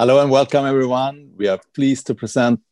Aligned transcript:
Hello 0.00 0.18
and 0.18 0.30
welcome 0.30 0.64
everyone. 0.64 1.30
We 1.36 1.46
are 1.46 1.60
pleased 1.74 2.06
to 2.06 2.14
present 2.14 2.62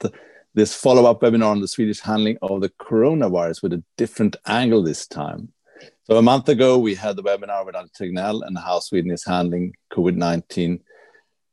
this 0.54 0.75
follow-up 0.75 1.21
webinar 1.21 1.51
on 1.51 1.61
the 1.61 1.69
Swedish 1.69 2.01
handling 2.01 2.39
of 2.41 2.62
the 2.62 2.71
coronavirus 2.71 3.62
with 3.62 3.75
a 3.75 3.85
different 3.99 4.37
angle 4.46 4.82
this 4.82 5.06
time. 5.06 5.53
So 6.04 6.17
a 6.17 6.22
month 6.22 6.49
ago, 6.49 6.79
we 6.79 6.95
had 6.95 7.17
the 7.17 7.22
webinar 7.22 7.67
with 7.67 7.77
Anders 7.77 7.93
Tegnell 7.93 8.41
and 8.46 8.56
how 8.56 8.80
Sweden 8.80 9.11
is 9.11 9.27
handling 9.27 9.75
COVID-19. 9.93 10.80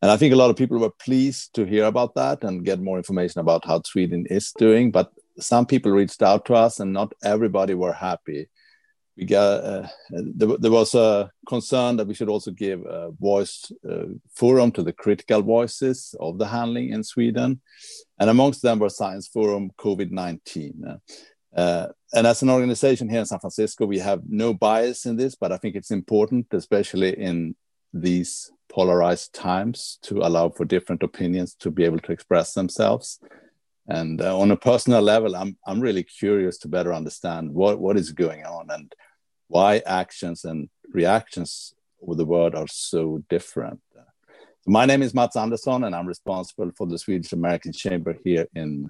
And 0.02 0.12
I 0.12 0.16
think 0.16 0.34
a 0.34 0.38
lot 0.38 0.50
of 0.50 0.56
people 0.56 0.80
were 0.80 0.92
pleased 0.92 1.54
to 1.56 1.66
hear 1.66 1.84
about 1.84 2.16
that 2.16 2.46
and 2.46 2.64
get 2.64 2.80
more 2.80 2.96
information 2.96 3.42
about 3.42 3.66
how 3.66 3.82
Sweden 3.84 4.26
is 4.30 4.54
doing. 4.58 4.92
But 4.92 5.12
some 5.40 5.66
people 5.66 5.92
reached 5.92 6.24
out 6.24 6.46
to 6.46 6.54
us 6.54 6.80
and 6.80 6.94
not 6.94 7.12
everybody 7.22 7.74
were 7.74 7.92
happy 7.92 8.48
we 9.18 9.26
got 9.26 9.64
uh, 9.64 9.88
there, 10.10 10.58
there, 10.58 10.72
was 10.72 10.94
a 10.94 11.32
concern 11.48 11.96
that 11.98 12.08
we 12.08 12.14
should 12.14 12.30
also 12.30 12.52
give 12.52 12.86
a 12.86 13.12
voice 13.12 13.72
uh, 13.90 14.08
forum 14.34 14.72
to 14.74 14.84
the 14.84 14.92
critical 14.92 15.42
voices 15.42 16.16
of 16.20 16.38
the 16.38 16.48
handling 16.48 16.90
in 16.90 17.04
Sweden, 17.04 17.62
and 18.20 18.30
amongst 18.30 18.62
them 18.62 18.80
were 18.80 18.90
Science 18.90 19.28
Forum 19.28 19.72
COVID 19.78 20.12
nineteen. 20.12 21.00
Uh, 21.56 21.88
and 22.14 22.28
as 22.28 22.42
an 22.42 22.50
organization 22.50 23.08
here 23.08 23.20
in 23.20 23.26
San 23.26 23.40
Francisco, 23.40 23.86
we 23.86 24.00
have 24.00 24.22
no 24.28 24.54
bias 24.54 25.06
in 25.06 25.16
this, 25.16 25.36
but 25.36 25.54
I 25.54 25.58
think 25.58 25.76
it's 25.76 25.92
important, 25.92 26.48
especially 26.52 27.18
in 27.18 27.56
these 27.94 28.52
polarized 28.68 29.34
times, 29.34 29.98
to 30.02 30.20
allow 30.20 30.50
for 30.50 30.66
different 30.66 31.02
opinions 31.02 31.56
to 31.56 31.72
be 31.72 31.86
able 31.86 32.00
to 32.00 32.12
express 32.12 32.54
themselves. 32.54 33.20
And 33.88 34.20
uh, 34.20 34.38
on 34.38 34.52
a 34.52 34.58
personal 34.58 35.02
level, 35.02 35.36
I'm 35.36 35.58
I'm 35.66 35.80
really 35.80 36.04
curious 36.04 36.58
to 36.60 36.68
better 36.68 36.94
understand 36.94 37.54
what 37.54 37.80
what 37.80 37.98
is 37.98 38.12
going 38.12 38.44
on 38.44 38.70
and 38.72 38.94
why 39.48 39.82
actions 39.86 40.46
and 40.46 40.70
reactions 40.92 41.74
with 42.00 42.18
the 42.18 42.26
world 42.26 42.56
are 42.56 42.68
so 42.68 43.24
different. 43.30 43.82
My 44.68 44.86
name 44.86 45.04
is 45.04 45.14
Mats 45.14 45.36
Andersson, 45.36 45.84
and 45.84 45.96
I'm 45.96 46.08
responsible 46.08 46.72
for 46.76 46.88
the 46.88 46.98
Swedish 46.98 47.34
American 47.34 47.72
Chamber 47.72 48.18
here 48.24 48.48
in 48.56 48.90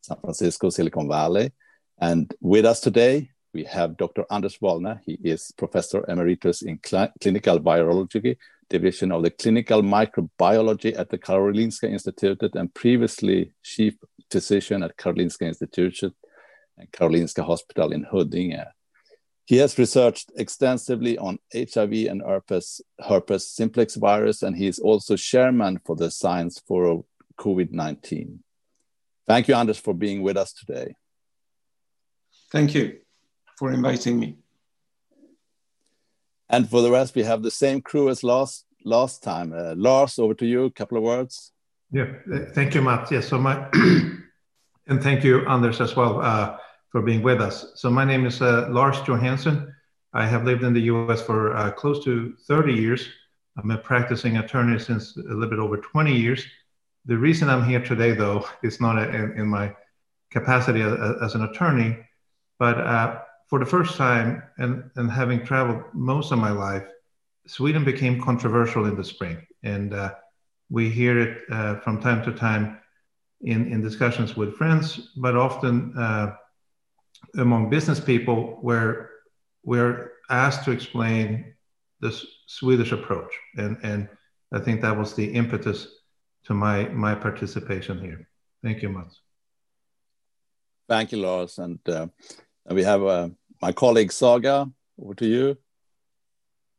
San 0.00 0.16
Francisco, 0.20 0.70
Silicon 0.70 1.08
Valley. 1.08 1.52
And 1.98 2.32
with 2.40 2.64
us 2.64 2.80
today, 2.80 3.30
we 3.52 3.64
have 3.64 3.96
Dr. 3.96 4.24
Anders 4.30 4.58
Vahlne. 4.58 5.00
He 5.04 5.18
is 5.22 5.52
Professor 5.56 6.04
Emeritus 6.08 6.62
in 6.62 6.78
Cl 6.84 7.08
Clinical 7.20 7.58
Virology, 7.60 8.36
Division 8.68 9.12
of 9.12 9.22
the 9.22 9.30
Clinical 9.30 9.82
Microbiology 9.82 10.98
at 10.98 11.10
the 11.10 11.18
Karolinska 11.18 11.90
Institute, 11.90 12.42
and 12.54 12.72
previously 12.72 13.52
Chief 13.62 13.94
Physician 14.30 14.82
at 14.82 14.96
Karolinska 14.96 15.42
Institute 15.42 16.14
and 16.78 16.90
Karolinska 16.90 17.44
Hospital 17.44 17.92
in 17.92 18.02
Huddinge. 18.04 18.66
He 19.46 19.58
has 19.58 19.78
researched 19.78 20.32
extensively 20.36 21.16
on 21.18 21.38
HIV 21.54 21.92
and 22.10 22.20
herpes, 22.20 22.80
herpes 22.98 23.46
simplex 23.46 23.94
virus, 23.94 24.42
and 24.42 24.56
he 24.56 24.66
is 24.66 24.80
also 24.80 25.16
chairman 25.16 25.80
for 25.84 25.94
the 25.94 26.10
Science 26.10 26.60
Forum 26.66 27.04
COVID-19. 27.38 28.40
Thank 29.28 29.46
you, 29.46 29.54
Anders, 29.54 29.78
for 29.78 29.94
being 29.94 30.22
with 30.22 30.36
us 30.36 30.52
today. 30.52 30.96
Thank 32.50 32.74
you 32.74 32.98
for 33.56 33.70
inviting 33.70 34.18
me. 34.18 34.38
And 36.48 36.68
for 36.68 36.82
the 36.82 36.90
rest, 36.90 37.14
we 37.14 37.22
have 37.22 37.42
the 37.42 37.50
same 37.50 37.80
crew 37.80 38.08
as 38.08 38.24
last 38.24 38.64
last 38.84 39.22
time. 39.22 39.52
Uh, 39.52 39.74
Lars, 39.76 40.18
over 40.18 40.34
to 40.34 40.46
you. 40.46 40.64
A 40.64 40.70
couple 40.70 40.98
of 40.98 41.04
words. 41.04 41.52
Yeah, 41.92 42.06
thank 42.52 42.74
you, 42.74 42.82
Matt. 42.82 43.10
Yes, 43.10 43.28
so 43.28 43.38
my 43.38 43.68
and 44.86 45.02
thank 45.02 45.24
you, 45.24 45.46
Anders, 45.46 45.80
as 45.80 45.94
well. 45.94 46.20
Uh, 46.20 46.56
for 46.90 47.02
being 47.02 47.22
with 47.22 47.40
us. 47.40 47.72
So 47.74 47.90
my 47.90 48.04
name 48.04 48.26
is 48.26 48.40
uh, 48.40 48.68
Lars 48.70 49.00
Johansson. 49.06 49.74
I 50.12 50.26
have 50.26 50.44
lived 50.44 50.62
in 50.62 50.72
the 50.72 50.82
US 50.92 51.22
for 51.22 51.54
uh, 51.54 51.70
close 51.70 52.02
to 52.04 52.34
30 52.46 52.72
years. 52.72 53.08
I'm 53.58 53.70
a 53.70 53.78
practicing 53.78 54.36
attorney 54.38 54.78
since 54.78 55.16
a 55.16 55.20
little 55.20 55.48
bit 55.48 55.58
over 55.58 55.76
20 55.76 56.14
years. 56.14 56.44
The 57.06 57.16
reason 57.16 57.48
I'm 57.48 57.64
here 57.64 57.82
today, 57.82 58.12
though, 58.12 58.46
is 58.62 58.80
not 58.80 58.98
in, 58.98 59.32
in 59.38 59.46
my 59.46 59.74
capacity 60.30 60.82
as, 60.82 60.92
as, 61.22 61.34
an 61.34 61.42
attorney, 61.42 61.96
but 62.58 62.78
uh, 62.78 63.20
for 63.48 63.58
the 63.58 63.66
first 63.66 63.96
time, 63.96 64.42
and, 64.58 64.90
and 64.96 65.10
having 65.10 65.44
traveled 65.44 65.84
most 65.92 66.32
of 66.32 66.38
my 66.38 66.50
life, 66.50 66.84
Sweden 67.46 67.84
became 67.84 68.20
controversial 68.20 68.86
in 68.86 68.96
the 68.96 69.04
spring. 69.04 69.38
And 69.62 69.94
uh, 69.94 70.14
we 70.68 70.90
hear 70.90 71.18
it 71.18 71.42
uh, 71.50 71.76
from 71.76 72.00
time 72.00 72.24
to 72.24 72.32
time 72.32 72.78
in, 73.42 73.72
in 73.72 73.82
discussions 73.82 74.36
with 74.36 74.56
friends, 74.56 75.10
but 75.16 75.36
often 75.36 75.96
uh, 75.96 76.34
among 77.36 77.70
business 77.70 78.00
people 78.00 78.58
where 78.60 79.10
we're 79.64 80.12
asked 80.30 80.64
to 80.64 80.70
explain 80.70 81.54
the 82.00 82.12
Swedish 82.46 82.92
approach. 82.92 83.32
And, 83.56 83.76
and 83.82 84.08
I 84.52 84.60
think 84.60 84.80
that 84.82 84.96
was 84.96 85.14
the 85.14 85.24
impetus 85.24 85.88
to 86.44 86.54
my, 86.54 86.84
my 86.88 87.14
participation 87.14 88.00
here. 88.00 88.28
Thank 88.62 88.82
you, 88.82 88.88
Mats. 88.88 89.20
Thank 90.88 91.12
you, 91.12 91.18
Lars. 91.18 91.58
And, 91.58 91.80
uh, 91.88 92.06
and 92.64 92.76
we 92.76 92.84
have 92.84 93.02
uh, 93.02 93.28
my 93.60 93.72
colleague 93.72 94.12
Saga. 94.12 94.70
Over 94.98 95.14
to 95.14 95.26
you. 95.26 95.58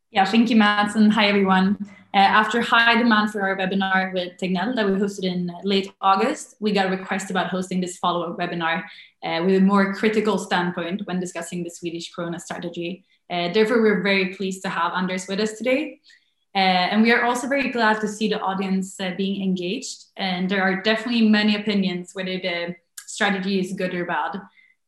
Yeah, 0.09 0.25
thank 0.25 0.49
you, 0.49 0.55
Mats, 0.55 0.95
and 0.95 1.13
hi, 1.13 1.27
everyone. 1.27 1.77
Uh, 2.13 2.19
after 2.19 2.61
high 2.61 2.95
demand 2.95 3.31
for 3.31 3.41
our 3.41 3.57
webinar 3.57 4.13
with 4.13 4.37
Tegnell 4.37 4.75
that 4.75 4.85
we 4.85 4.93
hosted 4.93 5.25
in 5.25 5.51
late 5.63 5.91
August, 5.99 6.55
we 6.59 6.71
got 6.71 6.87
a 6.87 6.89
request 6.89 7.29
about 7.29 7.47
hosting 7.47 7.81
this 7.81 7.97
follow-up 7.97 8.37
webinar 8.37 8.83
uh, 9.23 9.43
with 9.45 9.55
a 9.55 9.59
more 9.59 9.93
critical 9.93 10.37
standpoint 10.37 11.01
when 11.05 11.19
discussing 11.19 11.63
the 11.63 11.69
Swedish 11.69 12.13
Corona 12.13 12.39
strategy. 12.39 13.03
Uh, 13.29 13.51
therefore, 13.51 13.81
we're 13.81 14.01
very 14.01 14.33
pleased 14.35 14.61
to 14.63 14.69
have 14.69 14.93
Anders 14.93 15.27
with 15.27 15.39
us 15.39 15.57
today. 15.57 15.99
Uh, 16.55 16.89
and 16.91 17.03
we 17.03 17.11
are 17.11 17.23
also 17.23 17.47
very 17.47 17.69
glad 17.69 17.99
to 18.01 18.07
see 18.07 18.29
the 18.29 18.39
audience 18.39 18.99
uh, 18.99 19.11
being 19.17 19.43
engaged. 19.43 20.05
And 20.15 20.49
there 20.49 20.63
are 20.63 20.81
definitely 20.81 21.27
many 21.27 21.55
opinions 21.55 22.11
whether 22.13 22.37
the 22.39 22.75
strategy 23.05 23.59
is 23.59 23.73
good 23.73 23.93
or 23.93 24.05
bad. 24.05 24.37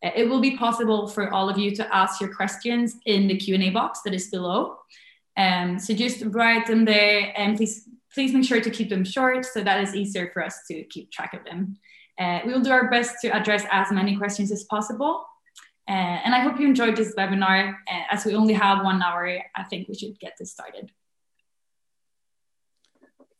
Uh, 0.03 0.09
it 0.15 0.29
will 0.29 0.39
be 0.39 0.57
possible 0.57 1.07
for 1.07 1.31
all 1.33 1.49
of 1.49 1.57
you 1.57 1.75
to 1.75 1.95
ask 1.95 2.21
your 2.21 2.33
questions 2.33 2.95
in 3.05 3.27
the 3.27 3.37
Q&A 3.37 3.69
box 3.71 4.01
that 4.01 4.13
is 4.13 4.29
below. 4.29 4.77
Um, 5.39 5.79
so 5.79 5.93
just 5.93 6.21
write 6.25 6.67
them 6.67 6.83
there 6.83 7.31
and 7.37 7.55
please, 7.55 7.87
please 8.13 8.33
make 8.33 8.43
sure 8.43 8.59
to 8.59 8.69
keep 8.69 8.89
them 8.89 9.05
short 9.05 9.45
so 9.45 9.63
that 9.63 9.81
is 9.81 9.95
easier 9.95 10.29
for 10.33 10.43
us 10.43 10.59
to 10.67 10.83
keep 10.83 11.11
track 11.11 11.33
of 11.33 11.45
them. 11.45 11.77
Uh, 12.19 12.41
we 12.45 12.51
will 12.51 12.59
do 12.59 12.71
our 12.71 12.89
best 12.89 13.15
to 13.21 13.29
address 13.29 13.63
as 13.71 13.89
many 13.89 14.17
questions 14.17 14.51
as 14.51 14.65
possible. 14.65 15.25
Uh, 15.87 16.19
and 16.23 16.35
I 16.35 16.41
hope 16.41 16.59
you 16.59 16.67
enjoyed 16.67 16.97
this 16.97 17.15
webinar. 17.15 17.73
Uh, 17.89 18.03
as 18.11 18.25
we 18.25 18.35
only 18.35 18.53
have 18.53 18.83
one 18.83 19.01
hour, 19.01 19.39
I 19.55 19.63
think 19.63 19.87
we 19.87 19.95
should 19.95 20.19
get 20.19 20.33
this 20.37 20.51
started. 20.51 20.91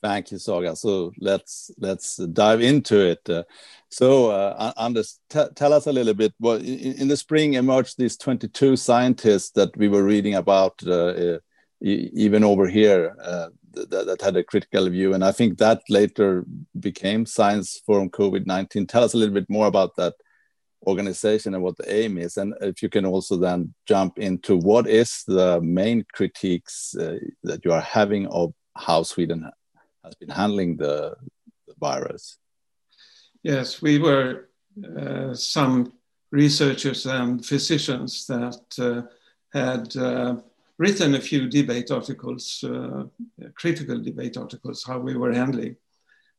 Thank 0.01 0.31
you, 0.31 0.37
Saga. 0.37 0.77
So 0.77 1.11
let's 1.19 1.71
let's 1.77 2.15
dive 2.15 2.61
into 2.61 2.97
it. 3.05 3.29
Uh, 3.29 3.43
so, 3.89 4.31
uh, 4.31 4.71
Anders, 4.77 5.19
tell 5.29 5.73
us 5.73 5.87
a 5.87 5.91
little 5.91 6.13
bit. 6.13 6.33
Well, 6.39 6.55
in, 6.55 6.93
in, 6.93 7.07
the 7.09 7.17
spring 7.17 7.55
emerged 7.55 7.97
these 7.97 8.15
22 8.15 8.77
scientists 8.77 9.51
that 9.51 9.75
we 9.75 9.89
were 9.89 10.03
reading 10.03 10.35
about 10.35 10.81
uh, 10.87 11.39
even 11.81 12.43
over 12.43 12.67
here 12.67 13.15
uh, 13.21 13.47
that, 13.73 14.05
that, 14.07 14.21
had 14.21 14.35
a 14.35 14.43
critical 14.43 14.89
view. 14.89 15.13
And 15.13 15.23
I 15.23 15.31
think 15.31 15.57
that 15.57 15.81
later 15.89 16.45
became 16.79 17.25
Science 17.25 17.81
Forum 17.85 18.09
COVID 18.09 18.45
19. 18.45 18.87
Tell 18.87 19.03
us 19.03 19.13
a 19.13 19.17
little 19.17 19.33
bit 19.33 19.49
more 19.49 19.67
about 19.67 19.95
that 19.95 20.15
organization 20.87 21.53
and 21.53 21.63
what 21.63 21.77
the 21.77 21.93
aim 21.93 22.17
is. 22.17 22.37
And 22.37 22.53
if 22.61 22.81
you 22.81 22.89
can 22.89 23.05
also 23.05 23.37
then 23.37 23.73
jump 23.85 24.19
into 24.19 24.57
what 24.57 24.87
is 24.87 25.23
the 25.27 25.61
main 25.61 26.05
critiques 26.13 26.95
uh, 26.95 27.17
that 27.43 27.63
you 27.65 27.71
are 27.71 27.81
having 27.81 28.27
of 28.27 28.53
how 28.75 29.03
Sweden 29.03 29.49
has 30.03 30.15
been 30.15 30.29
handling 30.29 30.77
the, 30.77 31.15
the 31.67 31.73
virus. 31.79 32.37
Yes, 33.43 33.81
we 33.81 33.99
were 33.99 34.49
uh, 34.97 35.33
some 35.33 35.93
researchers 36.31 37.05
and 37.05 37.45
physicians 37.45 38.27
that 38.27 38.61
uh, 38.79 39.01
had 39.57 39.95
uh, 39.97 40.35
written 40.79 41.13
a 41.13 41.21
few 41.21 41.47
debate 41.47 41.91
articles, 41.91 42.63
uh, 42.63 43.03
critical 43.53 44.01
debate 44.01 44.37
articles, 44.37 44.83
how 44.87 44.97
we 44.97 45.15
were 45.15 45.33
handling 45.33 45.75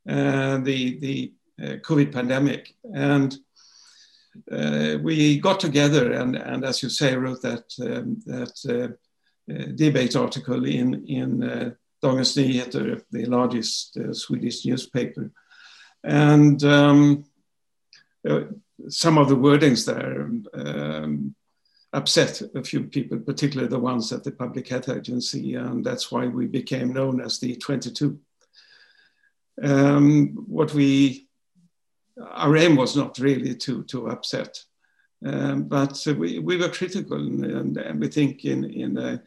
uh, 0.09 0.57
the, 0.59 0.99
the 0.99 1.33
uh, 1.63 1.77
COVID 1.89 2.11
pandemic. 2.11 2.75
And 2.95 3.37
uh, 4.51 4.97
we 5.03 5.39
got 5.39 5.61
together 5.61 6.13
and, 6.13 6.37
and, 6.37 6.65
as 6.65 6.83
you 6.83 6.89
say, 6.89 7.15
wrote 7.15 7.43
that, 7.43 7.65
um, 7.83 8.23
that 8.25 8.97
uh, 9.49 9.73
debate 9.75 10.17
article 10.17 10.65
in, 10.65 11.05
in 11.07 11.41
Dagens 12.03 12.35
Nyheter, 12.37 13.03
the 13.11 13.27
largest 13.27 13.99
Swedish 14.13 14.65
newspaper. 14.65 15.31
And 16.03 16.65
um, 16.65 17.25
some 18.89 19.19
of 19.19 19.29
the 19.29 19.37
wordings 19.37 19.85
there 19.85 20.31
um, 20.55 21.35
upset 21.93 22.41
a 22.55 22.63
few 22.63 22.85
people, 22.85 23.19
particularly 23.19 23.69
the 23.69 23.79
ones 23.79 24.13
at 24.13 24.23
the 24.25 24.31
Public 24.31 24.69
Health 24.69 24.89
Agency, 24.89 25.55
and 25.55 25.85
that's 25.85 26.13
why 26.13 26.27
we 26.27 26.47
became 26.47 26.93
known 26.93 27.21
as 27.21 27.39
the 27.39 27.57
22. 27.57 28.19
Um, 29.63 30.29
what 30.47 30.73
we, 30.73 31.29
our 32.31 32.57
aim 32.57 32.77
was 32.77 32.97
not 32.97 33.19
really 33.19 33.55
to, 33.57 33.83
to 33.85 34.09
upset, 34.09 34.63
um, 35.25 35.65
but 35.65 36.07
we, 36.17 36.39
we 36.39 36.57
were 36.57 36.69
critical, 36.69 37.19
and, 37.19 37.77
and 37.77 38.01
we 38.01 38.09
think 38.09 38.45
in, 38.45 38.65
in 38.65 38.97
a 38.97 39.23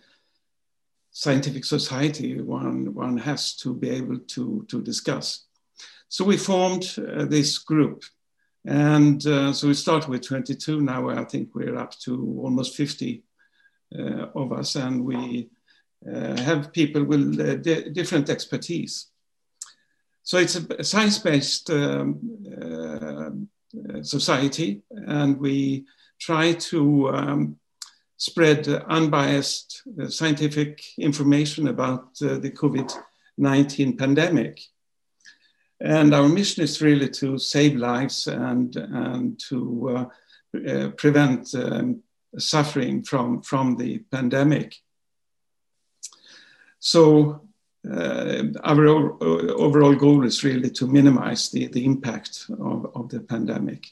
scientific 1.11 1.65
society 1.65 2.41
one, 2.41 2.93
one 2.93 3.17
has 3.17 3.55
to 3.57 3.73
be 3.73 3.89
able 3.89 4.19
to, 4.19 4.65
to 4.69 4.81
discuss. 4.81 5.45
So 6.07 6.23
we 6.23 6.37
formed 6.37 6.95
uh, 6.97 7.25
this 7.25 7.57
group. 7.57 8.03
And 8.65 9.25
uh, 9.27 9.51
so 9.51 9.67
we 9.67 9.73
started 9.73 10.09
with 10.09 10.25
22. 10.25 10.81
Now 10.81 11.09
I 11.09 11.25
think 11.25 11.53
we're 11.53 11.77
up 11.77 11.97
to 11.99 12.39
almost 12.41 12.75
50 12.75 13.23
uh, 13.97 14.27
of 14.35 14.53
us. 14.53 14.75
And 14.75 15.03
we 15.03 15.49
uh, 16.11 16.37
have 16.41 16.71
people 16.71 17.03
with 17.03 17.39
uh, 17.39 17.55
di 17.55 17.89
different 17.89 18.29
expertise. 18.29 19.07
So 20.23 20.37
it's 20.37 20.55
a 20.55 20.83
science-based 20.83 21.69
um, 21.69 22.19
uh, 22.61 24.01
society. 24.01 24.81
And 24.91 25.37
we 25.37 25.85
try 26.19 26.53
to 26.53 27.09
um, 27.09 27.57
spread 28.17 28.67
unbiased 28.67 29.83
scientific 30.07 30.81
information 30.97 31.67
about 31.67 32.15
the 32.19 32.51
COVID-19 32.51 33.97
pandemic. 33.97 34.61
And 35.83 36.15
our 36.15 36.29
mission 36.29 36.63
is 36.63 36.81
really 36.81 37.09
to 37.09 37.37
save 37.37 37.75
lives 37.75 38.27
and, 38.27 38.73
and 38.77 39.37
to 39.49 39.89
uh, 40.55 40.59
uh, 40.65 40.89
prevent 40.91 41.53
um, 41.55 42.01
suffering 42.37 43.03
from, 43.03 43.41
from 43.41 43.75
the 43.75 43.99
pandemic. 44.09 44.77
So 46.79 47.49
uh, 47.89 48.43
our 48.63 48.87
overall 48.87 49.95
goal 49.95 50.25
is 50.25 50.45
really 50.45 50.69
to 50.69 50.87
minimize 50.87 51.49
the, 51.49 51.67
the 51.67 51.83
impact 51.83 52.45
of, 52.49 52.89
of 52.95 53.09
the 53.09 53.19
pandemic. 53.19 53.85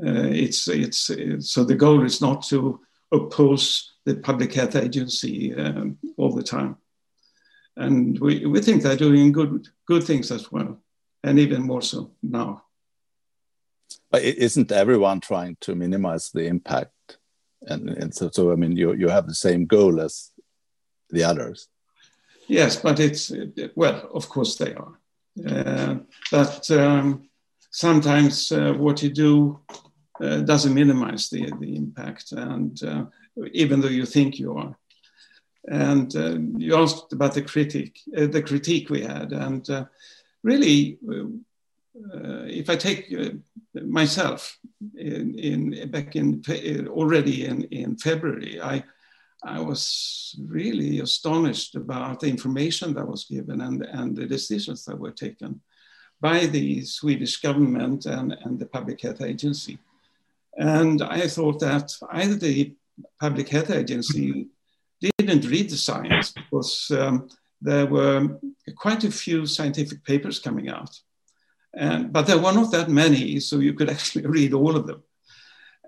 Uh, 0.00 0.30
it's, 0.30 0.68
it's, 0.68 1.10
so 1.40 1.64
the 1.64 1.74
goal 1.74 2.04
is 2.04 2.20
not 2.20 2.42
to 2.50 2.78
oppose 3.10 3.94
the 4.04 4.14
public 4.14 4.54
health 4.54 4.76
agency 4.76 5.52
um, 5.56 5.98
all 6.16 6.32
the 6.32 6.42
time 6.42 6.76
and 7.78 8.18
we, 8.18 8.44
we 8.44 8.60
think 8.60 8.82
they're 8.82 8.96
doing 8.96 9.32
good 9.32 9.68
good 9.86 10.04
things 10.04 10.30
as 10.30 10.50
well, 10.52 10.78
and 11.22 11.38
even 11.38 11.62
more 11.62 11.82
so 11.82 12.10
now. 12.22 12.64
But 14.10 14.22
isn't 14.22 14.72
everyone 14.72 15.20
trying 15.20 15.56
to 15.60 15.74
minimize 15.74 16.30
the 16.30 16.46
impact? 16.46 16.92
And, 17.62 17.88
and 17.90 18.14
so, 18.14 18.30
so 18.32 18.52
I 18.52 18.56
mean, 18.56 18.76
you 18.76 18.92
you 18.94 19.08
have 19.08 19.26
the 19.26 19.34
same 19.34 19.66
goal 19.66 20.00
as 20.00 20.32
the 21.10 21.24
others. 21.24 21.68
Yes, 22.48 22.76
but 22.76 22.98
it's 23.00 23.32
well, 23.74 24.08
of 24.12 24.28
course 24.28 24.56
they 24.56 24.74
are, 24.74 25.00
uh, 25.46 25.96
but 26.30 26.70
um, 26.70 27.28
sometimes 27.70 28.50
uh, 28.52 28.72
what 28.72 29.02
you 29.02 29.10
do 29.10 29.60
uh, 30.20 30.38
doesn't 30.38 30.74
minimize 30.74 31.28
the 31.28 31.52
the 31.60 31.76
impact, 31.76 32.32
and 32.32 32.82
uh, 32.82 33.04
even 33.52 33.80
though 33.80 33.88
you 33.88 34.06
think 34.06 34.38
you 34.38 34.56
are. 34.56 34.76
And 35.70 36.14
uh, 36.16 36.38
you 36.56 36.76
asked 36.76 37.12
about 37.12 37.34
the 37.34 37.42
critique, 37.42 38.00
uh, 38.16 38.26
the 38.26 38.42
critique 38.42 38.88
we 38.88 39.02
had, 39.02 39.32
and 39.32 39.68
uh, 39.68 39.84
really, 40.42 40.98
uh, 41.10 42.44
if 42.46 42.70
I 42.70 42.76
take 42.76 43.12
uh, 43.12 43.30
myself 43.82 44.58
in, 44.96 45.38
in, 45.38 45.90
back 45.90 46.16
in 46.16 46.42
already 46.88 47.46
in, 47.46 47.64
in 47.64 47.96
February, 47.96 48.60
I 48.62 48.84
I 49.44 49.60
was 49.60 50.36
really 50.46 51.00
astonished 51.00 51.76
about 51.76 52.20
the 52.20 52.26
information 52.26 52.94
that 52.94 53.06
was 53.06 53.24
given 53.24 53.60
and, 53.60 53.82
and 53.84 54.16
the 54.16 54.26
decisions 54.26 54.84
that 54.84 54.98
were 54.98 55.12
taken 55.12 55.60
by 56.20 56.46
the 56.46 56.84
Swedish 56.84 57.36
government 57.36 58.06
and, 58.06 58.32
and 58.32 58.58
the 58.58 58.66
Public 58.66 59.00
Health 59.00 59.22
Agency. 59.22 59.78
And 60.56 61.02
I 61.02 61.28
thought 61.28 61.60
that 61.60 61.92
either 62.10 62.34
the 62.34 62.74
Public 63.20 63.48
Health 63.48 63.70
Agency 63.70 64.48
didn't 65.00 65.48
read 65.48 65.70
the 65.70 65.76
science 65.76 66.32
because 66.32 66.90
um, 66.90 67.28
there 67.60 67.86
were 67.86 68.38
quite 68.76 69.04
a 69.04 69.10
few 69.10 69.46
scientific 69.46 70.04
papers 70.04 70.38
coming 70.38 70.68
out. 70.68 70.98
And, 71.74 72.12
but 72.12 72.26
there 72.26 72.38
were 72.38 72.52
not 72.52 72.72
that 72.72 72.88
many, 72.88 73.40
so 73.40 73.58
you 73.58 73.74
could 73.74 73.90
actually 73.94 74.26
read 74.26 74.54
all 74.54 74.76
of 74.76 74.86
them. 74.86 75.02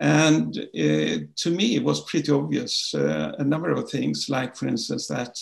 And 0.01 0.57
uh, 0.57 1.27
to 1.37 1.51
me, 1.51 1.77
it 1.77 1.85
was 1.85 2.01
pretty 2.05 2.33
obvious 2.33 2.95
uh, 2.95 3.33
a 3.39 3.45
number 3.45 3.71
of 3.71 3.91
things, 3.91 4.31
like, 4.31 4.57
for 4.57 4.67
instance, 4.67 5.07
that 5.09 5.39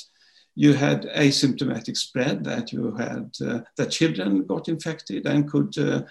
you 0.57 0.73
had 0.73 1.05
asymptomatic 1.15 1.97
spread, 1.97 2.43
that 2.43 2.73
you 2.73 2.93
had 2.97 3.31
uh, 3.47 3.61
that 3.77 3.93
children 3.93 4.45
got 4.45 4.69
infected 4.69 5.27
and 5.27 5.49
could 5.49 5.79
uh, 5.79 6.03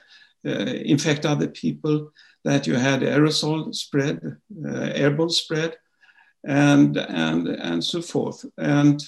uh, 0.45 0.49
infect 0.85 1.25
other 1.25 1.49
people, 1.49 2.09
that 2.45 2.65
you 2.65 2.75
had 2.75 3.01
aerosol 3.01 3.75
spread, 3.75 4.37
airborne 4.65 5.29
spread, 5.29 5.75
and 6.43 6.97
and 6.97 7.47
and 7.47 7.83
so 7.83 8.01
forth. 8.01 8.45
And 8.57 9.01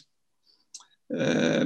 uh, 1.18 1.66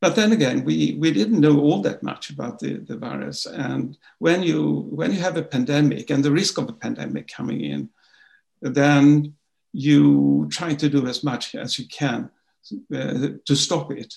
but 0.00 0.14
then 0.14 0.32
again, 0.32 0.64
we 0.64 0.96
we 1.00 1.10
didn't 1.10 1.40
know 1.40 1.60
all 1.60 1.82
that 1.82 2.02
much 2.02 2.30
about 2.30 2.58
the, 2.58 2.78
the 2.78 2.96
virus. 2.96 3.46
And 3.46 3.96
when 4.18 4.42
you 4.42 4.88
when 4.90 5.12
you 5.12 5.20
have 5.20 5.36
a 5.36 5.42
pandemic 5.42 6.10
and 6.10 6.24
the 6.24 6.32
risk 6.32 6.58
of 6.58 6.68
a 6.68 6.72
pandemic 6.72 7.28
coming 7.28 7.60
in, 7.60 7.90
then 8.60 9.34
you 9.72 10.48
try 10.50 10.74
to 10.74 10.88
do 10.88 11.06
as 11.06 11.22
much 11.22 11.54
as 11.54 11.78
you 11.78 11.86
can 11.88 12.30
uh, 12.94 13.28
to 13.44 13.54
stop 13.54 13.90
it. 13.92 14.14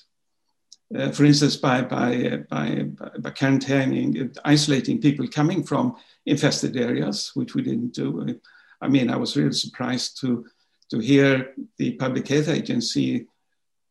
Uh, 0.95 1.09
for 1.11 1.23
instance, 1.23 1.55
by, 1.55 1.81
by, 1.81 2.43
by, 2.49 2.83
by 3.19 3.29
quarantining, 3.29 4.37
isolating 4.43 4.99
people 4.99 5.25
coming 5.27 5.63
from 5.63 5.95
infested 6.25 6.75
areas, 6.75 7.31
which 7.33 7.55
we 7.55 7.61
didn't 7.61 7.93
do. 7.93 8.39
I 8.81 8.87
mean, 8.87 9.09
I 9.09 9.15
was 9.15 9.37
really 9.37 9.53
surprised 9.53 10.19
to, 10.21 10.45
to 10.89 10.99
hear 10.99 11.53
the 11.77 11.93
Public 11.93 12.27
Health 12.27 12.49
Agency 12.49 13.27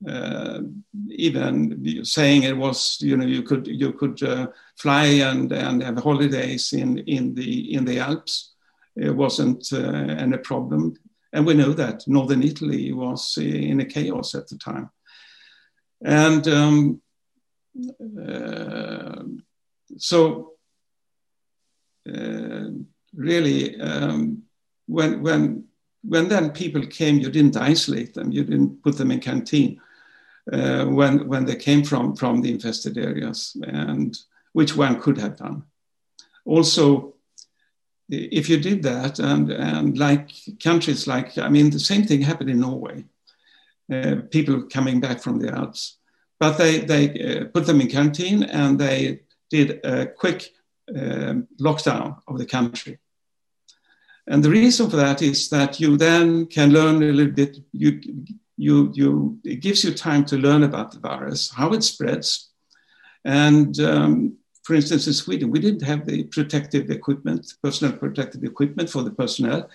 uh, 0.09 0.61
even 1.11 2.05
saying 2.05 2.45
it 2.45 2.57
was, 2.57 2.99
you 3.01 3.17
know, 3.17 3.27
you 3.27 3.43
could 3.43 3.67
you 3.67 3.93
could 3.93 4.23
uh, 4.23 4.47
fly 4.77 5.05
and, 5.05 5.53
and 5.53 5.83
have 5.83 5.99
holidays 5.99 6.73
in, 6.73 6.99
in 6.99 7.35
the 7.35 7.75
in 7.75 7.85
the 7.85 7.99
Alps. 7.99 8.55
It 8.97 9.15
wasn't 9.15 9.71
uh, 9.73 9.79
any 9.79 10.39
problem, 10.39 10.95
and 11.33 11.47
we 11.47 11.55
know 11.55 11.73
that 11.75 12.09
northern 12.09 12.43
Italy 12.43 12.93
was 12.93 13.37
in 13.37 13.81
a 13.81 13.85
chaos 13.85 14.35
at 14.35 14.49
the 14.49 14.57
time, 14.57 14.91
and 16.03 16.49
um, 16.49 17.03
uh, 18.19 19.23
so 19.99 20.53
uh, 22.09 22.71
really. 23.15 23.79
Um, 23.81 24.45
when 24.91 25.23
when 25.23 25.65
when 26.03 26.29
then 26.29 26.51
people 26.51 26.87
came, 26.87 27.19
you 27.19 27.31
didn't 27.31 27.57
isolate 27.57 28.15
them, 28.15 28.33
you 28.33 28.43
didn't 28.45 28.83
put 28.83 28.97
them 28.97 29.11
in 29.11 29.21
canteen. 29.21 29.81
Uh, 30.51 30.87
when 30.87 31.29
when 31.29 31.45
they 31.45 31.57
came 31.57 31.85
from 31.85 32.17
from 32.17 32.41
the 32.41 32.51
infested 32.51 32.99
areas, 32.99 33.57
and 33.63 34.19
which 34.53 34.77
one 34.77 35.01
could 35.01 35.19
have 35.19 35.37
done. 35.37 35.63
Also, 36.45 37.15
if 38.09 38.49
you 38.49 38.59
did 38.59 38.83
that, 38.83 39.19
and 39.19 39.51
and 39.51 39.99
like 39.99 40.31
countries 40.63 41.07
like 41.07 41.39
I 41.39 41.49
mean, 41.49 41.71
the 41.71 41.79
same 41.79 42.05
thing 42.05 42.23
happened 42.23 42.51
in 42.51 42.61
Norway. 42.61 43.05
Uh, 43.93 44.17
people 44.31 44.63
coming 44.63 45.01
back 45.01 45.21
from 45.21 45.39
the 45.39 45.53
Alps, 45.53 45.99
but 46.39 46.57
they 46.57 46.79
they 46.79 47.05
uh, 47.09 47.45
put 47.47 47.67
them 47.67 47.81
in 47.81 47.89
canteen 47.89 48.43
and 48.45 48.79
they 48.79 49.21
did 49.51 49.85
a 49.85 50.07
quick 50.07 50.53
um, 50.97 51.47
lockdown 51.61 52.17
of 52.27 52.39
the 52.39 52.47
country 52.47 52.99
and 54.31 54.45
the 54.45 54.51
reason 54.51 54.89
for 54.89 54.97
that 54.97 55.23
is 55.23 55.49
that 55.49 55.81
you 55.81 55.97
then 55.97 56.47
can 56.47 56.73
learn 56.73 57.03
a 57.03 57.13
little 57.13 57.33
bit, 57.33 57.59
you, 57.73 58.01
you, 58.57 58.93
you, 58.95 59.41
it 59.43 59.57
gives 59.57 59.83
you 59.83 59.93
time 59.93 60.25
to 60.27 60.37
learn 60.37 60.63
about 60.63 60.93
the 60.93 61.01
virus, 61.01 61.51
how 61.51 61.73
it 61.73 61.83
spreads. 61.83 62.51
And 63.25 63.79
um, 63.81 64.37
for 64.63 64.75
instance, 64.75 65.09
in 65.09 65.15
Sweden, 65.15 65.51
we 65.51 65.59
didn't 65.59 65.83
have 65.83 66.07
the 66.07 66.23
protective 66.25 66.91
equipment, 66.91 67.55
personal 67.61 67.97
protective 67.97 68.45
equipment 68.45 68.89
for 68.89 69.03
the 69.03 69.11
personnel 69.11 69.69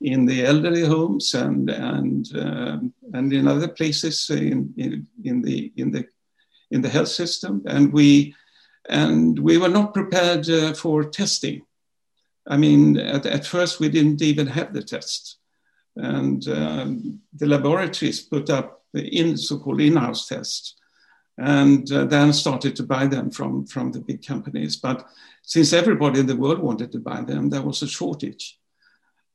in 0.00 0.26
the 0.26 0.44
elderly 0.44 0.84
homes 0.84 1.34
and, 1.34 1.70
and, 1.70 2.26
um, 2.36 2.92
and 3.12 3.32
in 3.32 3.46
other 3.46 3.68
places 3.68 4.28
in, 4.30 4.74
in, 4.76 5.06
in, 5.22 5.42
the, 5.42 5.72
in, 5.76 5.92
the, 5.92 6.04
in 6.72 6.82
the 6.82 6.88
health 6.88 7.06
system. 7.06 7.62
And 7.66 7.92
we, 7.92 8.34
and 8.88 9.38
we 9.38 9.58
were 9.58 9.68
not 9.68 9.94
prepared 9.94 10.50
uh, 10.50 10.74
for 10.74 11.04
testing. 11.04 11.62
I 12.46 12.56
mean, 12.56 12.96
at, 12.96 13.26
at 13.26 13.46
first 13.46 13.80
we 13.80 13.88
didn't 13.88 14.22
even 14.22 14.46
have 14.46 14.72
the 14.72 14.82
tests. 14.82 15.38
And 15.96 16.46
um, 16.48 17.20
the 17.34 17.46
laboratories 17.46 18.20
put 18.20 18.50
up 18.50 18.82
in 18.94 19.36
so-called 19.36 19.80
in-house 19.80 20.26
tests 20.26 20.76
and 21.38 21.90
uh, 21.92 22.04
then 22.04 22.32
started 22.32 22.76
to 22.76 22.82
buy 22.82 23.06
them 23.06 23.30
from, 23.30 23.66
from 23.66 23.92
the 23.92 24.00
big 24.00 24.26
companies. 24.26 24.76
But 24.76 25.06
since 25.42 25.72
everybody 25.72 26.20
in 26.20 26.26
the 26.26 26.36
world 26.36 26.58
wanted 26.58 26.92
to 26.92 26.98
buy 26.98 27.22
them, 27.22 27.48
there 27.48 27.62
was 27.62 27.82
a 27.82 27.88
shortage. 27.88 28.58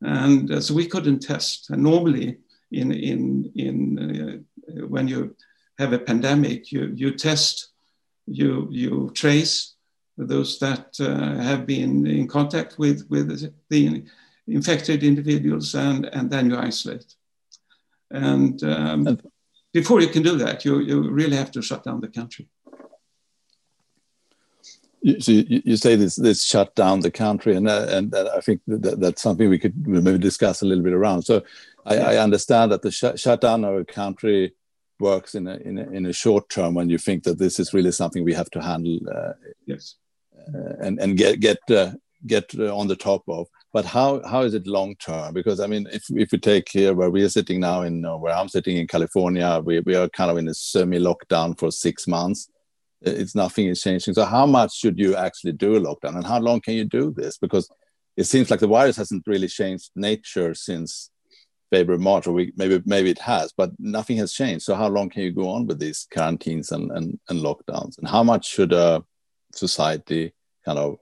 And 0.01 0.51
uh, 0.51 0.61
so 0.61 0.73
we 0.73 0.87
couldn't 0.87 1.19
test. 1.19 1.69
And 1.69 1.81
normally, 1.83 2.37
in, 2.71 2.91
in, 2.91 3.51
in, 3.55 4.43
uh, 4.69 4.85
when 4.87 5.07
you 5.07 5.35
have 5.79 5.93
a 5.93 5.99
pandemic, 5.99 6.71
you, 6.71 6.91
you 6.95 7.11
test, 7.15 7.69
you, 8.25 8.67
you 8.69 9.11
trace, 9.13 9.75
those 10.17 10.57
that 10.59 10.99
uh, 10.99 11.41
have 11.41 11.65
been 11.65 12.07
in 12.07 12.27
contact 12.27 12.77
with, 12.79 13.07
with 13.09 13.53
the 13.69 14.03
infected 14.47 15.03
individuals, 15.03 15.75
and, 15.75 16.05
and 16.05 16.29
then 16.29 16.49
you 16.49 16.57
isolate. 16.57 17.15
And 18.09 18.61
um, 18.63 19.19
before 19.73 20.01
you 20.01 20.07
can 20.07 20.23
do 20.23 20.37
that, 20.37 20.65
you, 20.65 20.79
you 20.79 21.09
really 21.09 21.35
have 21.35 21.51
to 21.51 21.61
shut 21.61 21.83
down 21.83 22.01
the 22.01 22.07
country. 22.07 22.47
You, 25.01 25.21
so 25.21 25.31
you, 25.31 25.61
you 25.63 25.77
say 25.77 25.95
this 25.95 26.15
this 26.15 26.43
shut 26.43 26.73
down 26.73 27.01
the 27.01 27.11
country, 27.11 27.55
and 27.55 27.69
uh, 27.69 27.85
and 27.91 28.13
uh, 28.13 28.31
I 28.35 28.41
think 28.41 28.61
that, 28.67 28.99
that's 28.99 29.21
something 29.21 29.47
we 29.47 29.59
could 29.59 29.87
maybe 29.87 30.17
discuss 30.17 30.63
a 30.63 30.65
little 30.65 30.83
bit 30.83 30.93
around. 30.93 31.21
So 31.21 31.43
I, 31.85 31.97
I 31.97 32.17
understand 32.17 32.71
that 32.71 32.81
the 32.81 32.91
sh- 32.91 33.21
shutdown 33.21 33.63
of 33.63 33.75
a 33.75 33.85
country 33.85 34.55
works 34.99 35.35
in 35.35 35.47
a, 35.47 35.57
in 35.57 35.77
a, 35.77 35.89
in 35.91 36.05
a 36.07 36.13
short 36.13 36.49
term 36.49 36.73
when 36.73 36.89
you 36.89 36.97
think 36.97 37.23
that 37.23 37.37
this 37.37 37.59
is 37.59 37.73
really 37.73 37.91
something 37.91 38.23
we 38.23 38.33
have 38.33 38.49
to 38.49 38.61
handle. 38.61 38.99
Uh, 39.07 39.33
yes. 39.67 39.95
Uh, 40.53 40.75
and 40.81 40.99
and 40.99 41.17
get 41.17 41.39
get 41.39 41.59
uh, 41.69 41.91
get 42.25 42.57
on 42.59 42.87
the 42.87 42.95
top 42.95 43.23
of. 43.27 43.47
But 43.73 43.85
how 43.85 44.21
how 44.27 44.41
is 44.41 44.53
it 44.53 44.67
long 44.67 44.95
term? 44.95 45.33
Because 45.33 45.59
I 45.59 45.67
mean, 45.67 45.87
if 45.91 46.03
if 46.09 46.31
we 46.31 46.37
take 46.37 46.69
here 46.69 46.93
where 46.93 47.09
we 47.09 47.23
are 47.23 47.29
sitting 47.29 47.59
now 47.59 47.81
in 47.81 48.05
uh, 48.05 48.17
where 48.17 48.33
I'm 48.33 48.49
sitting 48.49 48.77
in 48.77 48.87
California, 48.87 49.61
we 49.63 49.79
we 49.81 49.95
are 49.95 50.09
kind 50.09 50.31
of 50.31 50.37
in 50.37 50.47
a 50.47 50.53
semi 50.53 50.99
lockdown 50.99 51.57
for 51.57 51.71
six 51.71 52.07
months. 52.07 52.49
It's 53.01 53.35
nothing 53.35 53.67
is 53.67 53.81
changing. 53.81 54.15
So 54.15 54.25
how 54.25 54.45
much 54.45 54.75
should 54.75 54.97
you 54.97 55.15
actually 55.15 55.51
do 55.53 55.75
a 55.75 55.79
lockdown, 55.79 56.15
and 56.15 56.25
how 56.25 56.39
long 56.39 56.61
can 56.61 56.73
you 56.73 56.85
do 56.85 57.13
this? 57.15 57.37
Because 57.37 57.69
it 58.15 58.23
seems 58.23 58.49
like 58.49 58.59
the 58.59 58.67
virus 58.67 58.97
hasn't 58.97 59.27
really 59.27 59.47
changed 59.47 59.91
nature 59.95 60.55
since 60.55 61.11
February, 61.69 62.01
March, 62.01 62.25
or 62.25 62.33
we, 62.33 62.53
maybe 62.55 62.81
maybe 62.85 63.09
it 63.09 63.19
has, 63.19 63.53
but 63.55 63.71
nothing 63.77 64.17
has 64.17 64.33
changed. 64.33 64.63
So 64.63 64.75
how 64.75 64.87
long 64.87 65.09
can 65.09 65.21
you 65.23 65.31
go 65.31 65.49
on 65.49 65.67
with 65.67 65.79
these 65.79 66.07
quarantines 66.11 66.71
and, 66.71 66.89
and, 66.91 67.19
and 67.29 67.41
lockdowns? 67.41 67.97
And 67.97 68.07
how 68.07 68.23
much 68.23 68.47
should 68.47 68.73
a 68.73 69.03
society 69.53 70.33
kind 70.67 70.79
of 70.79 70.97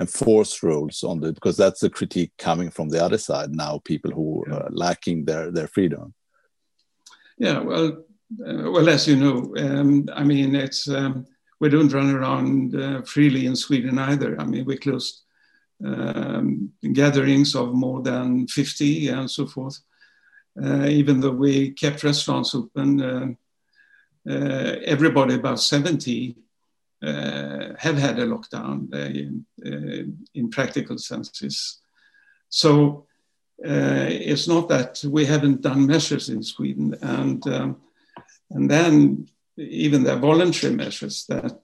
enforce 0.00 0.62
rules 0.62 1.04
on 1.04 1.20
the 1.20 1.32
because 1.32 1.56
that's 1.56 1.80
the 1.80 1.90
critique 1.98 2.32
coming 2.38 2.70
from 2.70 2.88
the 2.88 3.02
other 3.06 3.18
side 3.18 3.50
now 3.64 3.72
people 3.92 4.10
who 4.10 4.28
are 4.50 4.68
lacking 4.70 5.18
their 5.24 5.50
their 5.56 5.68
freedom. 5.68 6.14
Yeah 7.46 7.58
well 7.70 7.88
uh, 8.46 8.70
well 8.74 8.88
as 8.88 9.06
you 9.10 9.16
know 9.24 9.36
um, 9.64 10.08
i 10.20 10.24
mean 10.32 10.50
it's 10.64 10.88
um, 10.88 11.12
we 11.60 11.68
don't 11.68 11.92
run 11.92 12.10
around 12.16 12.74
uh, 12.74 13.02
freely 13.02 13.46
in 13.46 13.54
sweden 13.54 13.98
either. 13.98 14.30
I 14.40 14.44
mean 14.44 14.64
we 14.64 14.76
closed 14.76 15.22
um, 15.84 16.72
gatherings 16.92 17.54
of 17.54 17.74
more 17.74 18.02
than 18.02 18.46
50 18.46 19.08
and 19.08 19.30
so 19.30 19.46
forth. 19.46 19.78
Uh, 20.62 20.86
even 20.86 21.20
though 21.20 21.36
we 21.46 21.70
kept 21.70 22.04
restaurants 22.04 22.54
open 22.54 23.00
uh, 23.00 23.28
uh, 24.28 24.76
everybody 24.84 25.34
about 25.34 25.60
70 25.60 26.36
uh, 26.36 26.40
have 27.02 27.98
had 27.98 28.18
a 28.18 28.26
lockdown 28.26 28.88
uh, 28.92 29.68
uh, 29.68 30.04
in 30.34 30.50
practical 30.50 30.98
senses. 30.98 31.80
So 32.48 33.06
it's 33.58 34.48
not 34.48 34.68
that 34.68 35.04
we 35.04 35.24
haven't 35.24 35.62
done 35.62 35.86
measures 35.86 36.28
in 36.28 36.42
Sweden, 36.42 36.96
and 37.02 37.46
um, 37.46 37.80
and 38.50 38.70
then 38.70 39.28
even 39.56 40.02
the 40.02 40.16
voluntary 40.16 40.74
measures 40.74 41.26
that 41.26 41.60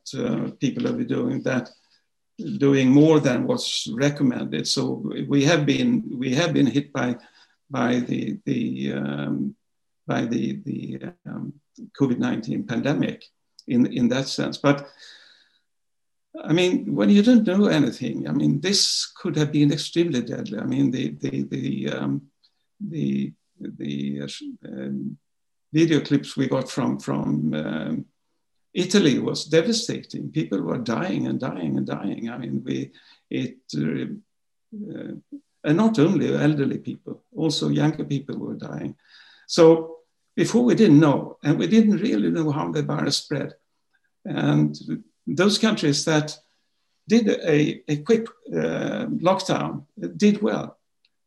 people 0.61 0.85
have 0.87 0.99
been 0.99 1.07
doing 1.07 1.43
that 1.43 1.71
doing 2.59 2.91
more 2.91 3.19
than 3.21 3.47
what's 3.47 3.89
recommended. 3.89 4.67
So 4.67 5.03
we 5.29 5.45
have 5.45 5.67
been 5.67 6.19
we 6.19 6.35
have 6.35 6.53
been 6.53 6.67
hit 6.67 6.93
by 6.93 7.17
by 7.71 8.01
the 8.01 8.39
the 8.45 8.93
um, 8.93 9.57
by 10.07 10.25
the 10.25 10.61
the 10.65 11.01
um, 11.27 11.53
COVID 12.01 12.19
nineteen 12.19 12.65
pandemic 12.65 13.25
in 13.67 13.87
in 13.93 14.09
that 14.09 14.29
sense. 14.29 14.57
But 14.57 14.89
I 16.45 16.53
mean, 16.53 16.95
when 16.95 17.11
you 17.11 17.23
don't 17.23 17.47
know 17.47 17.67
anything, 17.67 18.29
I 18.29 18.33
mean, 18.33 18.61
this 18.61 19.11
could 19.17 19.37
have 19.37 19.53
been 19.53 19.73
extremely 19.73 20.23
deadly. 20.23 20.59
I 20.59 20.65
mean, 20.65 20.91
the 20.91 21.11
the 21.13 21.43
the 21.45 21.89
um, 21.91 22.23
the, 22.81 23.33
the 23.61 24.23
uh, 24.23 24.29
video 25.73 26.01
clips 26.01 26.37
we 26.37 26.47
got 26.47 26.71
from 26.71 26.99
from 26.99 27.55
um, 27.55 28.05
Italy 28.75 29.19
was 29.19 29.47
devastating. 29.47 30.31
People 30.31 30.61
were 30.63 30.79
dying 30.79 31.27
and 31.27 31.41
dying 31.41 31.77
and 31.77 31.87
dying. 31.87 32.31
I 32.31 32.39
mean, 32.39 32.63
we 32.65 32.93
it. 33.31 33.59
Uh, 33.77 34.15
uh, 34.75 35.15
and 35.65 35.77
not 35.77 35.99
only 35.99 36.35
elderly 36.35 36.79
people, 36.79 37.25
also 37.35 37.69
younger 37.69 38.05
people 38.05 38.39
were 38.39 38.55
dying. 38.55 38.95
So 39.47 39.99
before 40.37 40.63
we 40.63 40.75
didn't 40.75 41.01
know, 41.01 41.39
and 41.43 41.59
we 41.59 41.67
didn't 41.67 41.97
really 41.99 42.31
know 42.31 42.53
how 42.53 42.71
the 42.71 42.83
virus 42.83 43.17
spread. 43.17 43.55
And 44.25 44.79
those 45.37 45.59
countries 45.59 46.05
that 46.05 46.37
did 47.07 47.29
a, 47.29 47.83
a 47.89 47.97
quick 47.99 48.27
uh, 48.53 49.07
lockdown 49.07 49.85
did 50.17 50.43
well. 50.43 50.79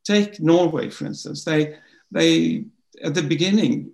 Take 0.03 0.39
Norway, 0.39 0.89
for 0.89 1.05
instance. 1.05 1.43
They, 1.43 1.77
they 2.11 2.65
at 3.03 3.13
the 3.13 3.23
beginning, 3.23 3.91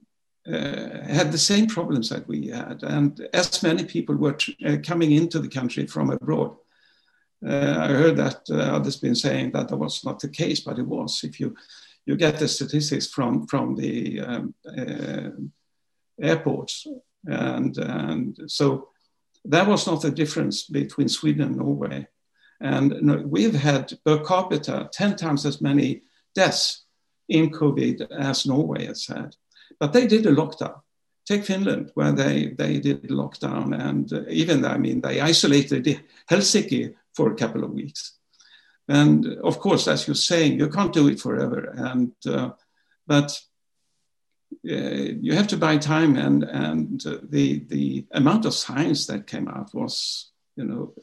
uh, 0.48 1.04
had 1.08 1.32
the 1.32 1.38
same 1.38 1.68
problems 1.68 2.10
that 2.10 2.28
we 2.28 2.48
had, 2.48 2.82
and 2.84 3.28
as 3.34 3.62
many 3.64 3.84
people 3.84 4.16
were 4.16 4.38
uh, 4.66 4.78
coming 4.82 5.12
into 5.12 5.40
the 5.40 5.50
country 5.50 5.86
from 5.86 6.10
abroad. 6.10 6.56
Uh, 7.46 7.76
I 7.80 7.88
heard 7.90 8.16
that 8.18 8.42
uh, 8.50 8.56
others 8.56 8.96
been 8.96 9.16
saying 9.16 9.52
that 9.52 9.68
that 9.68 9.78
was 9.78 10.06
not 10.06 10.20
the 10.20 10.30
case, 10.30 10.62
but 10.62 10.80
it 10.80 10.88
was. 10.88 11.24
If 11.24 11.40
you 11.40 11.56
you 12.06 12.16
get 12.16 12.40
the 12.40 12.48
statistics 12.48 13.08
from 13.08 13.46
from 13.48 13.76
the 13.76 14.22
um, 14.22 14.54
uh, 14.66 15.30
airports, 16.22 16.88
and 17.26 17.78
and 17.78 18.40
so 18.48 18.90
that 19.48 19.68
was 19.68 19.88
not 19.88 20.02
the 20.02 20.12
difference 20.12 20.64
between 20.64 21.10
Sweden 21.10 21.42
and 21.42 21.58
Norway. 21.58 22.08
And 22.60 23.30
we've 23.30 23.56
had 23.56 23.94
per 24.04 24.24
capita 24.24 24.90
10 24.92 25.16
times 25.16 25.46
as 25.46 25.62
many 25.62 26.02
deaths 26.34 26.86
in 27.30 27.50
COVID 27.50 28.12
as 28.12 28.46
Norway 28.46 28.86
has 28.86 29.06
had. 29.06 29.36
But 29.80 29.94
they 29.94 30.08
did 30.08 30.26
a 30.26 30.32
lockdown. 30.32 30.82
Take 31.26 31.44
Finland, 31.44 31.92
where 31.94 32.14
they, 32.14 32.56
they 32.58 32.80
did 32.80 33.04
lockdown, 33.10 33.78
and 33.78 34.12
even, 34.30 34.64
I 34.64 34.78
mean, 34.78 35.02
they 35.02 35.20
isolated 35.20 36.02
Helsinki 36.32 36.96
for 37.14 37.32
a 37.32 37.36
couple 37.36 37.66
of 37.66 37.72
weeks. 37.72 38.14
And 38.88 39.26
of 39.44 39.60
course, 39.60 39.88
as 39.88 40.08
you're 40.08 40.16
saying, 40.16 40.58
you 40.58 40.70
can't 40.70 40.94
do 40.94 41.08
it 41.10 41.20
forever. 41.20 41.74
And 41.76 42.14
uh, 42.26 42.52
but 43.06 43.38
you 44.64 45.34
have 45.34 45.48
to 45.48 45.58
buy 45.58 45.78
time 45.78 46.16
and 46.16 46.44
and 46.44 47.06
uh, 47.06 47.18
the 47.30 47.60
the 47.68 48.06
amount 48.12 48.46
of 48.46 48.54
science 48.54 49.06
that 49.08 49.28
came 49.28 49.48
out 49.48 49.74
was 49.74 50.32
you 50.56 50.64
know 50.64 50.94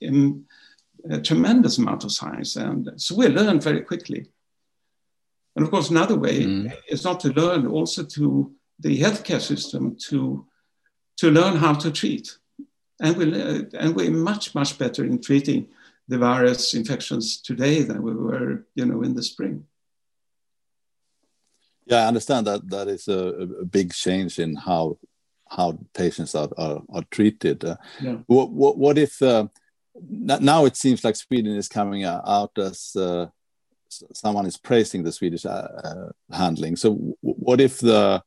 in 0.00 0.44
a 1.10 1.20
tremendous 1.20 1.78
amount 1.78 2.04
of 2.04 2.12
science 2.12 2.56
and 2.56 2.90
so 2.96 3.14
we 3.14 3.26
learned 3.28 3.62
very 3.62 3.80
quickly. 3.80 4.26
And 5.54 5.64
of 5.64 5.70
course 5.70 5.90
another 5.90 6.16
way 6.16 6.44
mm. 6.44 6.76
is 6.88 7.04
not 7.04 7.20
to 7.20 7.32
learn 7.32 7.66
also 7.66 8.04
to 8.04 8.52
the 8.78 8.98
healthcare 8.98 9.40
system 9.40 9.96
to 10.08 10.46
to 11.18 11.30
learn 11.30 11.56
how 11.56 11.74
to 11.74 11.90
treat. 11.90 12.38
And 13.00 13.16
we 13.16 13.24
and 13.78 13.94
we're 13.94 14.10
much 14.10 14.54
much 14.54 14.78
better 14.78 15.04
in 15.04 15.20
treating 15.20 15.68
the 16.08 16.18
virus 16.18 16.74
infections 16.74 17.40
today 17.40 17.82
than 17.82 18.02
we 18.02 18.14
were 18.14 18.66
you 18.74 18.86
know 18.86 19.02
in 19.02 19.14
the 19.14 19.22
spring 19.22 19.66
yeah, 21.86 22.04
I 22.04 22.06
understand 22.06 22.46
that 22.46 22.68
that 22.70 22.88
is 22.88 23.08
a, 23.08 23.18
a 23.60 23.64
big 23.64 23.92
change 23.92 24.38
in 24.38 24.56
how 24.56 24.98
how 25.48 25.78
patients 25.94 26.34
are 26.34 26.48
are, 26.56 26.82
are 26.92 27.04
treated. 27.10 27.64
Uh, 27.64 27.76
yeah. 28.00 28.16
what, 28.26 28.50
what, 28.50 28.78
what 28.78 28.98
if 28.98 29.20
uh, 29.22 29.46
now 30.00 30.64
it 30.64 30.76
seems 30.76 31.04
like 31.04 31.16
Sweden 31.16 31.56
is 31.56 31.68
coming 31.68 32.04
out 32.04 32.56
as 32.58 32.96
uh, 32.96 33.26
someone 34.12 34.46
is 34.46 34.56
praising 34.56 35.02
the 35.02 35.12
Swedish 35.12 35.44
uh, 35.44 35.48
uh, 35.84 36.08
handling. 36.30 36.76
So 36.76 37.16
what 37.20 37.60
if 37.60 37.78
the 37.78 38.22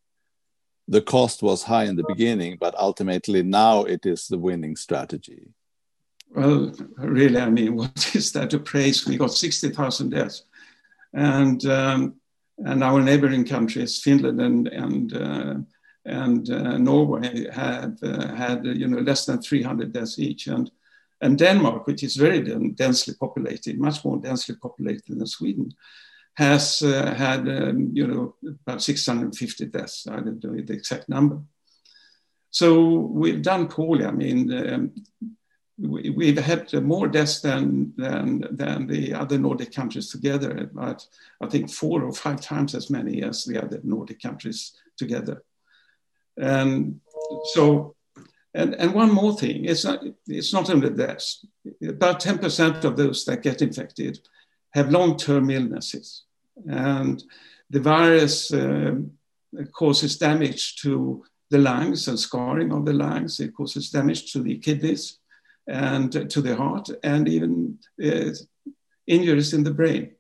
the 0.88 1.02
cost 1.02 1.42
was 1.42 1.64
high 1.64 1.86
in 1.86 1.96
the 1.96 2.06
beginning, 2.08 2.58
but 2.60 2.76
ultimately 2.78 3.42
now 3.42 3.86
it 3.86 4.06
is 4.06 4.28
the 4.28 4.38
winning 4.38 4.76
strategy? 4.76 5.48
Well, 6.30 6.74
really, 6.98 7.40
I 7.40 7.50
mean, 7.50 7.76
what 7.80 8.16
is 8.16 8.32
that 8.34 8.52
to 8.52 8.60
praise? 8.60 9.08
We 9.08 9.18
got 9.18 9.32
sixty 9.32 9.70
thousand 9.70 10.10
deaths, 10.10 10.44
and 11.14 11.66
um, 11.66 12.16
and 12.58 12.84
our 12.84 13.02
neighboring 13.02 13.46
countries, 13.46 14.02
Finland 14.02 14.40
and 14.40 14.68
and 14.68 15.14
uh, 15.14 15.56
and 16.06 16.50
uh, 16.50 16.78
Norway, 16.78 17.50
have 17.52 17.98
uh, 18.04 18.36
had 18.36 18.66
you 18.66 18.88
know 18.88 19.00
less 19.00 19.26
than 19.26 19.42
300 19.42 19.92
deaths 19.92 20.20
each, 20.20 20.48
and 20.48 20.72
and 21.22 21.38
Denmark, 21.38 21.88
which 21.88 22.04
is 22.04 22.16
very 22.16 22.42
densely 22.76 23.14
populated, 23.20 23.80
much 23.80 24.04
more 24.06 24.18
densely 24.18 24.56
populated 24.56 25.18
than 25.20 25.28
Sweden, 25.28 25.72
has 26.36 26.82
uh, 26.82 27.14
had 27.16 27.48
um, 27.48 27.90
you 27.94 28.08
know 28.08 28.36
about 28.66 28.82
650 28.82 29.66
deaths. 29.66 30.08
I 30.08 30.20
don't 30.20 30.44
know 30.44 30.62
the 30.62 30.74
exact 30.74 31.10
number. 31.10 31.42
So 32.52 32.90
we've 32.90 33.42
done 33.42 33.68
poorly. 33.68 34.06
I 34.06 34.12
mean, 34.12 34.52
um, 34.54 34.92
we, 35.78 36.34
have 36.34 36.46
had 36.46 36.74
more 36.84 37.08
deaths 37.08 37.42
than, 37.42 37.94
than, 37.98 38.46
than 38.52 38.88
the 38.88 39.14
other 39.14 39.38
Nordic 39.38 39.74
countries 39.74 40.10
together, 40.10 40.70
but 40.74 41.06
I 41.42 41.48
think 41.48 41.70
four 41.70 42.04
or 42.04 42.14
five 42.14 42.40
times 42.40 42.76
as 42.76 42.90
many 42.90 43.24
as 43.24 43.44
the 43.44 43.62
other 43.62 43.82
Nordic 43.84 44.22
countries 44.22 44.74
together. 44.98 45.44
And 46.38 47.02
so, 47.54 47.96
and, 48.54 48.74
and 48.76 48.94
one 48.94 49.12
more 49.12 49.36
thing, 49.38 49.66
it's 49.66 49.84
not, 49.84 50.02
it's 50.28 50.54
not 50.54 50.70
only 50.70 50.90
deaths. 50.92 51.46
About 51.86 52.22
10% 52.22 52.86
of 52.86 52.96
those 52.96 53.26
that 53.26 53.44
get 53.44 53.62
infected 53.62 54.20
have 54.74 54.92
long-term 54.92 55.50
illnesses. 55.50 56.24
And 56.70 57.22
the 57.70 57.82
virus 57.82 58.54
uh, 58.54 58.96
causes 59.74 60.18
damage 60.18 60.78
to 60.78 61.26
the 61.50 61.58
lungs 61.58 62.08
and 62.08 62.18
scarring 62.18 62.72
of 62.72 62.86
the 62.86 62.94
lungs. 62.94 63.42
It 63.42 63.54
causes 63.54 63.90
damage 63.90 64.32
to 64.32 64.42
the 64.42 64.58
kidneys 64.58 65.20
and 65.68 66.30
to 66.30 66.42
the 66.42 66.56
heart 66.56 66.90
and 67.04 67.28
even 67.28 67.78
uh, 68.04 68.32
injuries 69.08 69.54
in 69.54 69.64
the 69.64 69.72
brain. 69.72 70.12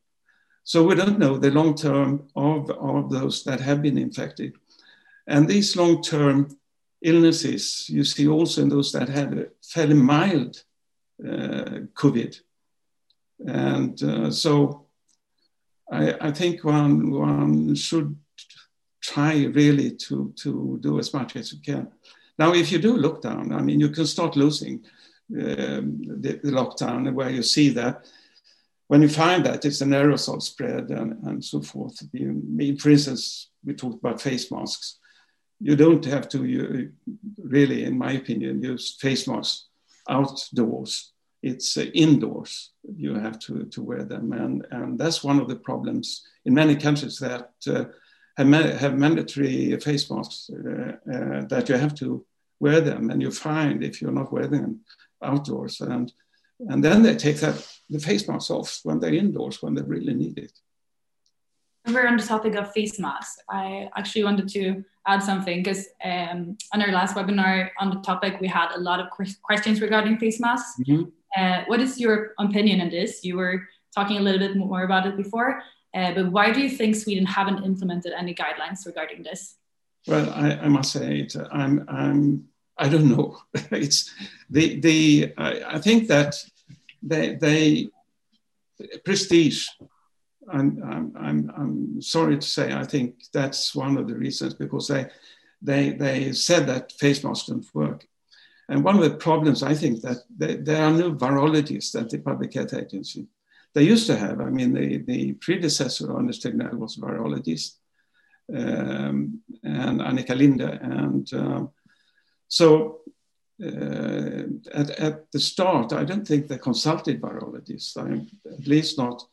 So 0.64 0.84
we 0.84 0.96
don't 0.96 1.20
know 1.20 1.38
the 1.38 1.52
long 1.52 1.76
term 1.76 2.28
of, 2.36 2.70
of 2.72 3.12
those 3.12 3.44
that 3.44 3.60
have 3.60 3.82
been 3.82 3.98
infected. 3.98 4.54
And 5.28 5.48
these 5.48 5.76
long 5.76 6.02
term 6.02 6.58
illnesses 7.02 7.88
you 7.90 8.04
see 8.04 8.28
also 8.28 8.64
in 8.64 8.70
those 8.70 8.92
that 8.92 9.10
had 9.10 9.34
a 9.38 9.48
fairly 9.64 9.94
mild 9.94 10.64
uh, 11.24 11.86
COVID. 11.94 12.40
And 13.46 14.02
uh, 14.02 14.32
so 14.32 14.88
I, 15.92 16.16
I, 16.20 16.32
think 16.32 16.64
one, 16.64 17.12
one 17.12 17.76
should 17.76 18.16
try 19.02 19.46
really 19.46 19.92
to, 19.92 20.34
to 20.38 20.80
do 20.82 20.98
as 20.98 21.14
much 21.14 21.36
as 21.36 21.54
you 21.54 21.60
can. 21.60 21.92
Now, 22.40 22.54
if 22.54 22.72
you 22.72 22.80
do 22.80 22.98
lockdown, 22.98 23.54
I 23.54 23.62
mean, 23.62 23.80
you 23.80 23.90
can 23.90 24.06
start 24.06 24.36
losing 24.36 24.84
the, 25.30 26.40
the, 26.44 26.52
lockdown 26.52 27.12
where 27.14 27.30
you 27.30 27.42
see 27.42 27.70
that 27.70 28.06
when 28.88 29.02
you 29.02 29.10
find 29.10 29.46
that 29.46 29.66
it's 29.66 29.82
an 29.82 29.90
aerosol 29.90 30.42
spread 30.42 30.90
and, 30.90 31.24
and 31.24 31.44
so 31.44 31.62
forth. 31.62 32.02
You, 32.14 32.78
for 32.78 32.90
instance, 32.90 33.50
we 33.64 33.74
talked 33.74 34.00
about 34.00 34.22
face 34.22 34.52
masks. 34.52 35.00
You 35.60 35.76
don't 35.76 36.06
have 36.06 36.30
to 36.30 36.46
you, 36.46 36.92
really, 37.42 37.84
in 37.84 37.98
my 37.98 38.14
opinion, 38.14 38.62
use 38.62 38.96
face 39.00 39.28
masks 39.28 39.68
outdoors. 40.08 41.14
It's 41.42 41.78
uh, 41.78 41.86
indoors. 41.94 42.72
You 42.96 43.16
have 43.16 43.40
to, 43.40 43.66
to 43.66 43.82
wear 43.82 44.04
them. 44.04 44.34
And, 44.34 44.66
and 44.72 45.00
that's 45.00 45.24
one 45.24 45.40
of 45.40 45.48
the 45.48 45.56
problems 45.56 46.26
in 46.44 46.54
many 46.54 46.76
countries 46.76 47.18
that 47.20 47.52
uh, 47.68 47.86
have, 48.38 48.80
have 48.80 48.98
mandatory 48.98 49.76
face 49.80 50.10
masks 50.12 50.50
uh, 50.52 50.92
uh, 51.12 51.46
that 51.46 51.70
you 51.70 51.76
have 51.76 51.96
to 51.96 52.26
wear 52.60 52.82
them. 52.82 53.10
And 53.10 53.22
you 53.22 53.32
find 53.32 53.84
if 53.84 54.02
you're 54.02 54.12
not 54.12 54.32
wearing 54.32 54.52
them 54.52 54.82
outdoors. 55.26 55.82
And, 55.82 56.12
and 56.60 56.84
then 56.84 57.04
they 57.04 57.16
take 57.16 57.38
that, 57.38 57.56
the 57.90 58.00
face 58.00 58.28
masks 58.28 58.52
off 58.52 58.80
when 58.84 59.00
they're 59.00 59.14
indoors, 59.14 59.62
when 59.62 59.74
they 59.76 59.82
really 59.82 60.14
need 60.14 60.38
it. 60.38 60.54
We're 61.88 62.08
on 62.08 62.18
the 62.18 62.24
topic 62.24 62.56
of 62.56 62.72
face 62.74 63.00
masks. 63.00 63.40
I 63.50 63.90
actually 63.96 64.24
wanted 64.24 64.48
to 64.50 64.84
add 65.06 65.22
something 65.22 65.62
because 65.62 65.88
um, 66.04 66.58
on 66.74 66.82
our 66.82 66.92
last 66.92 67.16
webinar 67.16 67.70
on 67.80 67.92
the 67.92 68.02
topic, 68.02 68.42
we 68.42 68.48
had 68.48 68.70
a 68.76 68.80
lot 68.80 69.00
of 69.00 69.08
questions 69.44 69.82
regarding 69.82 70.18
face 70.18 70.40
masks. 70.40 70.80
Mm 70.80 70.96
-hmm. 70.96 71.12
uh, 71.38 71.60
what 71.68 71.80
is 71.80 71.98
your 72.00 72.34
opinion 72.38 72.82
on 72.82 72.90
this? 72.90 73.24
You 73.24 73.38
were 73.38 73.58
talking 73.96 74.18
a 74.18 74.22
little 74.22 74.48
bit 74.48 74.56
more 74.56 74.84
about 74.84 75.06
it 75.06 75.16
before, 75.16 75.50
uh, 75.98 76.12
but 76.18 76.26
why 76.36 76.52
do 76.54 76.60
you 76.60 76.70
think 76.78 76.96
Sweden 76.96 77.26
haven't 77.26 77.64
implemented 77.64 78.14
any 78.14 78.34
guidelines 78.34 78.86
regarding 78.86 79.24
this? 79.24 79.58
Well, 80.08 80.30
I, 80.30 80.66
I 80.66 80.68
must 80.68 80.92
say, 80.92 81.20
it, 81.20 81.36
I'm, 81.52 81.86
I'm, 81.88 82.50
I 82.78 82.90
don't 82.90 83.16
know. 83.16 83.38
it's 83.72 84.14
the, 84.50 84.80
the, 84.80 85.34
I, 85.38 85.76
I 85.76 85.80
think 85.80 86.08
that 86.08 86.36
they, 87.02 87.36
they 87.36 87.90
prestige 89.04 89.68
I'm, 90.52 91.14
I'm, 91.18 91.52
I'm 91.56 92.02
sorry 92.02 92.36
to 92.38 92.48
say, 92.48 92.74
I 92.74 92.84
think 92.84 93.16
that's 93.34 93.76
one 93.76 93.98
of 93.98 94.08
the 94.08 94.16
reasons 94.16 94.54
because 94.54 94.88
they, 94.88 95.08
they, 95.62 95.92
they 95.92 96.34
said 96.34 96.68
that 96.68 96.92
face 96.94 97.24
masks 97.24 97.48
don't 97.48 97.66
work. 97.74 98.08
And 98.70 98.84
one 98.84 98.96
of 98.96 99.04
the 99.04 99.18
problems, 99.18 99.64
I 99.64 99.74
think, 99.74 100.02
that 100.02 100.18
they, 100.36 100.56
there 100.56 100.84
are 100.84 100.92
no 100.92 101.14
virologists 101.14 102.00
at 102.00 102.10
the 102.10 102.20
Public 102.20 102.54
Health 102.54 102.74
Agency. 102.74 103.28
They 103.74 103.84
used 103.84 104.08
to 104.08 104.18
have, 104.18 104.42
I 104.42 104.50
mean, 104.50 104.74
the, 104.74 104.98
the 104.98 105.34
predecessor 105.34 106.16
Anders 106.18 106.40
Tegnell 106.40 106.76
was 106.76 106.98
a 106.98 107.02
virologist, 107.02 107.76
um, 108.54 109.42
and 109.64 110.00
Annika 110.02 110.36
Linde. 110.36 110.80
And 110.82 111.34
um, 111.34 111.72
so 112.48 113.02
uh, 113.64 114.44
at, 114.74 114.90
at 115.00 115.32
the 115.32 115.40
start, 115.40 115.94
I 115.94 116.04
don't 116.04 116.28
think 116.28 116.48
they 116.48 116.58
consulted 116.58 117.22
virologists, 117.22 117.96
I, 117.98 118.26
at 118.52 118.68
least 118.68 118.98
not 118.98 119.24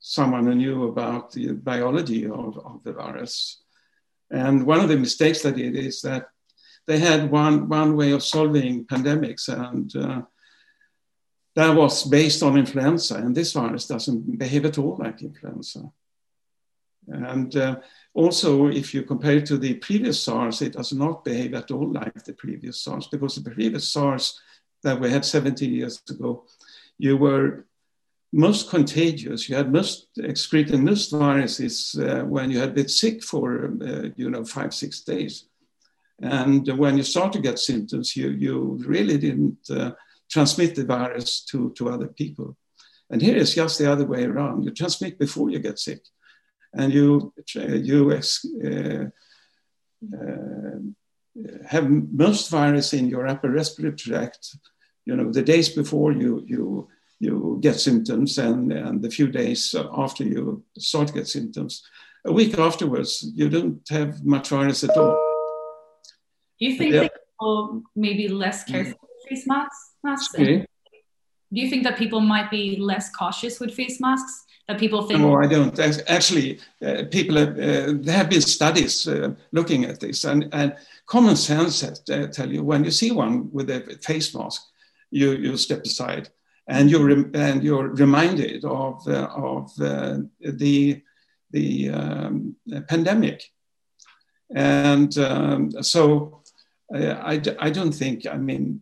someone 0.00 0.46
who 0.46 0.54
knew 0.54 0.88
about 0.88 1.30
the 1.32 1.52
biology 1.52 2.26
of, 2.26 2.58
of 2.58 2.82
the 2.84 2.92
virus. 2.92 3.62
And 4.30 4.66
one 4.66 4.80
of 4.80 4.88
the 4.88 4.96
mistakes 4.96 5.42
they 5.42 5.52
did 5.52 5.76
is 5.76 6.02
that 6.02 6.26
they 6.86 6.98
had 6.98 7.30
one, 7.30 7.68
one 7.68 7.96
way 7.96 8.10
of 8.10 8.24
solving 8.24 8.84
pandemics, 8.86 9.48
and 9.48 9.94
uh, 9.94 10.22
that 11.54 11.76
was 11.76 12.04
based 12.04 12.42
on 12.42 12.58
influenza. 12.58 13.16
And 13.16 13.36
this 13.36 13.52
virus 13.52 13.86
doesn't 13.86 14.38
behave 14.38 14.64
at 14.64 14.78
all 14.78 14.96
like 14.98 15.22
influenza. 15.22 15.92
And 17.08 17.54
uh, 17.56 17.76
also, 18.14 18.68
if 18.68 18.94
you 18.94 19.02
compare 19.02 19.38
it 19.38 19.46
to 19.46 19.58
the 19.58 19.74
previous 19.74 20.22
SARS, 20.22 20.62
it 20.62 20.74
does 20.74 20.92
not 20.92 21.24
behave 21.24 21.54
at 21.54 21.70
all 21.70 21.90
like 21.92 22.24
the 22.24 22.32
previous 22.32 22.80
SARS, 22.82 23.08
because 23.08 23.34
the 23.34 23.50
previous 23.50 23.88
SARS 23.88 24.40
that 24.82 25.00
we 25.00 25.10
had 25.10 25.24
70 25.24 25.66
years 25.66 26.02
ago, 26.08 26.44
you 26.98 27.16
were 27.16 27.66
most 28.32 28.70
contagious. 28.70 29.48
You 29.48 29.56
had 29.56 29.72
most 29.72 30.08
excreting 30.16 30.84
most 30.84 31.10
viruses 31.12 31.94
uh, 31.98 32.22
when 32.22 32.50
you 32.50 32.58
had 32.58 32.74
been 32.74 32.88
sick 32.88 33.22
for 33.22 33.72
uh, 33.82 34.08
you 34.16 34.30
know 34.30 34.44
five 34.44 34.72
six 34.72 35.00
days, 35.00 35.48
and 36.20 36.66
when 36.78 36.96
you 36.96 37.02
start 37.02 37.32
to 37.34 37.40
get 37.40 37.58
symptoms, 37.58 38.16
you 38.16 38.30
you 38.30 38.82
really 38.86 39.18
didn't 39.18 39.58
uh, 39.70 39.92
transmit 40.30 40.74
the 40.74 40.84
virus 40.84 41.44
to 41.50 41.72
to 41.76 41.90
other 41.90 42.08
people. 42.08 42.56
And 43.10 43.20
here 43.20 43.36
is 43.36 43.54
just 43.54 43.78
the 43.78 43.92
other 43.92 44.06
way 44.06 44.24
around. 44.24 44.64
You 44.64 44.70
transmit 44.70 45.18
before 45.18 45.50
you 45.50 45.58
get 45.58 45.78
sick, 45.78 46.00
and 46.74 46.92
you 46.92 47.32
you 47.54 48.12
uh, 48.12 49.04
uh, 50.16 50.78
have 51.66 51.90
most 51.90 52.50
virus 52.50 52.92
in 52.92 53.08
your 53.08 53.26
upper 53.26 53.50
respiratory 53.50 53.96
tract. 53.96 54.56
You 55.04 55.16
know 55.16 55.32
the 55.32 55.42
days 55.42 55.68
before 55.68 56.12
you 56.12 56.44
you 56.46 56.88
you 57.20 57.58
get 57.60 57.78
symptoms, 57.78 58.38
and, 58.38 58.72
and 58.72 59.04
a 59.04 59.10
few 59.10 59.28
days 59.28 59.74
after 59.96 60.24
you 60.24 60.64
start 60.76 61.08
to 61.08 61.14
get 61.14 61.28
symptoms, 61.28 61.82
a 62.24 62.32
week 62.32 62.58
afterwards, 62.58 63.30
you 63.34 63.48
don't 63.48 63.80
have 63.90 64.24
much 64.24 64.48
virus 64.48 64.82
at 64.82 64.96
all. 64.96 65.16
Do 66.58 66.66
you 66.66 66.76
think 66.76 66.94
yeah. 66.94 67.08
people 67.08 67.82
may 67.94 68.14
be 68.14 68.28
less 68.28 68.64
mm. 68.64 68.72
careful 68.72 68.98
with 69.02 69.28
face 69.28 69.46
masks? 69.46 69.90
masks? 70.02 70.34
Okay. 70.34 70.66
Do 71.52 71.60
you 71.60 71.68
think 71.68 71.84
that 71.84 71.96
people 71.96 72.20
might 72.20 72.50
be 72.50 72.76
less 72.76 73.10
cautious 73.10 73.60
with 73.60 73.74
face 73.74 74.00
masks? 74.00 74.44
That 74.68 74.78
people 74.78 75.02
think? 75.02 75.20
No, 75.20 75.42
I 75.42 75.48
don't. 75.48 75.76
Actually, 76.08 76.60
uh, 76.84 77.04
people 77.10 77.36
have, 77.36 77.58
uh, 77.58 77.94
there 78.00 78.16
have 78.16 78.30
been 78.30 78.40
studies 78.40 79.08
uh, 79.08 79.34
looking 79.50 79.84
at 79.84 79.98
this, 79.98 80.24
and, 80.24 80.48
and 80.52 80.76
common 81.06 81.36
sense 81.36 81.80
has, 81.80 82.02
uh, 82.10 82.28
tell 82.28 82.50
you 82.50 82.62
when 82.62 82.84
you 82.84 82.90
see 82.90 83.10
one 83.10 83.50
with 83.52 83.70
a 83.70 83.80
face 84.00 84.34
mask, 84.34 84.62
you 85.10 85.32
you 85.32 85.56
step 85.56 85.82
aside 85.84 86.28
and 86.66 86.90
you're 86.90 87.10
and 87.34 87.62
you're 87.62 87.88
reminded 87.88 88.64
of 88.64 89.06
uh, 89.08 89.28
of 89.34 89.70
uh, 89.80 90.18
the 90.40 91.02
the 91.50 91.90
um, 91.90 92.56
pandemic, 92.88 93.42
and 94.54 95.18
um, 95.18 95.70
so 95.82 96.42
I, 96.94 97.40
I 97.58 97.70
don't 97.70 97.92
think 97.92 98.26
I 98.26 98.36
mean 98.36 98.80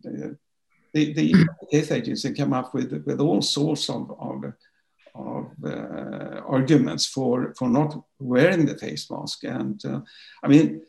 the 0.93 1.13
the 1.13 1.33
health 1.71 1.91
agency 1.91 2.31
came 2.33 2.53
up 2.53 2.73
with 2.73 3.03
with 3.05 3.19
all 3.19 3.41
sorts 3.41 3.89
of 3.89 4.11
of, 4.19 4.53
of 5.15 5.51
uh, 5.63 6.41
arguments 6.47 7.05
for 7.05 7.53
for 7.57 7.69
not 7.69 8.03
wearing 8.19 8.65
the 8.65 8.77
face 8.77 9.09
mask, 9.09 9.43
and 9.43 9.83
uh, 9.85 10.01
I 10.43 10.47
mean 10.47 10.81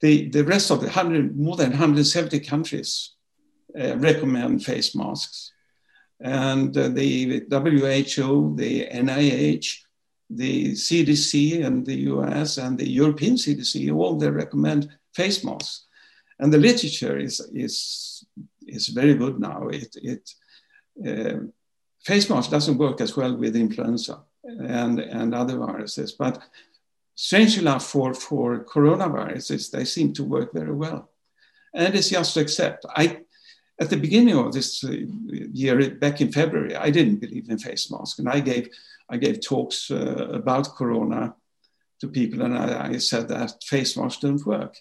the 0.00 0.28
the 0.28 0.44
rest 0.44 0.70
of 0.70 0.80
the 0.80 0.90
hundred 0.90 1.36
more 1.36 1.56
than 1.56 1.70
170 1.70 2.40
countries 2.40 3.14
recommend 3.74 4.64
face 4.64 4.94
masks 4.94 5.52
and 6.20 6.76
uh, 6.76 6.88
the 6.88 7.46
WHO, 7.50 8.56
the 8.56 8.86
NIH, 8.86 9.78
the 10.30 10.72
CDC 10.72 11.64
and 11.64 11.86
the 11.86 11.94
US 12.12 12.58
and 12.58 12.76
the 12.76 12.88
European 12.88 13.34
CDC, 13.34 13.94
all 13.94 14.16
they 14.16 14.30
recommend 14.30 14.88
face 15.14 15.44
masks. 15.44 15.86
And 16.40 16.52
the 16.52 16.58
literature 16.58 17.18
is, 17.18 17.40
is, 17.52 18.24
is 18.66 18.88
very 18.88 19.14
good 19.14 19.40
now. 19.40 19.68
It, 19.68 19.96
it, 20.02 20.30
uh, 21.06 21.44
face 22.04 22.28
mask 22.30 22.50
doesn't 22.50 22.78
work 22.78 23.00
as 23.00 23.16
well 23.16 23.36
with 23.36 23.56
influenza 23.56 24.20
and, 24.44 25.00
and 25.00 25.34
other 25.34 25.56
viruses, 25.58 26.12
but 26.12 26.42
strange 27.14 27.58
enough 27.58 27.84
for, 27.84 28.14
for 28.14 28.64
coronaviruses, 28.64 29.70
they 29.70 29.84
seem 29.84 30.12
to 30.14 30.24
work 30.24 30.52
very 30.52 30.72
well. 30.72 31.10
And 31.74 31.94
it's 31.94 32.10
just 32.10 32.34
to 32.34 32.40
accept. 32.40 32.86
I, 32.96 33.20
at 33.80 33.90
the 33.90 33.96
beginning 33.96 34.36
of 34.36 34.52
this 34.52 34.82
uh, 34.84 34.90
year, 35.52 35.90
back 35.90 36.20
in 36.20 36.32
February, 36.32 36.74
I 36.74 36.90
didn't 36.90 37.16
believe 37.16 37.48
in 37.48 37.58
face 37.58 37.90
masks, 37.90 38.18
and 38.18 38.28
I 38.28 38.40
gave 38.40 38.68
I 39.10 39.16
gave 39.16 39.40
talks 39.40 39.90
uh, 39.90 40.28
about 40.32 40.74
Corona 40.74 41.34
to 42.00 42.08
people, 42.08 42.42
and 42.42 42.56
I, 42.56 42.90
I, 42.90 42.98
said 42.98 43.28
that 43.28 43.64
face 43.64 43.96
masks 43.96 44.20
don't 44.20 44.44
work. 44.44 44.76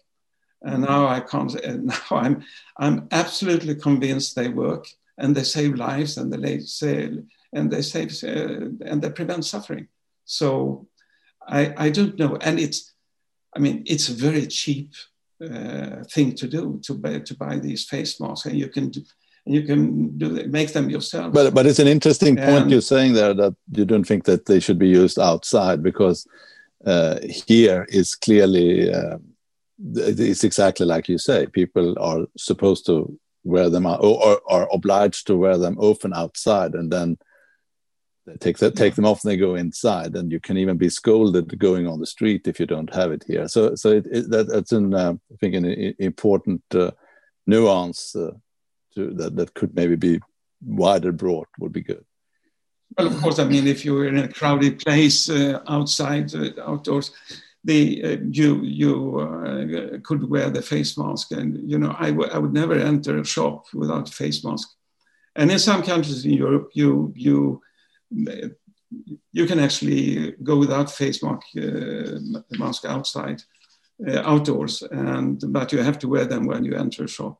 And 0.61 0.83
now 0.83 1.07
I 1.07 1.21
can't. 1.21 1.55
Now 1.83 2.03
I'm 2.11 2.43
I'm 2.77 3.07
absolutely 3.11 3.75
convinced 3.75 4.35
they 4.35 4.49
work, 4.49 4.87
and 5.17 5.35
they 5.35 5.43
save 5.43 5.75
lives, 5.75 6.17
and 6.17 6.31
they 6.31 6.59
save 6.59 7.23
and 7.53 7.71
they 7.71 7.81
save 7.81 8.11
uh, 8.23 8.69
and 8.85 9.01
they 9.01 9.09
prevent 9.09 9.45
suffering. 9.45 9.87
So 10.25 10.87
I 11.47 11.73
I 11.77 11.89
don't 11.89 12.17
know, 12.17 12.37
and 12.41 12.59
it's 12.59 12.93
I 13.55 13.59
mean, 13.59 13.83
it's 13.85 14.09
a 14.09 14.13
very 14.13 14.45
cheap 14.47 14.93
uh, 15.43 16.03
thing 16.11 16.35
to 16.35 16.47
do 16.47 16.79
to 16.83 16.93
buy 16.93 17.19
to 17.19 17.35
buy 17.35 17.59
these 17.59 17.85
face 17.85 18.19
masks, 18.19 18.45
and 18.45 18.57
you 18.59 18.69
can 18.69 18.89
do, 18.89 19.01
and 19.45 19.55
you 19.55 19.63
can 19.63 20.17
do 20.17 20.47
make 20.47 20.73
them 20.73 20.89
yourself. 20.89 21.33
But 21.33 21.53
but 21.53 21.65
it's 21.65 21.79
an 21.79 21.87
interesting 21.87 22.35
point 22.35 22.69
you're 22.69 22.81
saying 22.81 23.13
there 23.13 23.33
that 23.33 23.55
you 23.71 23.85
don't 23.85 24.07
think 24.07 24.25
that 24.25 24.45
they 24.45 24.59
should 24.59 24.79
be 24.79 24.89
used 24.89 25.19
outside 25.19 25.81
because 25.81 26.27
uh, 26.85 27.19
here 27.47 27.85
is 27.89 28.15
clearly 28.15 28.93
uh, 28.93 29.17
it's 29.95 30.43
exactly 30.43 30.85
like 30.85 31.07
you 31.07 31.17
say. 31.17 31.47
People 31.47 31.95
are 31.99 32.25
supposed 32.37 32.85
to 32.87 33.17
wear 33.47 33.69
them 33.69 33.85
out 33.85 33.99
or, 34.03 34.41
are 34.47 34.67
obliged 34.71 35.27
to 35.27 35.35
wear 35.35 35.57
them 35.57 35.77
often 35.79 36.13
outside, 36.13 36.73
and 36.73 36.91
then 36.91 37.17
they 38.25 38.35
take 38.35 38.57
the, 38.57 38.69
take 38.69 38.95
them 38.95 39.05
off 39.05 39.23
and 39.23 39.31
they 39.31 39.37
go 39.37 39.55
inside, 39.55 40.15
and 40.15 40.31
you 40.31 40.39
can 40.39 40.57
even 40.57 40.77
be 40.77 40.89
scolded 40.89 41.57
going 41.57 41.87
on 41.87 41.99
the 41.99 42.05
street 42.05 42.47
if 42.47 42.59
you 42.59 42.65
don't 42.65 42.93
have 42.93 43.11
it 43.11 43.23
here. 43.27 43.47
So 43.47 43.75
so 43.75 43.91
it, 43.91 44.05
it, 44.11 44.29
that, 44.29 44.47
that's 44.47 44.73
an 44.73 44.93
uh, 44.93 45.13
I 45.33 45.35
think 45.39 45.55
an 45.55 45.95
important 45.99 46.63
uh, 46.73 46.91
nuance 47.45 48.15
uh, 48.15 48.31
to 48.95 49.13
that 49.13 49.35
that 49.37 49.53
could 49.53 49.73
maybe 49.75 49.95
be 49.95 50.19
wider 50.61 51.11
brought 51.11 51.47
would 51.59 51.71
be 51.71 51.81
good. 51.81 52.03
Well, 52.97 53.07
of 53.07 53.21
course, 53.21 53.39
I 53.39 53.45
mean, 53.45 53.67
if 53.67 53.83
you're 53.83 54.07
in 54.07 54.17
a 54.17 54.27
crowded 54.27 54.79
place 54.79 55.29
uh, 55.29 55.61
outside, 55.67 56.33
uh, 56.33 56.51
outdoors, 56.65 57.11
the 57.67 57.81
uh, 58.03 58.17
you 58.31 58.61
you 58.81 58.93
uh, 59.19 59.97
could 60.07 60.23
wear 60.29 60.49
the 60.49 60.61
face 60.61 60.97
mask, 60.97 61.31
and 61.31 61.49
you 61.71 61.77
know, 61.77 61.93
I, 62.05 62.07
I 62.35 62.37
would 62.41 62.53
never 62.53 62.75
enter 62.75 63.19
a 63.19 63.25
shop 63.25 63.65
without 63.73 64.09
a 64.09 64.11
face 64.11 64.43
mask. 64.43 64.67
And 65.35 65.51
in 65.51 65.59
some 65.59 65.83
countries 65.83 66.25
in 66.25 66.33
Europe, 66.45 66.69
you 66.73 67.13
you 67.15 67.61
you 69.37 69.45
can 69.45 69.59
actually 69.59 70.31
go 70.49 70.55
without 70.57 70.91
face 70.91 71.21
mask 71.21 71.47
uh, 71.57 72.19
mask 72.63 72.85
outside, 72.85 73.39
uh, 74.07 74.21
outdoors, 74.31 74.81
and 74.83 75.43
but 75.57 75.71
you 75.71 75.79
have 75.83 75.99
to 75.99 76.07
wear 76.07 76.25
them 76.25 76.45
when 76.47 76.63
you 76.65 76.73
enter 76.75 77.03
a 77.03 77.15
shop. 77.17 77.35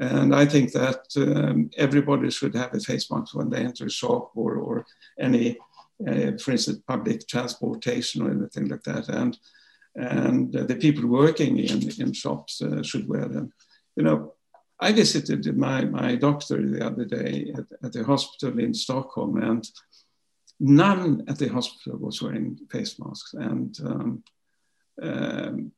And 0.00 0.34
I 0.34 0.46
think 0.46 0.72
that 0.72 1.02
um, 1.16 1.70
everybody 1.76 2.30
should 2.30 2.54
have 2.54 2.74
a 2.74 2.80
face 2.80 3.10
mask 3.10 3.34
when 3.34 3.50
they 3.50 3.62
enter 3.64 3.84
a 3.86 3.90
shop 3.90 4.30
or, 4.34 4.54
or 4.56 4.86
any, 5.18 5.58
uh, 6.06 6.32
for 6.38 6.52
instance, 6.52 6.80
public 6.86 7.26
transportation 7.26 8.22
or 8.22 8.30
anything 8.30 8.68
like 8.68 8.82
that. 8.84 9.08
And, 9.08 9.38
and 9.94 10.54
uh, 10.54 10.64
the 10.64 10.76
people 10.76 11.06
working 11.06 11.58
in, 11.58 11.90
in 12.00 12.12
shops 12.12 12.62
uh, 12.62 12.82
should 12.82 13.08
wear 13.08 13.26
them. 13.26 13.52
You 13.96 14.04
know, 14.04 14.34
I 14.78 14.92
visited 14.92 15.56
my, 15.56 15.84
my 15.84 16.16
doctor 16.16 16.66
the 16.66 16.86
other 16.86 17.04
day 17.04 17.52
at, 17.56 17.64
at 17.84 17.92
the 17.92 18.04
hospital 18.04 18.58
in 18.58 18.72
Stockholm, 18.72 19.42
and 19.42 19.68
none 20.58 21.24
at 21.28 21.38
the 21.38 21.48
hospital 21.48 21.98
was 21.98 22.22
wearing 22.22 22.58
face 22.70 22.98
masks. 22.98 23.34
And 23.34 23.76
um, 23.84 24.24
um, 25.02 25.72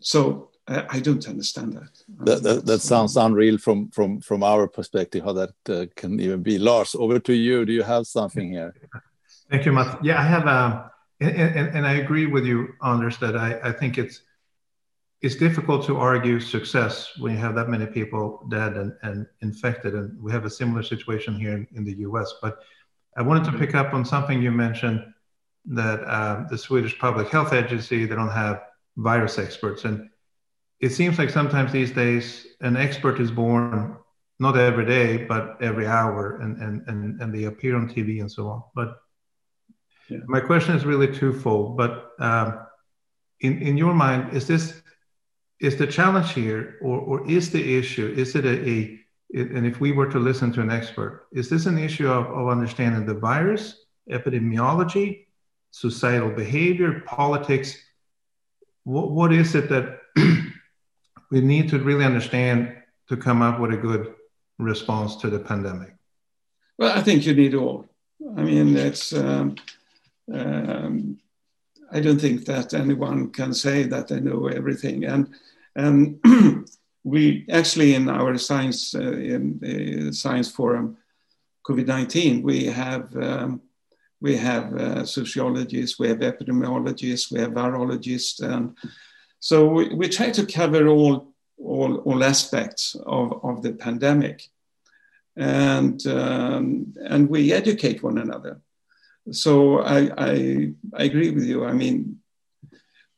so 0.00 0.50
I, 0.66 1.00
don't 1.00 1.26
understand 1.28 1.72
that. 1.72 1.90
That, 2.26 2.42
that, 2.42 2.66
that 2.66 2.80
sounds 2.80 3.16
unreal 3.16 3.58
from 3.58 3.90
from 3.90 4.20
from 4.20 4.42
our 4.42 4.68
perspective. 4.68 5.24
How 5.24 5.32
that 5.32 5.54
uh, 5.68 5.86
can 5.96 6.20
even 6.20 6.42
be. 6.42 6.58
Lars, 6.58 6.94
over 6.94 7.18
to 7.18 7.32
you. 7.32 7.64
Do 7.64 7.72
you 7.72 7.82
have 7.82 8.06
something 8.06 8.52
here? 8.52 8.74
Thank 9.50 9.66
you, 9.66 9.72
Matt. 9.72 10.04
Yeah, 10.04 10.20
I 10.20 10.22
have. 10.22 10.46
Um, 10.46 10.84
and, 11.20 11.36
and, 11.36 11.76
and 11.76 11.86
I 11.86 11.94
agree 11.94 12.26
with 12.26 12.44
you, 12.44 12.74
Anders, 12.82 13.18
that 13.18 13.36
I, 13.36 13.60
I 13.64 13.72
think 13.72 13.98
it's 13.98 14.22
it's 15.22 15.34
difficult 15.34 15.84
to 15.84 15.98
argue 15.98 16.40
success 16.40 17.10
when 17.18 17.32
you 17.32 17.38
have 17.38 17.54
that 17.54 17.68
many 17.68 17.84
people 17.84 18.46
dead 18.48 18.74
and, 18.78 18.94
and 19.02 19.26
infected. 19.42 19.94
And 19.94 20.18
we 20.22 20.32
have 20.32 20.46
a 20.46 20.50
similar 20.50 20.82
situation 20.82 21.38
here 21.38 21.52
in, 21.52 21.66
in 21.74 21.84
the 21.84 21.96
US. 22.08 22.32
But 22.40 22.60
I 23.18 23.22
wanted 23.22 23.50
to 23.52 23.58
pick 23.58 23.74
up 23.74 23.92
on 23.92 24.02
something 24.02 24.40
you 24.40 24.50
mentioned 24.50 25.04
that 25.66 26.00
uh, 26.04 26.46
the 26.48 26.56
Swedish 26.56 26.98
Public 26.98 27.28
Health 27.28 27.52
Agency, 27.52 28.06
they 28.06 28.14
don't 28.14 28.30
have 28.30 28.62
virus 28.96 29.38
experts. 29.38 29.84
And 29.84 30.08
it 30.80 30.90
seems 30.90 31.18
like 31.18 31.28
sometimes 31.28 31.70
these 31.70 31.90
days 31.90 32.46
an 32.62 32.76
expert 32.76 33.20
is 33.20 33.30
born 33.30 33.96
not 34.38 34.56
every 34.56 34.86
day 34.86 35.24
but 35.26 35.58
every 35.60 35.86
hour 35.86 36.40
and 36.40 36.56
and 36.62 36.82
and, 36.88 37.20
and 37.20 37.32
they 37.34 37.44
appear 37.44 37.76
on 37.76 37.86
tv 37.88 38.20
and 38.20 38.32
so 38.32 38.48
on 38.48 38.62
but 38.74 38.96
yeah. 40.10 40.18
my 40.26 40.40
question 40.40 40.74
is 40.74 40.84
really 40.84 41.12
twofold 41.12 41.76
but 41.76 42.12
um, 42.18 42.66
in 43.40 43.60
in 43.62 43.76
your 43.76 43.94
mind 43.94 44.34
is 44.36 44.46
this 44.46 44.82
is 45.60 45.76
the 45.76 45.86
challenge 45.86 46.32
here 46.32 46.78
or 46.82 46.98
or 46.98 47.30
is 47.30 47.50
the 47.50 47.78
issue 47.78 48.12
is 48.16 48.34
it 48.34 48.44
a, 48.44 48.68
a 48.68 49.00
and 49.32 49.64
if 49.64 49.80
we 49.80 49.92
were 49.92 50.10
to 50.10 50.18
listen 50.18 50.52
to 50.52 50.60
an 50.60 50.70
expert 50.70 51.28
is 51.32 51.48
this 51.48 51.66
an 51.66 51.78
issue 51.78 52.08
of, 52.08 52.26
of 52.26 52.48
understanding 52.48 53.06
the 53.06 53.14
virus 53.14 53.86
epidemiology 54.10 55.26
societal 55.70 56.30
behavior 56.30 57.00
politics 57.06 57.76
what, 58.84 59.10
what 59.10 59.32
is 59.32 59.54
it 59.54 59.68
that 59.68 60.00
we 61.30 61.40
need 61.40 61.68
to 61.70 61.78
really 61.78 62.04
understand 62.04 62.76
to 63.08 63.16
come 63.16 63.42
up 63.42 63.60
with 63.60 63.72
a 63.72 63.76
good 63.76 64.14
response 64.58 65.16
to 65.16 65.30
the 65.30 65.38
pandemic? 65.38 65.94
Well, 66.78 66.96
I 66.96 67.02
think 67.02 67.26
you 67.26 67.34
need 67.34 67.54
all. 67.54 67.86
I 68.36 68.42
mean, 68.42 68.76
it's. 68.76 69.12
Um, 69.12 69.56
um, 70.32 71.18
I 71.92 72.00
don't 72.00 72.20
think 72.20 72.44
that 72.46 72.74
anyone 72.74 73.30
can 73.30 73.52
say 73.52 73.82
that 73.84 74.08
they 74.08 74.20
know 74.20 74.46
everything, 74.46 75.04
and 75.04 75.28
and 75.76 76.20
we 77.04 77.46
actually 77.50 77.94
in 77.94 78.08
our 78.08 78.36
science 78.38 78.94
uh, 78.94 79.00
in 79.00 80.12
science 80.12 80.50
forum 80.50 80.96
COVID 81.66 81.86
nineteen 81.86 82.42
we 82.42 82.66
have. 82.66 83.14
Um, 83.16 83.62
we 84.22 84.36
have 84.36 84.74
uh, 84.74 85.06
sociologists, 85.06 85.98
we 85.98 86.06
have 86.06 86.18
epidemiologists, 86.18 87.32
we 87.32 87.40
have 87.40 87.52
virologists, 87.52 88.42
and 88.42 88.76
so 89.40 89.66
we, 89.66 89.94
we 89.94 90.08
try 90.08 90.30
to 90.30 90.46
cover 90.46 90.86
all, 90.86 91.32
all, 91.58 91.96
all 91.96 92.22
aspects 92.22 92.94
of, 93.06 93.40
of 93.42 93.62
the 93.62 93.72
pandemic. 93.72 94.48
And, 95.36 96.06
um, 96.06 96.94
and 97.02 97.28
we 97.28 97.52
educate 97.52 98.02
one 98.02 98.18
another. 98.18 98.60
So 99.32 99.80
I, 99.80 100.10
I, 100.16 100.72
I 100.94 101.04
agree 101.04 101.30
with 101.30 101.44
you. 101.44 101.64
I 101.64 101.72
mean, 101.72 102.18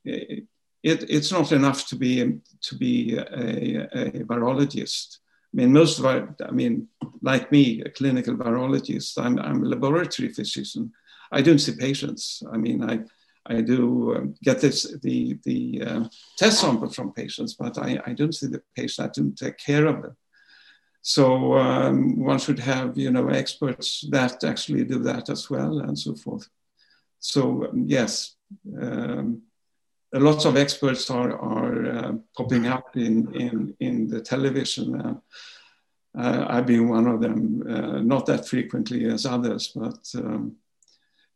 it, 0.04 0.46
it's 0.82 1.32
not 1.32 1.52
enough 1.52 1.86
to 1.88 1.96
be, 1.96 2.40
to 2.62 2.74
be 2.76 3.16
a, 3.16 3.22
a 3.22 4.24
virologist. 4.24 5.18
I 5.52 5.56
mean, 5.56 5.72
most 5.72 5.98
of 5.98 6.06
our, 6.06 6.34
I 6.46 6.50
mean, 6.50 6.88
like 7.20 7.52
me, 7.52 7.82
a 7.82 7.90
clinical 7.90 8.34
virologist, 8.36 9.18
I'm, 9.22 9.38
I'm 9.38 9.62
a 9.62 9.68
laboratory 9.68 10.32
physician. 10.32 10.92
I 11.30 11.42
don't 11.42 11.58
see 11.58 11.76
patients. 11.76 12.42
I 12.52 12.56
mean, 12.56 12.82
I, 12.82 13.00
I 13.46 13.60
do 13.60 14.14
um, 14.14 14.34
get 14.42 14.60
this 14.60 14.96
the 15.02 15.38
the 15.44 15.82
uh, 15.84 16.04
test 16.38 16.60
sample 16.60 16.90
from 16.90 17.12
patients, 17.12 17.54
but 17.54 17.76
I, 17.76 18.00
I 18.06 18.12
don't 18.12 18.34
see 18.34 18.46
the 18.46 18.62
patient. 18.76 19.08
I 19.08 19.10
don't 19.12 19.36
take 19.36 19.58
care 19.58 19.86
of 19.86 20.02
them. 20.02 20.16
So 21.02 21.54
um, 21.58 22.16
one 22.20 22.38
should 22.38 22.60
have 22.60 22.96
you 22.96 23.10
know 23.10 23.28
experts 23.28 24.04
that 24.10 24.44
actually 24.44 24.84
do 24.84 25.00
that 25.00 25.28
as 25.28 25.50
well, 25.50 25.80
and 25.80 25.98
so 25.98 26.14
forth. 26.14 26.48
So 27.18 27.66
um, 27.66 27.84
yes, 27.88 28.36
um, 28.80 29.42
lots 30.12 30.44
of 30.44 30.56
experts 30.56 31.10
are 31.10 31.32
are 31.32 31.86
uh, 31.86 32.12
popping 32.36 32.66
up 32.66 32.96
in 32.96 33.34
in 33.34 33.74
in 33.80 34.08
the 34.08 34.20
television. 34.20 35.00
Uh, 35.00 35.14
uh, 36.16 36.46
I've 36.48 36.66
been 36.66 36.88
one 36.88 37.06
of 37.06 37.22
them, 37.22 37.64
uh, 37.66 38.00
not 38.02 38.26
that 38.26 38.46
frequently 38.46 39.06
as 39.06 39.24
others, 39.24 39.72
but 39.74 40.06
um, 40.16 40.56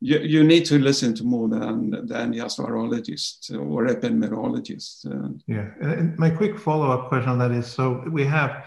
you, 0.01 0.19
you 0.19 0.45
need 0.45 0.67
to 0.67 0.79
listen 0.79 1.15
to 1.15 1.25
more 1.25 1.49
than 1.49 2.07
than 2.07 2.35
just 2.35 2.59
virologists 2.59 3.51
or 3.51 3.87
epidemiologists. 3.87 5.07
Yeah, 5.47 5.71
and 5.81 6.19
my 6.19 6.31
quick 6.31 6.59
follow 6.59 6.91
up 6.91 7.09
question 7.09 7.31
on 7.31 7.39
that 7.39 7.53
is: 7.53 7.67
so 7.67 8.05
we 8.11 8.25
have, 8.25 8.67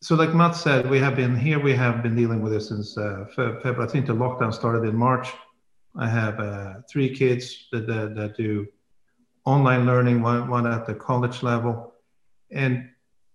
so 0.00 0.14
like 0.14 0.34
Matt 0.34 0.56
said, 0.56 0.88
we 0.88 0.98
have 0.98 1.16
been 1.16 1.36
here. 1.36 1.58
We 1.58 1.74
have 1.74 2.02
been 2.02 2.14
dealing 2.14 2.42
with 2.42 2.52
this 2.52 2.68
since 2.68 2.96
uh, 2.96 3.26
February. 3.34 3.84
I 3.84 3.90
think 3.90 4.06
the 4.06 4.14
lockdown 4.14 4.52
started 4.52 4.88
in 4.88 4.96
March. 4.96 5.28
I 5.96 6.08
have 6.08 6.38
uh, 6.38 6.74
three 6.90 7.14
kids 7.14 7.68
that, 7.72 7.86
that, 7.86 8.14
that 8.14 8.36
do 8.36 8.66
online 9.44 9.86
learning, 9.86 10.22
one, 10.22 10.48
one 10.48 10.66
at 10.66 10.86
the 10.86 10.94
college 10.94 11.42
level, 11.42 11.94
and 12.50 12.88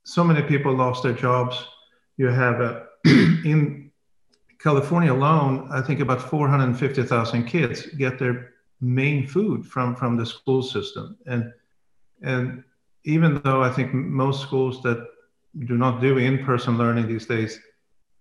so 0.04 0.24
many 0.24 0.42
people 0.42 0.74
lost 0.74 1.04
their 1.04 1.14
jobs. 1.14 1.66
You 2.18 2.28
have 2.28 2.62
uh, 2.62 2.82
in 3.06 3.92
California 4.62 5.12
alone, 5.12 5.68
I 5.72 5.82
think 5.82 6.02
about 6.02 6.22
450,000 6.22 7.46
kids 7.46 7.88
get 7.98 8.20
their 8.20 8.54
main 8.80 9.26
food 9.26 9.66
from, 9.66 9.96
from 9.96 10.18
the 10.18 10.26
school 10.26 10.62
system. 10.62 11.18
And, 11.26 11.52
and 12.22 12.64
even 13.04 13.42
though 13.44 13.64
I 13.64 13.72
think 13.72 13.94
most 13.94 14.42
schools 14.42 14.84
that 14.84 15.08
do 15.66 15.78
not 15.78 16.02
do 16.02 16.18
in-person 16.18 16.78
learning 16.78 17.08
these 17.08 17.26
days, 17.26 17.60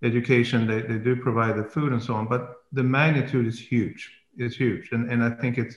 education, 0.03 0.67
they, 0.67 0.83
they 0.83 0.99
do 0.99 1.17
provide 1.17 1.57
the 1.57 1.65
food 1.65 1.93
and 1.93 2.03
so 2.03 2.15
on, 2.15 2.27
but 2.27 2.63
the 2.73 2.83
magnitude 2.83 3.47
is 3.47 3.59
huge. 3.59 4.11
It's 4.37 4.57
huge. 4.57 4.91
And, 4.93 5.11
and 5.11 5.23
I 5.23 5.31
think 5.31 5.59
it's, 5.59 5.77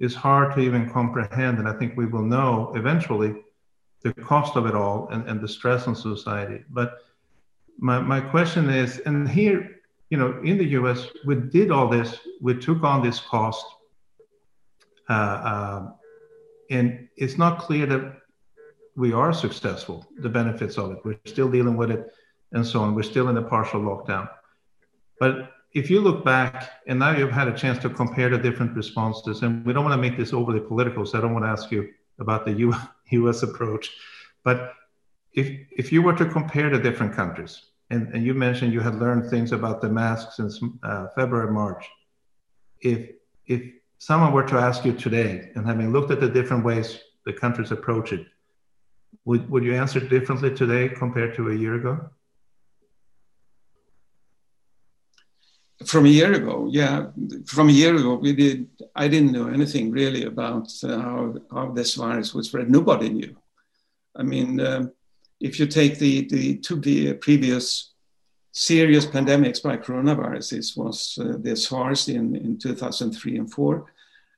it's 0.00 0.14
hard 0.14 0.54
to 0.54 0.60
even 0.60 0.90
comprehend. 0.90 1.58
And 1.58 1.68
I 1.68 1.72
think 1.72 1.96
we 1.96 2.06
will 2.06 2.22
know 2.22 2.72
eventually 2.76 3.34
the 4.02 4.12
cost 4.12 4.56
of 4.56 4.66
it 4.66 4.74
all 4.74 5.08
and, 5.08 5.28
and 5.28 5.40
the 5.40 5.48
stress 5.48 5.88
on 5.88 5.96
society. 5.96 6.64
But 6.70 6.98
my, 7.78 7.98
my 8.00 8.20
question 8.20 8.70
is, 8.70 9.00
and 9.00 9.28
here 9.28 9.74
you 10.10 10.18
know, 10.18 10.40
in 10.44 10.58
the 10.58 10.66
US, 10.78 11.08
we 11.24 11.34
did 11.34 11.72
all 11.72 11.88
this, 11.88 12.18
we 12.40 12.54
took 12.54 12.84
on 12.84 13.02
this 13.02 13.18
cost. 13.18 13.66
Uh, 15.08 15.12
uh, 15.12 15.90
and 16.70 17.08
it's 17.16 17.36
not 17.36 17.58
clear 17.58 17.86
that 17.86 18.18
we 18.96 19.12
are 19.12 19.32
successful, 19.32 20.06
the 20.18 20.28
benefits 20.28 20.78
of 20.78 20.92
it. 20.92 20.98
We're 21.04 21.18
still 21.24 21.50
dealing 21.50 21.76
with 21.76 21.90
it 21.90 22.12
and 22.52 22.66
so 22.66 22.80
on. 22.80 22.94
We're 22.94 23.02
still 23.02 23.28
in 23.28 23.36
a 23.36 23.42
partial 23.42 23.80
lockdown. 23.80 24.28
But 25.18 25.50
if 25.72 25.90
you 25.90 26.00
look 26.00 26.24
back, 26.24 26.70
and 26.86 26.98
now 26.98 27.16
you've 27.16 27.32
had 27.32 27.48
a 27.48 27.56
chance 27.56 27.80
to 27.80 27.90
compare 27.90 28.30
the 28.30 28.38
different 28.38 28.76
responses, 28.76 29.42
and 29.42 29.64
we 29.66 29.72
don't 29.72 29.84
want 29.84 29.94
to 29.94 30.08
make 30.08 30.16
this 30.16 30.32
overly 30.32 30.60
political, 30.60 31.04
so 31.04 31.18
I 31.18 31.20
don't 31.20 31.34
want 31.34 31.44
to 31.44 31.48
ask 31.48 31.70
you 31.72 31.90
about 32.20 32.44
the 32.44 32.76
US 33.10 33.42
approach. 33.48 33.90
But 34.44 34.72
if, 35.32 35.48
if 35.76 35.90
you 35.90 36.00
were 36.00 36.14
to 36.14 36.26
compare 36.26 36.70
the 36.70 36.78
different 36.78 37.14
countries, 37.14 37.60
and, 37.90 38.08
and 38.14 38.24
you 38.24 38.34
mentioned 38.34 38.72
you 38.72 38.80
had 38.80 38.94
learned 38.94 39.28
things 39.28 39.50
about 39.52 39.80
the 39.80 39.88
masks 39.88 40.36
since 40.36 40.60
uh, 40.84 41.08
February, 41.16 41.52
March. 41.52 41.84
If, 42.80 43.10
if 43.46 43.62
someone 43.98 44.32
were 44.32 44.46
to 44.46 44.56
ask 44.56 44.84
you 44.84 44.92
today, 44.92 45.50
and 45.56 45.66
having 45.66 45.92
looked 45.92 46.12
at 46.12 46.20
the 46.20 46.28
different 46.28 46.64
ways 46.64 47.00
the 47.26 47.32
countries 47.32 47.72
approach 47.72 48.12
it, 48.12 48.26
would, 49.24 49.48
would 49.50 49.64
you 49.64 49.74
answer 49.74 50.00
differently 50.00 50.54
today 50.54 50.88
compared 50.88 51.34
to 51.36 51.50
a 51.50 51.54
year 51.54 51.74
ago? 51.74 52.10
From 55.86 56.06
a 56.06 56.08
year 56.08 56.32
ago, 56.32 56.68
yeah. 56.70 57.06
From 57.46 57.68
a 57.68 57.72
year 57.72 57.94
ago, 57.94 58.14
we 58.14 58.32
did. 58.32 58.68
I 58.94 59.08
didn't 59.08 59.32
know 59.32 59.48
anything 59.48 59.90
really 59.90 60.24
about 60.24 60.68
uh, 60.82 60.98
how, 60.98 61.34
how 61.52 61.72
this 61.72 61.94
virus 61.94 62.32
would 62.32 62.44
spread. 62.44 62.70
Nobody 62.70 63.08
knew. 63.08 63.36
I 64.16 64.22
mean, 64.22 64.60
um, 64.60 64.92
if 65.40 65.58
you 65.58 65.66
take 65.66 65.98
the, 65.98 66.26
the 66.28 66.56
two 66.58 66.80
previous 67.20 67.92
serious 68.52 69.04
pandemics 69.04 69.60
by 69.62 69.76
coronaviruses 69.76 70.76
was 70.76 71.18
uh, 71.20 71.34
the 71.40 71.56
SARS 71.56 72.08
in, 72.08 72.36
in 72.36 72.56
2003 72.56 73.38
and 73.38 73.52
4, 73.52 73.84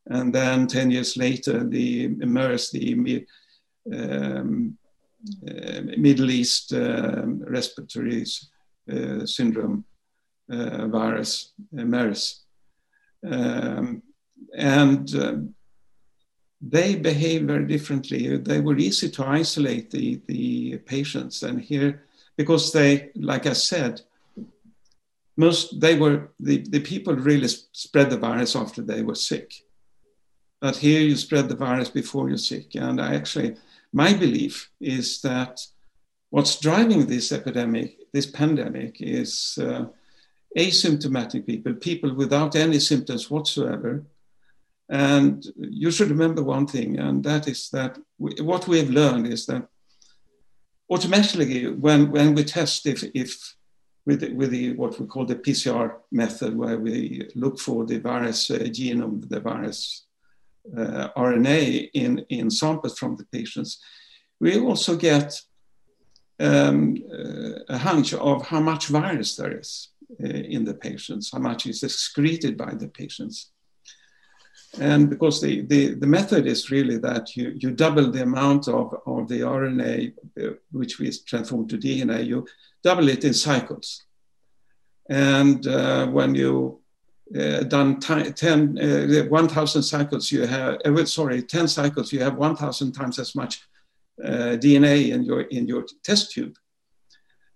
and 0.06 0.34
then 0.34 0.66
10 0.66 0.90
years 0.90 1.16
later, 1.18 1.64
the 1.64 2.08
MERS, 2.08 2.70
the 2.70 3.26
um, 3.92 4.78
uh, 5.48 5.80
Middle 5.96 6.30
East 6.30 6.72
um, 6.72 7.42
respiratory 7.46 8.24
uh, 8.92 9.26
syndrome 9.26 9.84
uh, 10.50 10.86
virus, 10.86 11.52
uh, 11.78 11.84
MERS. 11.84 12.42
Um, 13.28 14.02
and 14.56 15.54
they 16.60 16.96
behave 16.96 17.42
very 17.42 17.66
differently. 17.66 18.36
They 18.36 18.60
were 18.60 18.76
easy 18.76 19.10
to 19.10 19.26
isolate 19.26 19.90
the, 19.90 20.20
the 20.26 20.78
patients. 20.78 21.42
And 21.42 21.60
here, 21.60 22.04
because 22.36 22.72
they, 22.72 23.10
like 23.14 23.46
I 23.46 23.52
said, 23.52 24.02
most 25.36 25.80
they 25.80 25.98
were 25.98 26.30
the, 26.40 26.58
the 26.58 26.80
people 26.80 27.14
really 27.14 27.48
spread 27.72 28.10
the 28.10 28.16
virus 28.16 28.56
after 28.56 28.82
they 28.82 29.02
were 29.02 29.14
sick. 29.14 29.52
But 30.60 30.76
here 30.76 31.00
you 31.00 31.16
spread 31.16 31.48
the 31.48 31.56
virus 31.56 31.90
before 31.90 32.28
you're 32.28 32.38
sick. 32.38 32.74
And 32.74 33.00
I 33.00 33.14
actually, 33.14 33.56
my 33.92 34.12
belief 34.12 34.70
is 34.80 35.20
that 35.22 35.60
what's 36.30 36.60
driving 36.60 37.06
this 37.06 37.32
epidemic, 37.32 37.98
this 38.12 38.26
pandemic, 38.26 39.00
is 39.00 39.58
uh, 39.60 39.86
asymptomatic 40.56 41.46
people, 41.46 41.74
people 41.74 42.14
without 42.14 42.56
any 42.56 42.78
symptoms 42.78 43.30
whatsoever, 43.30 44.04
and 44.88 45.44
you 45.56 45.90
should 45.90 46.10
remember 46.10 46.42
one 46.42 46.66
thing, 46.66 46.98
and 46.98 47.24
that 47.24 47.48
is 47.48 47.70
that 47.70 47.98
we, 48.18 48.34
what 48.40 48.68
we 48.68 48.78
have 48.78 48.90
learned 48.90 49.26
is 49.26 49.46
that 49.46 49.66
automatically, 50.88 51.66
when, 51.72 52.10
when 52.10 52.34
we 52.34 52.44
test 52.44 52.86
if, 52.86 53.02
if 53.14 53.56
with, 54.04 54.20
the, 54.20 54.32
with 54.32 54.50
the, 54.50 54.74
what 54.74 54.98
we 55.00 55.06
call 55.06 55.26
the 55.26 55.34
PCR 55.34 55.96
method, 56.12 56.56
where 56.56 56.78
we 56.78 57.28
look 57.34 57.58
for 57.58 57.84
the 57.84 57.98
virus 57.98 58.50
uh, 58.50 58.58
genome, 58.58 59.28
the 59.28 59.40
virus 59.40 60.05
uh, 60.76 61.08
RNA 61.16 61.90
in, 61.94 62.24
in 62.28 62.50
samples 62.50 62.98
from 62.98 63.16
the 63.16 63.24
patients, 63.26 63.80
we 64.40 64.58
also 64.58 64.96
get 64.96 65.40
um, 66.38 66.96
uh, 67.12 67.60
a 67.68 67.78
hunch 67.78 68.12
of 68.14 68.46
how 68.46 68.60
much 68.60 68.88
virus 68.88 69.36
there 69.36 69.58
is 69.58 69.88
uh, 70.22 70.26
in 70.26 70.64
the 70.64 70.74
patients, 70.74 71.30
how 71.32 71.38
much 71.38 71.66
is 71.66 71.82
excreted 71.82 72.56
by 72.56 72.74
the 72.74 72.88
patients. 72.88 73.50
And 74.78 75.08
because 75.08 75.40
the, 75.40 75.62
the, 75.62 75.94
the 75.94 76.06
method 76.06 76.46
is 76.46 76.70
really 76.70 76.98
that 76.98 77.34
you, 77.36 77.54
you 77.56 77.70
double 77.70 78.10
the 78.10 78.22
amount 78.22 78.68
of, 78.68 78.94
of 79.06 79.28
the 79.28 79.40
RNA, 79.40 80.12
uh, 80.42 80.50
which 80.70 80.98
we 80.98 81.10
transform 81.26 81.66
to 81.68 81.78
DNA, 81.78 82.26
you 82.26 82.46
double 82.82 83.08
it 83.08 83.24
in 83.24 83.32
cycles. 83.32 84.04
And 85.08 85.66
uh, 85.66 86.06
when 86.08 86.34
you 86.34 86.80
uh, 87.34 87.64
done 87.64 87.98
10, 87.98 88.78
uh, 88.78 89.24
1,000 89.28 89.82
cycles, 89.82 90.30
you 90.30 90.46
have, 90.46 90.78
uh, 90.84 91.04
sorry, 91.04 91.42
10 91.42 91.66
cycles, 91.68 92.12
you 92.12 92.20
have 92.20 92.36
1,000 92.36 92.92
times 92.92 93.18
as 93.18 93.34
much 93.34 93.62
uh, 94.24 94.56
DNA 94.56 95.10
in 95.10 95.24
your, 95.24 95.42
in 95.42 95.66
your 95.66 95.84
test 96.04 96.30
tube. 96.30 96.56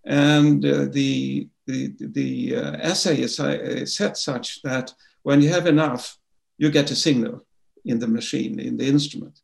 And 0.04 0.62
the, 0.62 1.48
the, 1.66 1.92
the 1.98 2.56
assay 2.56 3.20
is 3.20 3.37
set 3.94 4.16
such 4.16 4.62
that 4.62 4.92
when 5.22 5.40
you 5.42 5.50
have 5.50 5.66
enough, 5.66 6.18
you 6.59 6.70
get 6.70 6.90
a 6.90 6.96
signal 6.96 7.44
in 7.85 7.98
the 7.98 8.09
machine, 8.09 8.59
in 8.59 8.76
the 8.76 8.87
instrument. 8.87 9.40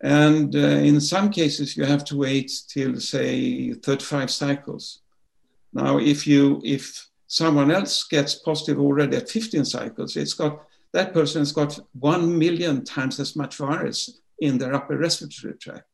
And 0.00 0.54
uh, 0.54 0.58
in 0.58 1.00
some 1.00 1.30
cases, 1.30 1.76
you 1.76 1.84
have 1.84 2.04
to 2.04 2.16
wait 2.16 2.52
till, 2.68 3.00
say, 3.00 3.72
35 3.72 4.30
cycles. 4.30 5.00
Now, 5.72 5.98
if 5.98 6.26
you 6.26 6.60
if 6.64 7.08
someone 7.28 7.70
else 7.70 8.04
gets 8.04 8.34
positive 8.34 8.80
already 8.80 9.16
at 9.16 9.28
15 9.28 9.64
cycles, 9.64 10.16
it's 10.16 10.34
got 10.34 10.64
that 10.94 11.12
person 11.12 11.42
has 11.42 11.52
got 11.52 11.78
one 11.92 12.38
million 12.38 12.82
times 12.82 13.20
as 13.20 13.36
much 13.36 13.56
virus 13.56 14.20
in 14.40 14.56
their 14.56 14.74
upper 14.74 14.96
respiratory 14.96 15.54
tract. 15.54 15.84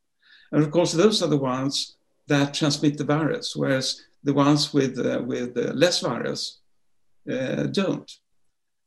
And 0.51 0.63
of 0.63 0.71
course, 0.71 0.93
those 0.93 1.21
are 1.21 1.27
the 1.27 1.37
ones 1.37 1.97
that 2.27 2.53
transmit 2.53 2.97
the 2.97 3.03
virus, 3.03 3.55
whereas 3.55 4.01
the 4.23 4.33
ones 4.33 4.73
with, 4.73 4.97
uh, 4.97 5.21
with 5.21 5.57
uh, 5.57 5.73
less 5.73 5.99
virus 5.99 6.61
uh, 7.29 7.63
don't. 7.63 8.09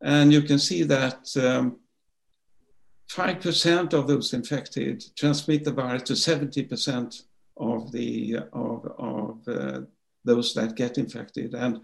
And 0.00 0.32
you 0.32 0.42
can 0.42 0.58
see 0.58 0.82
that 0.84 1.28
um, 1.36 1.78
5% 3.10 3.92
of 3.92 4.06
those 4.06 4.32
infected 4.32 5.04
transmit 5.14 5.64
the 5.64 5.72
virus 5.72 6.04
to 6.04 6.14
70% 6.14 7.22
of, 7.58 7.92
the, 7.92 8.38
of, 8.52 8.92
of 8.98 9.48
uh, 9.48 9.80
those 10.24 10.54
that 10.54 10.74
get 10.74 10.96
infected. 10.96 11.54
And, 11.54 11.80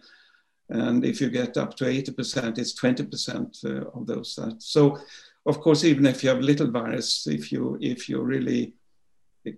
and 0.69 1.05
if 1.05 1.21
you 1.21 1.31
get 1.31 1.57
up 1.57 1.77
to 1.77 1.85
80%, 1.85 2.59
it's 2.59 2.79
20% 2.79 3.65
uh, 3.65 3.91
of 3.91 4.07
those 4.07 4.35
that. 4.37 4.63
So, 4.63 4.99
of 5.47 5.61
course, 5.61 5.85
even 5.85 6.07
if 6.07 6.23
you 6.23 6.31
have 6.31 6.41
little 6.41 6.71
virus, 6.71 7.27
if, 7.27 7.53
you, 7.53 7.77
if 7.81 8.09
you're 8.09 8.25
really 8.25 8.73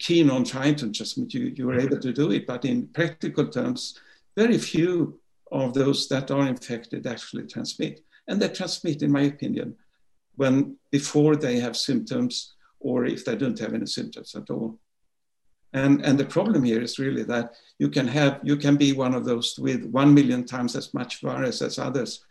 keen 0.00 0.30
on 0.30 0.44
trying 0.44 0.74
to 0.76 0.90
transmit, 0.90 1.32
you, 1.34 1.52
you're 1.54 1.78
able 1.78 2.00
to 2.00 2.12
do 2.12 2.32
it. 2.32 2.46
But 2.46 2.64
in 2.64 2.88
practical 2.88 3.46
terms, 3.46 4.00
very 4.36 4.58
few 4.58 5.20
of 5.52 5.74
those 5.74 6.08
that 6.08 6.30
are 6.32 6.46
infected 6.46 7.06
actually 7.06 7.46
transmit 7.46 8.00
and 8.26 8.42
they 8.42 8.48
transmit, 8.48 9.02
in 9.02 9.12
my 9.12 9.22
opinion, 9.22 9.76
when 10.34 10.76
before 10.90 11.36
they 11.36 11.58
have 11.60 11.76
symptoms 11.76 12.54
or 12.80 13.04
if 13.04 13.24
they 13.24 13.36
don't 13.36 13.58
have 13.58 13.74
any 13.74 13.86
symptoms 13.86 14.34
at 14.34 14.50
all. 14.50 14.78
And, 15.72 16.04
and 16.04 16.18
the 16.18 16.24
problem 16.24 16.64
here 16.64 16.80
is 16.80 16.98
really 16.98 17.24
that 17.24 17.54
you 17.78 17.90
can 17.90 18.08
have 18.08 18.40
you 18.42 18.56
can 18.56 18.76
be 18.76 18.92
one 18.92 19.14
of 19.14 19.24
those 19.24 19.58
with 19.58 19.84
one 19.84 20.14
million 20.14 20.44
times 20.44 20.74
as 20.74 20.94
much 20.94 21.20
virus 21.20 21.60
as 21.60 21.78
others, 21.78 22.24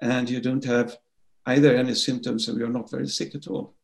and 0.00 0.30
you 0.30 0.40
don't 0.40 0.64
have 0.64 0.96
either 1.46 1.74
any 1.76 1.94
symptoms 1.94 2.48
and 2.48 2.58
you're 2.58 2.68
not 2.68 2.90
very 2.90 3.08
sick 3.08 3.34
at 3.34 3.48
all. 3.48 3.74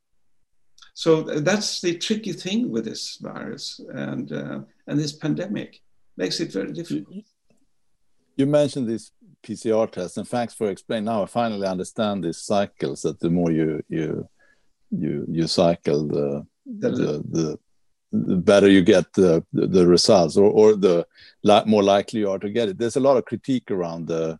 So 0.94 1.22
that's 1.22 1.80
the 1.80 1.96
tricky 1.98 2.32
thing 2.32 2.70
with 2.70 2.84
this 2.84 3.18
virus 3.20 3.80
and 3.94 4.32
uh, 4.32 4.60
and 4.86 4.98
this 4.98 5.12
pandemic 5.12 5.80
makes 6.16 6.40
it 6.40 6.52
very 6.52 6.72
difficult. 6.72 7.24
You 8.36 8.46
mentioned 8.46 8.88
this 8.88 9.10
PCR 9.42 9.90
test. 9.90 10.16
And 10.16 10.28
thanks 10.28 10.54
for 10.54 10.70
explaining. 10.70 11.06
Now 11.06 11.22
I 11.22 11.26
finally 11.26 11.66
understand 11.66 12.24
these 12.24 12.38
cycles. 12.38 13.02
That 13.02 13.20
the 13.20 13.30
more 13.30 13.50
you 13.50 13.82
you 13.88 14.28
you 14.90 15.26
you 15.28 15.46
cycle, 15.46 16.06
the 16.06 16.46
the 16.66 16.90
the, 16.90 17.24
the 17.30 17.58
better 18.12 18.68
you 18.68 18.82
get 18.82 19.12
the 19.14 19.44
the, 19.52 19.86
results, 19.86 20.36
or 20.36 20.50
or 20.50 20.76
the 20.76 21.06
more 21.66 21.82
likely 21.82 22.20
you 22.20 22.30
are 22.30 22.38
to 22.38 22.50
get 22.50 22.68
it. 22.68 22.78
There's 22.78 22.96
a 22.96 23.00
lot 23.00 23.16
of 23.16 23.24
critique 23.24 23.70
around 23.70 24.06
the 24.06 24.38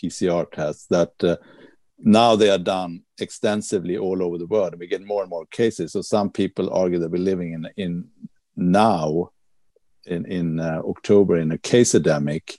PCR 0.00 0.50
tests 0.50 0.86
that. 0.86 1.12
Uh, 1.22 1.36
now 2.06 2.34
they 2.34 2.50
are 2.50 2.58
done 2.58 3.00
extensively 3.18 3.96
all 3.96 4.20
over 4.20 4.36
the 4.36 4.48
world 4.48 4.72
and 4.72 4.80
we 4.80 4.86
get 4.86 5.00
more 5.00 5.22
and 5.22 5.30
more 5.30 5.46
cases 5.46 5.92
so 5.92 6.02
some 6.02 6.28
people 6.28 6.68
argue 6.74 6.98
that 6.98 7.08
we're 7.08 7.22
living 7.22 7.52
in 7.52 7.68
in 7.76 8.04
now 8.56 9.30
in 10.04 10.26
in 10.26 10.58
uh, 10.58 10.82
october 10.84 11.36
in 11.36 11.52
a 11.52 11.56
case 11.56 11.94
epidemic 11.94 12.58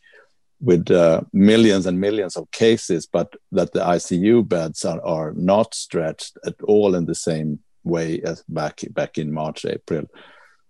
with 0.60 0.90
uh, 0.90 1.22
millions 1.34 1.86
and 1.86 2.00
millions 2.00 2.36
of 2.36 2.50
cases, 2.52 3.06
but 3.06 3.36
that 3.52 3.74
the 3.74 3.80
ICU 3.80 4.48
beds 4.48 4.86
are, 4.86 5.04
are 5.06 5.34
not 5.34 5.76
stretched 5.76 6.38
at 6.46 6.56
all 6.64 6.96
in 6.96 7.06
the 7.06 7.16
same 7.16 7.60
way 7.86 8.22
as 8.22 8.44
back 8.50 8.82
back 8.92 9.18
in 9.18 9.34
March, 9.34 9.66
April. 9.66 10.06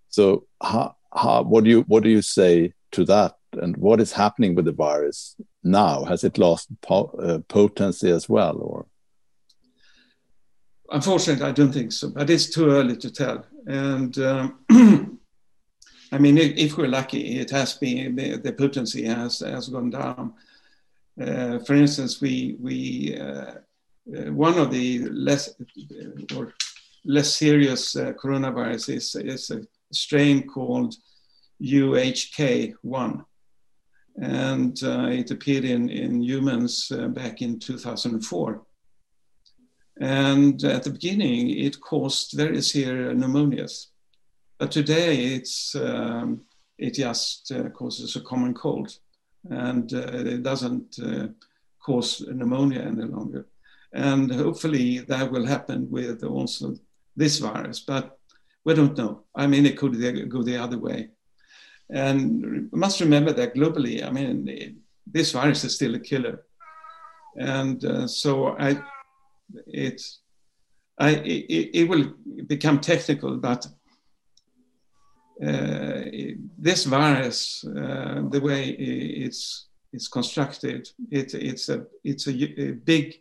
So, 0.10 0.46
how, 0.62 0.96
how, 1.14 1.44
what 1.44 1.64
do 1.64 1.70
you 1.70 1.82
what 1.88 2.04
do 2.04 2.10
you 2.10 2.22
say 2.22 2.74
to 2.92 3.06
that? 3.06 3.34
And 3.54 3.78
what 3.78 4.00
is 4.00 4.12
happening 4.12 4.54
with 4.54 4.66
the 4.66 4.74
virus 4.74 5.36
now? 5.64 6.04
Has 6.04 6.24
it 6.24 6.38
lost 6.38 6.70
po 6.82 7.06
uh, 7.20 7.40
potency 7.48 8.12
as 8.12 8.30
well, 8.30 8.58
or? 8.58 8.86
unfortunately, 10.92 11.46
I 11.46 11.52
don't 11.52 11.72
think 11.72 11.92
so, 11.92 12.10
but 12.10 12.30
it's 12.30 12.50
too 12.50 12.70
early 12.70 12.96
to 12.98 13.12
tell. 13.12 13.46
And 13.68 14.18
um, 14.20 14.60
I 16.12 16.18
mean, 16.18 16.38
if, 16.38 16.56
if, 16.58 16.78
we're 16.78 16.88
lucky, 16.88 17.40
it 17.40 17.50
has 17.52 17.74
been 17.74 18.16
the, 18.16 18.54
potency 18.54 19.06
has 19.06 19.40
has 19.40 19.70
gone 19.70 19.90
down. 19.90 20.34
Uh, 21.20 21.60
for 21.60 21.74
instance, 21.74 22.22
we 22.22 22.58
we 22.60 23.18
uh, 23.20 23.56
uh 24.16 24.32
one 24.32 24.58
of 24.58 24.72
the 24.72 25.00
less 25.10 25.56
or 26.36 26.54
less 27.06 27.36
serious 27.36 27.96
uh, 27.96 28.14
coronavirus 28.14 28.96
is, 28.96 29.16
is 29.16 29.52
a 29.52 29.62
strain 29.92 30.48
called 30.48 30.96
UHK1. 31.62 33.26
And 34.18 34.84
uh, 34.84 35.08
it 35.08 35.32
appeared 35.32 35.66
in, 35.66 35.90
in 35.90 36.22
humans 36.22 36.92
uh, 36.92 37.08
back 37.08 37.42
in 37.42 37.60
2004. 37.60 38.62
And 40.02 40.64
at 40.64 40.84
the 40.84 40.90
beginning, 40.90 41.50
it 41.52 41.80
caused 41.80 42.34
very 42.34 42.62
severe 42.62 43.14
pneumonias. 43.14 43.88
But 44.58 44.72
today, 44.72 45.18
it's, 45.18 45.76
um, 45.76 46.42
it 46.78 46.96
just 46.96 47.52
uh, 47.52 47.70
causes 47.70 48.16
a 48.16 48.22
common 48.22 48.54
cold. 48.54 48.98
And 49.50 49.94
uh, 49.94 50.08
it 50.12 50.44
doesn't 50.44 50.98
uh, 51.00 51.28
cause 51.80 52.22
pneumonia 52.28 52.82
any 52.82 53.04
longer. 53.04 53.48
And 53.94 54.34
hopefully, 54.34 55.00
that 55.00 55.32
will 55.32 55.46
happen 55.46 55.90
with 55.90 56.24
also 56.24 56.76
this 57.16 57.40
virus. 57.40 57.80
But 57.80 58.18
we 58.64 58.74
don't 58.74 58.98
know. 58.98 59.24
I 59.36 59.48
mean, 59.48 59.66
it 59.66 59.78
could 59.78 59.94
go 60.30 60.44
the 60.44 60.58
other 60.58 60.78
way. 60.78 61.10
And 61.90 62.72
must 62.72 63.00
remember 63.00 63.32
that 63.34 63.54
globally, 63.54 64.06
I 64.06 64.10
mean, 64.10 64.82
this 65.06 65.32
virus 65.32 65.64
is 65.64 65.76
still 65.76 65.96
a 65.96 66.00
killer. 66.00 66.46
And 67.38 67.84
uh, 67.86 68.08
so 68.08 68.58
I, 68.58 68.82
it, 69.68 70.02
I, 70.98 71.12
it, 71.12 71.70
it, 71.74 71.90
will 71.90 72.14
become 72.48 72.80
technical, 72.80 73.38
but 73.38 73.68
uh, 75.46 76.06
this 76.58 76.86
virus, 76.86 77.66
uh, 77.66 78.24
the 78.30 78.40
way 78.42 78.70
it's, 78.70 79.68
it's 79.92 80.08
constructed, 80.08 80.90
it, 81.12 81.34
it's, 81.34 81.70
a, 81.70 81.86
it's 82.04 82.28
a, 82.28 82.62
a 82.62 82.72
big, 82.72 83.16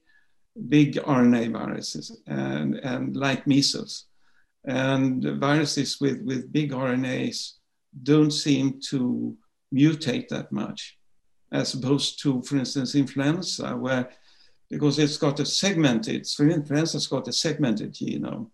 big 0.68 0.94
RNA 0.94 1.52
viruses 1.52 2.20
and, 2.26 2.76
and 2.76 3.16
like 3.16 3.46
measles. 3.46 4.04
And 4.64 5.22
viruses 5.38 6.00
with, 6.00 6.22
with 6.22 6.52
big 6.52 6.72
RNAs 6.72 7.54
don't 8.02 8.30
seem 8.30 8.80
to 8.90 9.36
mutate 9.74 10.28
that 10.28 10.50
much, 10.52 10.96
as 11.52 11.74
opposed 11.74 12.20
to, 12.22 12.42
for 12.42 12.56
instance, 12.56 12.94
influenza, 12.94 13.76
where 13.76 14.08
because 14.70 14.98
it's 14.98 15.18
got 15.18 15.40
a 15.40 15.46
segmented, 15.46 16.26
for 16.26 16.48
influenza, 16.48 16.96
it's 16.96 17.06
got 17.06 17.28
a 17.28 17.32
segmented 17.32 17.92
genome. 17.92 18.48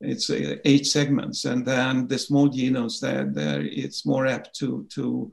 It's 0.00 0.30
uh, 0.30 0.56
eight 0.64 0.86
segments, 0.86 1.44
and 1.44 1.66
then 1.66 2.06
the 2.06 2.18
small 2.18 2.48
genomes 2.48 3.00
there, 3.00 3.26
there 3.26 3.60
it's 3.60 4.06
more 4.06 4.26
apt 4.26 4.54
to, 4.60 4.86
to 4.94 5.30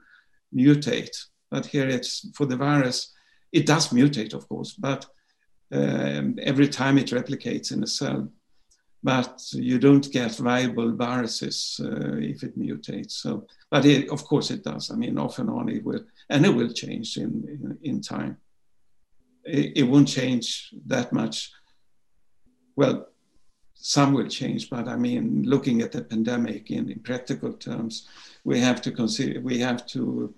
mutate. 0.54 1.16
But 1.50 1.68
here 1.68 1.88
it's 1.88 2.28
for 2.36 2.46
the 2.46 2.58
virus, 2.58 3.14
it 3.54 3.66
does 3.66 3.90
mutate, 3.90 4.34
of 4.34 4.50
course, 4.50 4.74
but 4.74 5.06
every 5.72 6.68
time 6.68 6.98
it 6.98 7.08
replicates 7.08 7.72
in 7.72 7.84
a 7.84 7.88
cell 7.88 8.30
but 9.04 9.42
you 9.54 9.80
don't 9.80 10.12
get 10.12 10.36
viable 10.36 10.92
viruses 10.92 11.80
uh, 11.84 12.18
if 12.18 12.44
it 12.44 12.58
mutates. 12.60 13.12
So, 13.12 13.46
but 13.70 13.86
it, 13.86 14.10
of 14.10 14.24
course 14.26 14.52
it 14.52 14.64
does. 14.64 14.92
I 14.92 14.96
mean, 14.96 15.18
off 15.18 15.40
and 15.40 15.50
on 15.50 15.70
it 15.70 15.84
will, 15.84 16.04
and 16.30 16.46
it 16.46 16.54
will 16.54 16.74
change 16.74 17.18
in 17.18 17.32
in, 17.48 17.78
in 17.84 18.02
time. 18.02 18.38
It, 19.46 19.78
it, 19.78 19.84
won't 19.84 20.10
change 20.10 20.74
that 20.88 21.14
much. 21.14 21.52
Well, 22.76 23.08
some 23.76 24.14
will 24.14 24.28
change, 24.28 24.70
but 24.70 24.88
I 24.88 24.98
mean, 24.98 25.44
looking 25.44 25.82
at 25.82 25.94
the 25.94 26.04
pandemic 26.04 26.70
in, 26.72 26.90
in 26.90 27.00
practical 27.00 27.54
terms, 27.54 28.10
we 28.44 28.60
have 28.60 28.82
to 28.82 28.92
consider 28.92 29.40
we 29.40 29.60
have 29.60 29.86
to 29.88 30.34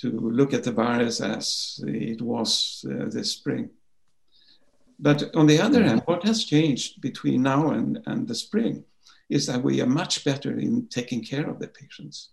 to 0.00 0.10
look 0.10 0.52
at 0.52 0.64
the 0.64 0.72
virus 0.72 1.20
as 1.20 1.80
it 1.86 2.20
was 2.20 2.84
uh, 2.90 3.08
this 3.08 3.30
spring. 3.30 3.70
But 5.02 5.34
on 5.34 5.48
the 5.48 5.60
other 5.60 5.82
hand, 5.82 6.02
what 6.04 6.22
has 6.22 6.44
changed 6.44 7.00
between 7.00 7.42
now 7.42 7.70
and, 7.70 8.00
and 8.06 8.26
the 8.26 8.36
spring 8.36 8.84
is 9.28 9.46
that 9.48 9.62
we 9.62 9.80
are 9.82 9.86
much 9.86 10.24
better 10.24 10.56
in 10.56 10.86
taking 10.88 11.24
care 11.24 11.50
of 11.50 11.58
the 11.58 11.66
patients. 11.66 12.30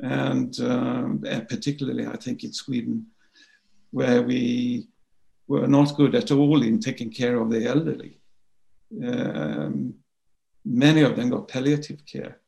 And, 0.00 0.58
um, 0.60 1.22
and 1.26 1.48
particularly, 1.48 2.04
I 2.06 2.16
think, 2.16 2.42
in 2.42 2.52
Sweden, 2.52 3.06
where 3.92 4.22
we 4.22 4.88
were 5.46 5.68
not 5.68 5.96
good 5.96 6.16
at 6.16 6.32
all 6.32 6.62
in 6.62 6.80
taking 6.80 7.10
care 7.10 7.40
of 7.40 7.50
the 7.50 7.64
elderly. 7.66 8.18
Um, 9.04 9.94
many 10.64 11.02
of 11.02 11.14
them 11.14 11.30
got 11.30 11.46
palliative 11.46 12.04
care. 12.04 12.40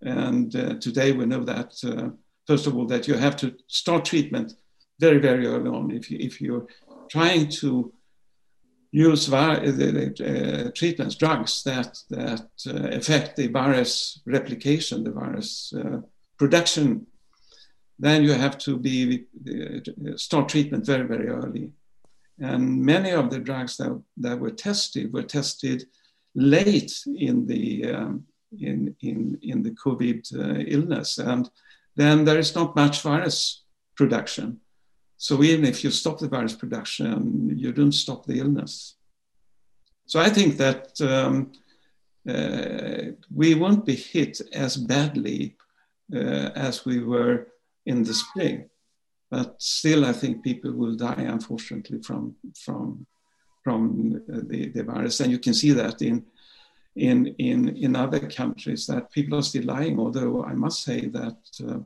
And 0.00 0.54
uh, 0.54 0.74
today 0.74 1.10
we 1.10 1.26
know 1.26 1.42
that, 1.42 1.74
uh, 1.84 2.10
first 2.46 2.68
of 2.68 2.76
all, 2.76 2.86
that 2.86 3.08
you 3.08 3.14
have 3.14 3.36
to 3.38 3.56
start 3.66 4.04
treatment 4.04 4.52
very, 5.00 5.18
very 5.18 5.48
early 5.48 5.70
on. 5.70 5.90
If, 5.90 6.08
you, 6.08 6.18
if 6.20 6.40
you're 6.40 6.66
trying 7.10 7.48
to 7.48 7.92
use 8.96 9.30
uh, 9.30 10.70
treatments, 10.74 11.16
drugs 11.16 11.62
that, 11.64 11.98
that 12.08 12.48
uh, 12.66 12.96
affect 12.96 13.36
the 13.36 13.46
virus 13.48 14.22
replication, 14.24 15.04
the 15.04 15.10
virus 15.10 15.74
uh, 15.76 16.00
production, 16.38 17.06
then 17.98 18.22
you 18.22 18.32
have 18.32 18.56
to 18.56 18.78
be 18.78 19.26
start 20.16 20.48
treatment 20.48 20.86
very, 20.86 21.06
very 21.06 21.28
early. 21.28 21.72
And 22.38 22.82
many 22.82 23.10
of 23.10 23.30
the 23.30 23.38
drugs 23.38 23.76
that, 23.76 24.02
that 24.16 24.38
were 24.38 24.50
tested 24.50 25.12
were 25.12 25.22
tested 25.22 25.86
late 26.34 26.92
in 27.06 27.46
the 27.46 27.92
um, 27.92 28.24
in, 28.58 28.94
in, 29.00 29.38
in 29.42 29.62
the 29.62 29.72
COVID 29.72 30.20
illness. 30.72 31.18
And 31.18 31.50
then 31.96 32.24
there 32.24 32.38
is 32.38 32.54
not 32.54 32.76
much 32.76 33.02
virus 33.02 33.62
production. 33.94 34.60
So 35.18 35.42
even 35.42 35.64
if 35.64 35.82
you 35.82 35.90
stop 35.90 36.18
the 36.18 36.28
virus 36.28 36.54
production, 36.54 37.52
you 37.56 37.72
don't 37.72 37.92
stop 37.92 38.26
the 38.26 38.38
illness. 38.38 38.96
So 40.06 40.20
I 40.20 40.28
think 40.28 40.56
that 40.58 41.00
um, 41.00 41.52
uh, 42.28 43.12
we 43.34 43.54
won't 43.54 43.84
be 43.84 43.96
hit 43.96 44.40
as 44.52 44.76
badly 44.76 45.56
uh, 46.14 46.50
as 46.54 46.84
we 46.84 47.02
were 47.02 47.48
in 47.86 48.02
the 48.02 48.14
spring, 48.14 48.68
but 49.30 49.60
still, 49.60 50.04
I 50.04 50.12
think 50.12 50.44
people 50.44 50.72
will 50.72 50.94
die, 50.94 51.26
unfortunately, 51.28 52.00
from 52.02 52.36
from 52.64 53.06
from 53.64 54.22
the, 54.28 54.68
the 54.68 54.84
virus, 54.84 55.20
and 55.20 55.32
you 55.32 55.38
can 55.38 55.54
see 55.54 55.72
that 55.72 56.02
in 56.02 56.24
in 56.94 57.34
in 57.38 57.76
in 57.76 57.96
other 57.96 58.20
countries 58.20 58.86
that 58.86 59.10
people 59.10 59.38
are 59.38 59.42
still 59.42 59.64
dying. 59.64 59.98
Although 59.98 60.44
I 60.44 60.54
must 60.54 60.84
say 60.84 61.06
that, 61.06 61.38
uh, 61.68 61.80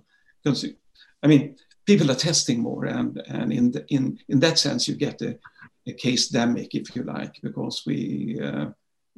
I 1.22 1.26
mean, 1.26 1.56
people 1.86 2.10
are 2.10 2.16
testing 2.16 2.60
more, 2.60 2.84
and 2.84 3.22
and 3.28 3.52
in 3.52 3.72
the, 3.72 3.84
in 3.88 4.18
in 4.28 4.40
that 4.40 4.58
sense, 4.58 4.88
you 4.88 4.96
get 4.96 5.22
a, 5.22 5.38
a 5.86 5.92
casedemic, 5.92 6.68
if 6.72 6.94
you 6.94 7.02
like, 7.02 7.34
because 7.42 7.82
we, 7.86 8.38
uh, 8.42 8.70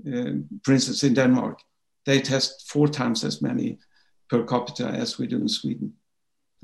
uh, 0.06 0.32
for 0.64 0.72
instance, 0.72 1.04
in 1.04 1.14
Denmark, 1.14 1.58
they 2.04 2.20
test 2.20 2.68
four 2.68 2.88
times 2.88 3.24
as 3.24 3.42
many 3.42 3.78
per 4.28 4.44
capita 4.44 4.86
as 4.86 5.18
we 5.18 5.26
do 5.26 5.36
in 5.36 5.48
Sweden, 5.48 5.92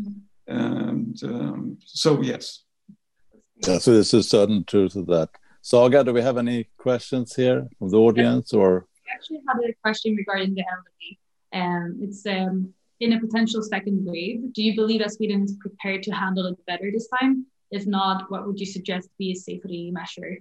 mm-hmm. 0.00 0.54
and 0.54 1.22
um, 1.24 1.78
so 1.84 2.22
yes. 2.22 2.64
Yeah, 3.66 3.78
so 3.78 3.92
there's 3.92 4.14
a 4.14 4.22
certain 4.22 4.64
truth 4.64 4.92
to 4.92 5.02
that. 5.06 5.30
Saga, 5.62 6.04
do 6.04 6.12
we 6.12 6.22
have 6.22 6.38
any 6.38 6.68
questions 6.76 7.34
here 7.34 7.68
from 7.78 7.90
the 7.90 7.98
audience, 7.98 8.52
or? 8.54 8.86
I 9.08 9.14
actually 9.14 9.42
had 9.48 9.70
a 9.70 9.74
question 9.82 10.14
regarding 10.14 10.54
the 10.54 10.64
elderly. 10.70 11.18
Um, 11.52 11.98
it's 12.02 12.24
um, 12.26 12.72
in 13.00 13.12
a 13.12 13.20
potential 13.20 13.62
second 13.62 14.04
wave, 14.04 14.52
do 14.52 14.62
you 14.62 14.74
believe 14.74 15.00
that 15.00 15.12
Sweden 15.12 15.42
is 15.42 15.56
prepared 15.60 16.02
to 16.04 16.10
handle 16.10 16.46
it 16.46 16.66
better 16.66 16.90
this 16.92 17.08
time? 17.20 17.46
If 17.70 17.86
not, 17.86 18.30
what 18.30 18.46
would 18.46 18.58
you 18.58 18.66
suggest 18.66 19.08
be 19.18 19.32
a 19.32 19.36
safety 19.36 19.90
measure? 19.90 20.38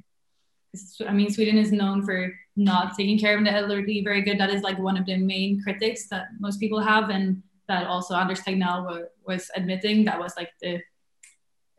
I 1.08 1.13
mean, 1.13 1.30
Sweden 1.32 1.58
is 1.58 1.72
known 1.72 2.06
for 2.06 2.34
not 2.56 2.96
taking 2.98 3.19
care 3.19 3.38
of 3.38 3.44
the 3.44 3.52
elderly 3.52 4.02
very 4.04 4.21
good. 4.21 4.40
That 4.40 4.50
is 4.50 4.62
like 4.62 4.79
one 4.79 4.98
of 4.98 5.06
the 5.06 5.17
main 5.17 5.62
critics 5.62 6.08
that 6.10 6.27
most 6.40 6.60
people 6.60 6.79
have, 6.79 7.10
and 7.10 7.42
that 7.67 7.88
also 7.88 8.15
Anders 8.15 8.42
Tegnell 8.42 9.08
was 9.25 9.50
admitting 9.56 10.06
that 10.06 10.19
was 10.19 10.34
like 10.38 10.52
the 10.62 10.82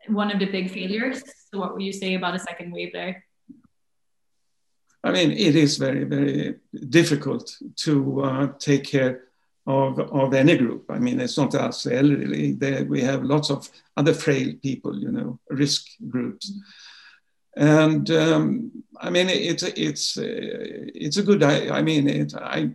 one 0.07 0.31
of 0.31 0.39
the 0.39 0.45
big 0.45 0.71
failures. 0.71 1.23
So, 1.51 1.59
what 1.59 1.73
would 1.73 1.83
you 1.83 1.93
say 1.93 2.15
about 2.15 2.35
a 2.35 2.39
second 2.39 2.71
wave 2.71 2.93
there? 2.93 3.25
I 5.03 5.11
mean, 5.11 5.31
it 5.31 5.55
is 5.55 5.77
very, 5.77 6.03
very 6.03 6.55
difficult 6.89 7.55
to 7.77 8.21
uh, 8.21 8.47
take 8.59 8.83
care 8.83 9.28
of, 9.69 9.99
of 9.99 10.33
any 10.33 10.57
group. 10.57 10.85
I 10.89 10.97
mean, 10.97 11.21
it's 11.21 11.37
not 11.37 11.53
us 11.53 11.85
elderly. 11.85 12.53
We 12.83 13.01
have 13.01 13.23
lots 13.23 13.51
of 13.51 13.69
other 13.95 14.13
frail 14.13 14.53
people, 14.63 14.97
you 14.97 15.11
know, 15.11 15.39
risk 15.49 15.85
groups. 16.07 16.51
And 17.55 18.09
um, 18.11 18.71
I 18.99 19.09
mean, 19.09 19.29
it's 19.29 19.63
it's 19.63 20.17
uh, 20.17 20.23
it's 21.05 21.17
a 21.17 21.23
good. 21.23 21.43
I, 21.43 21.77
I 21.77 21.81
mean, 21.81 22.07
it, 22.07 22.33
I 22.35 22.71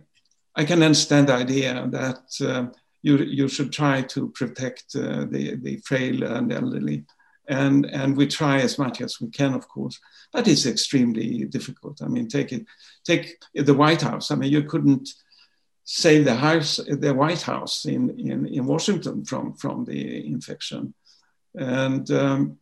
I 0.55 0.63
can 0.63 0.83
understand 0.83 1.27
the 1.27 1.33
idea 1.33 1.87
that 1.91 2.23
uh, 2.41 2.67
you 3.01 3.17
you 3.17 3.47
should 3.47 3.71
try 3.71 4.01
to 4.01 4.29
protect 4.29 4.95
uh, 4.95 5.25
the 5.29 5.55
the 5.55 5.77
frail 5.77 6.23
and 6.23 6.51
elderly 6.51 7.05
and 7.47 7.85
and 7.85 8.17
we 8.17 8.27
try 8.27 8.59
as 8.59 8.77
much 8.77 9.01
as 9.01 9.21
we 9.21 9.29
can, 9.29 9.53
of 9.53 9.67
course, 9.67 9.99
but 10.31 10.47
it's 10.47 10.65
extremely 10.65 11.45
difficult. 11.45 12.01
I 12.01 12.07
mean, 12.07 12.27
take 12.27 12.51
it, 12.51 12.65
take 13.03 13.37
the 13.53 13.73
White 13.73 14.01
House. 14.01 14.31
I 14.31 14.35
mean, 14.35 14.51
you 14.51 14.63
couldn't 14.63 15.09
save 15.85 16.25
the 16.25 16.35
house, 16.35 16.77
the 16.77 17.13
White 17.13 17.43
House 17.43 17.85
in 17.85 18.09
in, 18.19 18.45
in 18.47 18.65
Washington 18.65 19.23
from 19.23 19.53
from 19.53 19.85
the 19.85 20.25
infection, 20.27 20.93
and 21.53 22.09
um, 22.11 22.59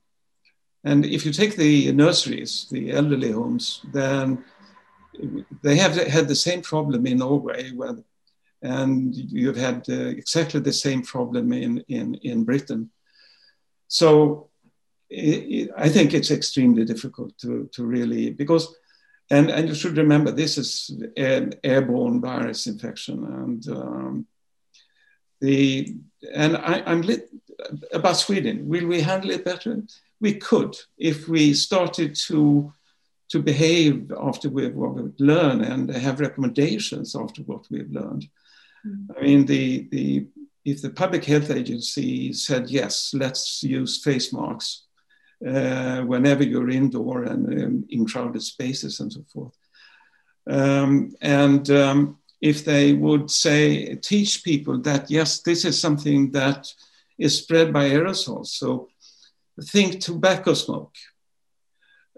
and 0.84 1.06
if 1.06 1.26
you 1.26 1.34
take 1.34 1.56
the 1.56 1.92
nurseries, 1.94 2.68
the 2.70 2.92
elderly 2.92 3.32
homes, 3.32 3.82
then 3.94 4.44
they 5.62 5.78
have 5.78 5.96
had 5.96 6.28
the 6.28 6.36
same 6.36 6.62
problem 6.62 7.06
in 7.08 7.18
Norway, 7.18 7.72
where, 7.72 7.98
and 8.62 9.16
you've 9.16 9.58
had 9.58 9.86
uh, 9.90 9.94
exactly 9.94 10.60
the 10.60 10.74
same 10.74 11.02
problem 11.02 11.54
in 11.54 11.84
in 11.88 12.16
in 12.22 12.44
Britain. 12.44 12.92
So 13.88 14.50
I 15.78 15.90
think 15.90 16.14
it's 16.14 16.32
extremely 16.32 16.86
difficult 16.86 17.38
to, 17.38 17.70
to 17.74 17.86
really, 17.86 18.32
because, 18.32 18.76
and, 19.30 19.50
and 19.50 19.68
you 19.68 19.76
should 19.76 19.98
remember 19.98 20.32
this 20.32 20.58
is 20.58 20.96
an 21.18 21.54
airborne 21.64 22.22
virus 22.22 22.68
infection. 22.68 23.24
And 23.24 23.68
um, 23.70 24.28
the, 25.42 25.96
and 26.34 26.58
I, 26.58 26.80
am 26.86 27.02
lit 27.02 27.30
about 27.92 28.18
Sweden. 28.18 28.68
Will 28.68 28.88
we 28.88 29.02
handle 29.02 29.32
it 29.32 29.46
better? 29.46 29.82
We 30.20 30.36
could 30.36 30.76
if 30.98 31.28
we 31.28 31.54
started 31.54 32.16
to 32.28 32.74
to 33.30 33.42
behave 33.42 34.12
after 34.22 34.48
we've, 34.48 34.76
what 34.76 34.94
we've 34.94 35.20
learned 35.20 35.64
and 35.64 35.90
have 35.90 36.20
recommendations 36.20 37.16
after 37.16 37.42
what 37.44 37.66
we've 37.72 37.90
learned. 37.90 38.28
Mm. 38.86 39.08
I 39.18 39.22
mean, 39.22 39.46
the 39.46 39.88
the 39.92 40.28
if 40.66 40.82
the 40.82 40.90
public 40.90 41.26
health 41.26 41.50
agency 41.50 42.32
said 42.34 42.70
yes, 42.70 43.14
let's 43.14 43.64
use 43.64 44.02
face 44.02 44.32
masks 44.32 44.84
uh, 45.48 46.02
whenever 46.02 46.44
you're 46.44 46.70
indoor 46.70 47.24
and 47.24 47.64
um, 47.64 47.86
in 47.90 48.06
crowded 48.06 48.42
spaces 48.42 49.00
and 49.00 49.12
so 49.12 49.24
forth. 49.34 49.58
Um, 50.50 51.16
and 51.22 51.70
um, 51.70 52.18
if 52.42 52.66
they 52.66 52.94
would 52.94 53.32
say, 53.32 53.96
teach 53.96 54.44
people 54.44 54.80
that, 54.82 55.10
yes, 55.10 55.42
this 55.42 55.66
is 55.66 55.80
something 55.80 56.32
that 56.32 56.72
is 57.18 57.38
spread 57.38 57.72
by 57.72 57.90
aerosols. 57.90 58.48
So 58.48 58.90
think 59.62 60.00
tobacco 60.00 60.54
smoke. 60.54 60.96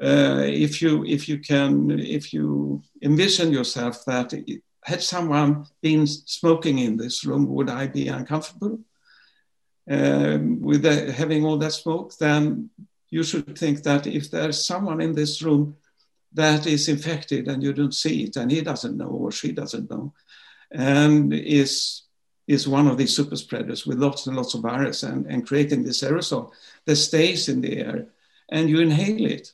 Uh, 0.02 0.44
if 0.44 0.82
you 0.82 1.06
if 1.06 1.30
you 1.30 1.40
can 1.40 2.00
if 2.00 2.34
you 2.34 2.82
envision 3.02 3.54
yourself 3.54 4.04
that 4.06 4.34
had 4.84 5.02
someone 5.02 5.66
been 5.82 6.06
smoking 6.06 6.80
in 6.80 6.98
this 6.98 7.24
room, 7.26 7.48
would 7.48 7.70
I 7.70 7.88
be 7.88 8.08
uncomfortable 8.10 8.80
um, 9.90 10.62
with 10.62 10.84
the, 10.84 11.12
having 11.12 11.46
all 11.46 11.58
that 11.58 11.72
smoke? 11.72 12.16
Then 12.18 12.70
you 13.16 13.24
should 13.24 13.58
think 13.58 13.78
that 13.84 14.06
if 14.08 14.30
there's 14.30 14.66
someone 14.72 15.00
in 15.00 15.14
this 15.16 15.42
room 15.42 15.78
that 16.34 16.68
is 16.68 16.90
infected 16.90 17.48
and 17.48 17.64
you 17.64 17.72
don't 17.72 18.02
see 18.04 18.26
it 18.26 18.36
and 18.36 18.52
he 18.52 18.62
doesn't 18.62 18.98
know 18.98 19.14
or 19.24 19.32
she 19.32 19.52
doesn't 19.62 19.90
know 19.90 20.14
and 20.72 21.34
is 21.34 21.74
is 22.56 22.68
one 22.78 22.88
of 22.88 22.98
these 22.98 23.16
super 23.16 23.38
spreaders 23.38 23.88
with 23.88 24.04
lots 24.06 24.28
and 24.28 24.36
lots 24.36 24.54
of 24.54 24.62
virus 24.62 25.02
and, 25.04 25.26
and 25.32 25.48
creating 25.48 25.82
this 25.82 26.04
aerosol 26.04 26.52
that 26.86 26.98
stays 26.98 27.48
in 27.48 27.62
the 27.62 27.78
air 27.86 28.00
and 28.50 28.70
you 28.70 28.80
inhale 28.82 29.26
it 29.38 29.54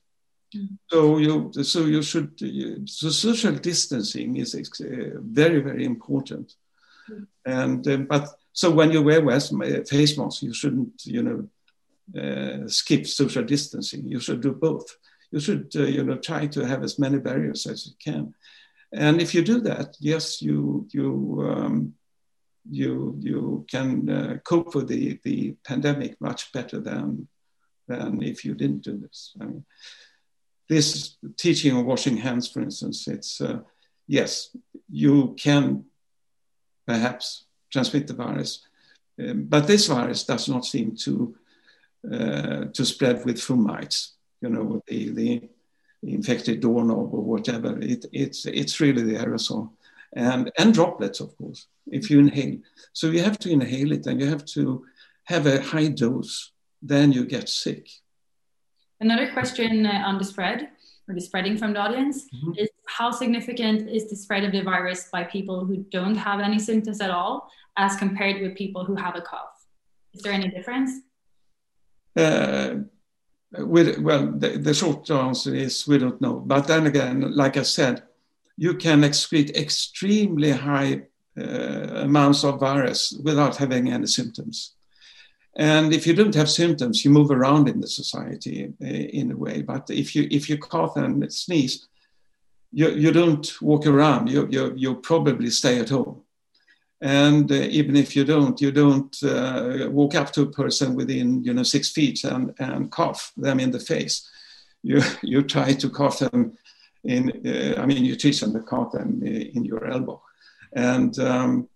mm. 0.55 0.67
so 0.91 1.19
you 1.25 1.33
so 1.73 1.79
you 1.85 2.01
should 2.01 2.31
you, 2.41 2.65
so 2.87 3.09
social 3.09 3.55
distancing 3.69 4.37
is 4.37 4.55
uh, 4.55 5.19
very 5.41 5.59
very 5.69 5.85
important 5.93 6.47
mm. 7.11 7.27
and 7.45 7.87
uh, 7.87 7.97
but 8.13 8.25
so 8.53 8.67
when 8.71 8.89
you 8.91 9.01
wear 9.03 9.21
face 9.95 10.17
masks 10.17 10.43
you 10.47 10.53
shouldn't 10.61 10.95
you 11.05 11.21
know 11.27 11.39
skip 12.67 13.07
social 13.07 13.43
distancing. 13.43 14.07
You 14.07 14.19
should 14.19 14.41
do 14.41 14.53
both. 14.53 14.97
You 15.31 15.39
should, 15.39 15.71
uh, 15.75 15.83
you 15.83 16.03
know, 16.03 16.17
try 16.17 16.47
to 16.47 16.65
have 16.65 16.83
as 16.83 16.99
many 16.99 17.17
barriers 17.17 17.65
as 17.65 17.87
you 17.87 17.93
can. 18.03 18.33
And 18.93 19.21
if 19.21 19.33
you 19.33 19.41
do 19.41 19.61
that, 19.61 19.95
yes, 19.99 20.41
you 20.41 20.87
you 20.91 21.47
um, 21.49 21.93
you 22.69 23.17
you 23.19 23.65
can 23.71 24.09
uh, 24.09 24.37
cope 24.43 24.75
with 24.75 24.89
the 24.89 25.19
the 25.23 25.55
pandemic 25.63 26.19
much 26.19 26.51
better 26.51 26.79
than 26.81 27.27
than 27.87 28.21
if 28.21 28.43
you 28.43 28.53
didn't 28.53 28.83
do 28.83 28.97
this. 28.97 29.33
I 29.39 29.45
mean, 29.45 29.65
this 30.67 31.17
teaching 31.37 31.77
of 31.77 31.85
washing 31.85 32.17
hands, 32.17 32.49
for 32.49 32.61
instance, 32.61 33.07
it's 33.07 33.39
uh, 33.39 33.59
yes, 34.07 34.55
you 34.89 35.35
can 35.39 35.85
perhaps 36.85 37.45
transmit 37.71 38.07
the 38.07 38.13
virus, 38.13 38.67
um, 39.19 39.43
but 39.43 39.67
this 39.67 39.87
virus 39.87 40.25
does 40.25 40.49
not 40.49 40.65
seem 40.65 40.95
to 40.97 41.35
uh, 42.09 42.65
to 42.73 42.85
spread 42.85 43.23
with 43.25 43.37
fomites, 43.37 44.11
you 44.41 44.49
know, 44.49 44.81
the, 44.87 45.09
the 45.09 45.49
infected 46.03 46.59
doorknob 46.59 47.13
or 47.13 47.23
whatever. 47.23 47.77
It, 47.79 48.05
it's, 48.11 48.45
it's 48.45 48.79
really 48.79 49.03
the 49.03 49.19
aerosol. 49.19 49.71
And, 50.13 50.51
and 50.57 50.73
droplets, 50.73 51.19
of 51.19 51.37
course, 51.37 51.67
if 51.87 52.09
you 52.09 52.19
inhale. 52.19 52.57
So 52.91 53.07
you 53.07 53.21
have 53.23 53.39
to 53.39 53.49
inhale 53.49 53.91
it 53.91 54.07
and 54.07 54.19
you 54.19 54.27
have 54.27 54.45
to 54.45 54.85
have 55.25 55.45
a 55.45 55.61
high 55.61 55.87
dose, 55.87 56.51
then 56.81 57.11
you 57.11 57.25
get 57.25 57.47
sick. 57.47 57.87
Another 58.99 59.31
question 59.31 59.85
uh, 59.85 60.03
on 60.05 60.17
the 60.17 60.25
spread 60.25 60.69
or 61.07 61.15
the 61.15 61.21
spreading 61.21 61.57
from 61.57 61.73
the 61.73 61.79
audience 61.79 62.25
mm-hmm. 62.33 62.51
is 62.57 62.69
how 62.87 63.11
significant 63.11 63.89
is 63.89 64.09
the 64.09 64.15
spread 64.15 64.43
of 64.43 64.51
the 64.51 64.61
virus 64.61 65.07
by 65.11 65.23
people 65.23 65.65
who 65.65 65.77
don't 65.91 66.15
have 66.15 66.39
any 66.39 66.59
symptoms 66.59 66.99
at 66.99 67.09
all 67.09 67.49
as 67.77 67.95
compared 67.95 68.41
with 68.41 68.55
people 68.55 68.83
who 68.83 68.95
have 68.95 69.15
a 69.15 69.21
cough? 69.21 69.65
Is 70.13 70.21
there 70.23 70.33
any 70.33 70.49
difference? 70.49 70.91
Uh, 72.15 72.75
with, 73.57 73.99
well, 73.99 74.31
the, 74.31 74.57
the, 74.57 74.73
short 74.73 75.09
answer 75.11 75.53
is 75.53 75.87
we 75.87 75.97
don't 75.97 76.21
know. 76.21 76.35
But 76.35 76.67
then 76.67 76.87
again, 76.87 77.35
like 77.35 77.57
I 77.57 77.63
said, 77.63 78.03
you 78.57 78.75
can 78.75 79.01
excrete 79.01 79.55
extremely 79.55 80.51
high 80.51 81.03
uh, 81.37 82.03
amounts 82.03 82.43
of 82.43 82.59
virus 82.59 83.13
without 83.23 83.57
having 83.57 83.91
any 83.91 84.07
symptoms. 84.07 84.75
And 85.55 85.93
if 85.93 86.07
you 86.07 86.13
don't 86.13 86.35
have 86.35 86.49
symptoms, 86.49 87.03
you 87.03 87.11
move 87.11 87.31
around 87.31 87.67
in 87.67 87.81
the 87.81 87.87
society 87.87 88.73
uh, 88.81 88.85
in 88.85 89.31
a 89.31 89.37
way. 89.37 89.61
But 89.61 89.89
if 89.89 90.15
you 90.15 90.27
if 90.31 90.49
you 90.49 90.57
cough 90.57 90.95
and 90.95 91.31
sneeze, 91.31 91.87
you, 92.71 92.89
you 92.91 93.11
don't 93.11 93.61
walk 93.61 93.85
around. 93.85 94.29
You, 94.29 94.47
you 94.49 94.73
you 94.77 94.95
probably 94.95 95.49
stay 95.49 95.79
at 95.79 95.89
home. 95.89 96.21
And 97.01 97.51
uh, 97.51 97.55
even 97.55 97.95
if 97.95 98.15
you 98.15 98.23
don't, 98.23 98.61
you 98.61 98.71
don't 98.71 99.15
uh, 99.23 99.89
walk 99.89 100.13
up 100.13 100.31
to 100.33 100.43
a 100.43 100.51
person 100.51 100.95
within 100.95 101.43
you 101.43 101.53
know 101.53 101.63
six 101.63 101.89
feet 101.89 102.23
and, 102.23 102.53
and 102.59 102.91
cough 102.91 103.31
them 103.35 103.59
in 103.59 103.71
the 103.71 103.79
face. 103.79 104.29
You 104.83 105.01
you 105.23 105.41
try 105.41 105.73
to 105.73 105.89
cough 105.89 106.19
them 106.19 106.57
in. 107.03 107.31
Uh, 107.45 107.81
I 107.81 107.85
mean, 107.87 108.05
you 108.05 108.15
teach 108.15 108.41
them 108.41 108.53
to 108.53 108.59
cough 108.59 108.91
them 108.91 109.23
in 109.23 109.65
your 109.65 109.87
elbow, 109.87 110.21
and 110.73 111.17
um, 111.19 111.67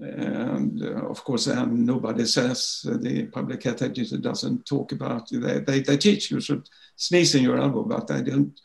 and 0.00 0.82
uh, 0.82 1.08
of 1.08 1.24
course, 1.24 1.48
um, 1.48 1.84
nobody 1.84 2.26
says 2.26 2.86
uh, 2.88 2.96
the 2.98 3.24
public 3.26 3.62
health 3.62 3.82
agency 3.82 4.18
doesn't 4.18 4.66
talk 4.66 4.92
about. 4.92 5.28
They, 5.30 5.60
they 5.60 5.80
they 5.80 5.96
teach 5.96 6.30
you 6.30 6.40
should 6.40 6.68
sneeze 6.96 7.34
in 7.34 7.42
your 7.42 7.58
elbow, 7.58 7.84
but 7.84 8.06
they 8.06 8.22
don't 8.22 8.58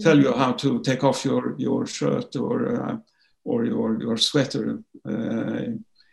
tell 0.00 0.18
you 0.18 0.32
how 0.34 0.52
to 0.52 0.80
take 0.80 1.02
off 1.02 1.24
your 1.24 1.54
your 1.58 1.86
shirt 1.86 2.36
or 2.36 2.82
uh, 2.82 2.96
or 3.44 3.64
your, 3.64 4.00
your 4.00 4.16
sweater 4.16 4.82
uh, 5.06 5.62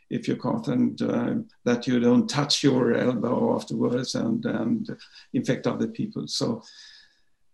if 0.09 0.27
you 0.27 0.35
cough 0.35 0.67
and 0.67 1.01
uh, 1.01 1.35
that 1.63 1.87
you 1.87 1.99
don't 1.99 2.29
touch 2.29 2.63
your 2.63 2.93
elbow 2.93 3.55
afterwards 3.55 4.15
and, 4.15 4.45
and 4.45 4.97
infect 5.33 5.67
other 5.67 5.87
people. 5.87 6.27
So 6.27 6.63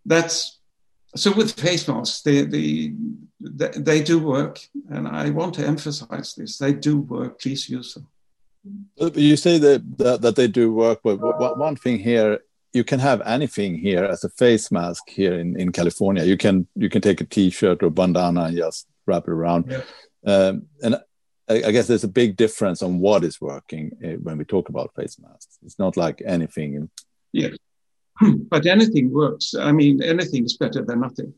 that's 0.05 0.57
so 1.15 1.33
with 1.33 1.59
face 1.59 1.87
masks, 1.87 2.21
they, 2.21 2.43
they, 2.43 2.93
they 3.39 4.03
do 4.03 4.19
work, 4.19 4.59
and 4.89 5.07
I 5.07 5.29
want 5.29 5.55
to 5.55 5.65
emphasize 5.65 6.35
this: 6.35 6.57
they 6.57 6.73
do 6.73 6.99
work. 6.99 7.39
Please 7.39 7.69
use 7.69 7.93
them. 7.93 8.07
You 9.15 9.37
say 9.37 9.57
that, 9.57 9.97
that, 9.97 10.21
that 10.21 10.35
they 10.35 10.47
do 10.47 10.73
work, 10.73 10.99
but 11.03 11.17
one 11.57 11.75
thing 11.75 11.99
here, 11.99 12.39
you 12.73 12.83
can 12.83 12.99
have 12.99 13.21
anything 13.21 13.77
here 13.77 14.03
as 14.03 14.23
a 14.23 14.29
face 14.29 14.69
mask 14.71 15.09
here 15.09 15.39
in, 15.39 15.59
in 15.59 15.71
California. 15.71 16.23
You 16.23 16.37
can 16.37 16.67
you 16.75 16.89
can 16.89 17.01
take 17.01 17.21
a 17.21 17.23
T-shirt 17.25 17.81
or 17.81 17.89
bandana 17.89 18.43
and 18.43 18.57
just 18.57 18.87
wrap 19.07 19.23
it 19.27 19.31
around. 19.31 19.65
Yeah. 19.69 19.81
Um, 20.25 20.67
and 20.83 20.95
I, 21.49 21.63
I, 21.63 21.71
guess 21.71 21.87
there's 21.87 22.03
a 22.03 22.09
big 22.09 22.35
difference 22.35 22.81
on 22.81 22.99
what 22.99 23.23
is 23.23 23.39
working 23.39 23.91
uh, 24.03 24.17
when 24.21 24.37
we 24.37 24.45
talk 24.45 24.69
about 24.69 24.93
face 24.95 25.17
masks. 25.19 25.57
It's 25.63 25.79
not 25.79 25.95
like 25.95 26.21
anything. 26.25 26.89
Yeah, 27.31 27.49
but 28.49 28.65
anything 28.65 29.11
works. 29.11 29.55
I 29.55 29.71
mean, 29.71 30.03
anything 30.03 30.45
is 30.45 30.57
better 30.57 30.83
than 30.83 30.99
nothing. 30.99 31.33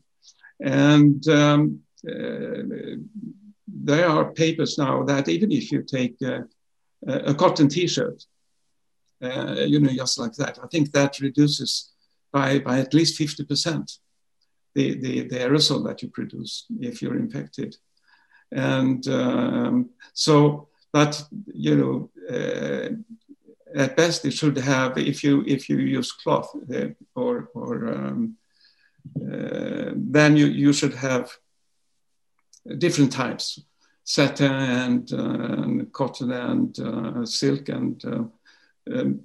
And 0.60 1.26
um, 1.28 1.80
uh, 2.06 2.98
there 3.66 4.08
are 4.08 4.32
papers 4.32 4.76
now 4.76 5.04
that 5.04 5.28
even 5.28 5.52
if 5.52 5.70
you 5.70 5.82
take 5.82 6.16
uh, 6.22 6.40
a 7.06 7.34
cotton 7.34 7.68
T-shirt, 7.68 8.24
uh, 9.22 9.64
you 9.66 9.80
know, 9.80 9.92
just 9.92 10.18
like 10.18 10.34
that, 10.34 10.58
I 10.62 10.66
think 10.66 10.92
that 10.92 11.20
reduces 11.20 11.92
by 12.32 12.58
by 12.58 12.80
at 12.80 12.94
least 12.94 13.16
fifty 13.16 13.44
percent 13.44 13.98
the, 14.74 14.94
the, 15.00 15.28
the 15.28 15.36
aerosol 15.36 15.84
that 15.86 16.02
you 16.02 16.08
produce 16.08 16.66
if 16.80 17.02
you're 17.02 17.16
infected. 17.16 17.76
And 18.52 19.06
um, 19.08 19.90
so, 20.12 20.68
but 20.92 21.22
you 21.46 21.76
know, 21.76 22.10
uh, 22.28 22.90
at 23.74 23.96
best 23.96 24.24
it 24.24 24.32
should 24.32 24.58
have 24.58 24.98
if 24.98 25.22
you 25.22 25.44
if 25.46 25.68
you 25.68 25.78
use 25.78 26.10
cloth 26.10 26.50
uh, 26.74 26.88
or 27.14 27.50
or 27.54 27.94
um, 27.94 28.36
uh, 29.16 29.92
then 29.94 30.36
you 30.36 30.46
you 30.46 30.72
should 30.72 30.94
have 30.94 31.30
different 32.78 33.12
types 33.12 33.60
satin 34.04 34.52
and, 34.52 35.12
uh, 35.12 35.84
cotton 35.92 36.32
and 36.32 36.78
uh, 36.80 37.24
silk 37.24 37.68
and 37.68 38.04
uh, 38.04 38.24
um, 38.92 39.22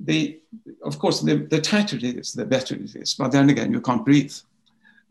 the 0.00 0.40
of 0.84 0.98
course 0.98 1.20
the, 1.20 1.36
the 1.50 1.60
tighter 1.60 1.96
it 1.96 2.04
is 2.04 2.32
the 2.32 2.44
better 2.44 2.74
it 2.74 2.94
is 2.96 3.14
but 3.14 3.32
then 3.32 3.50
again 3.50 3.72
you 3.72 3.80
can't 3.80 4.04
breathe 4.04 4.34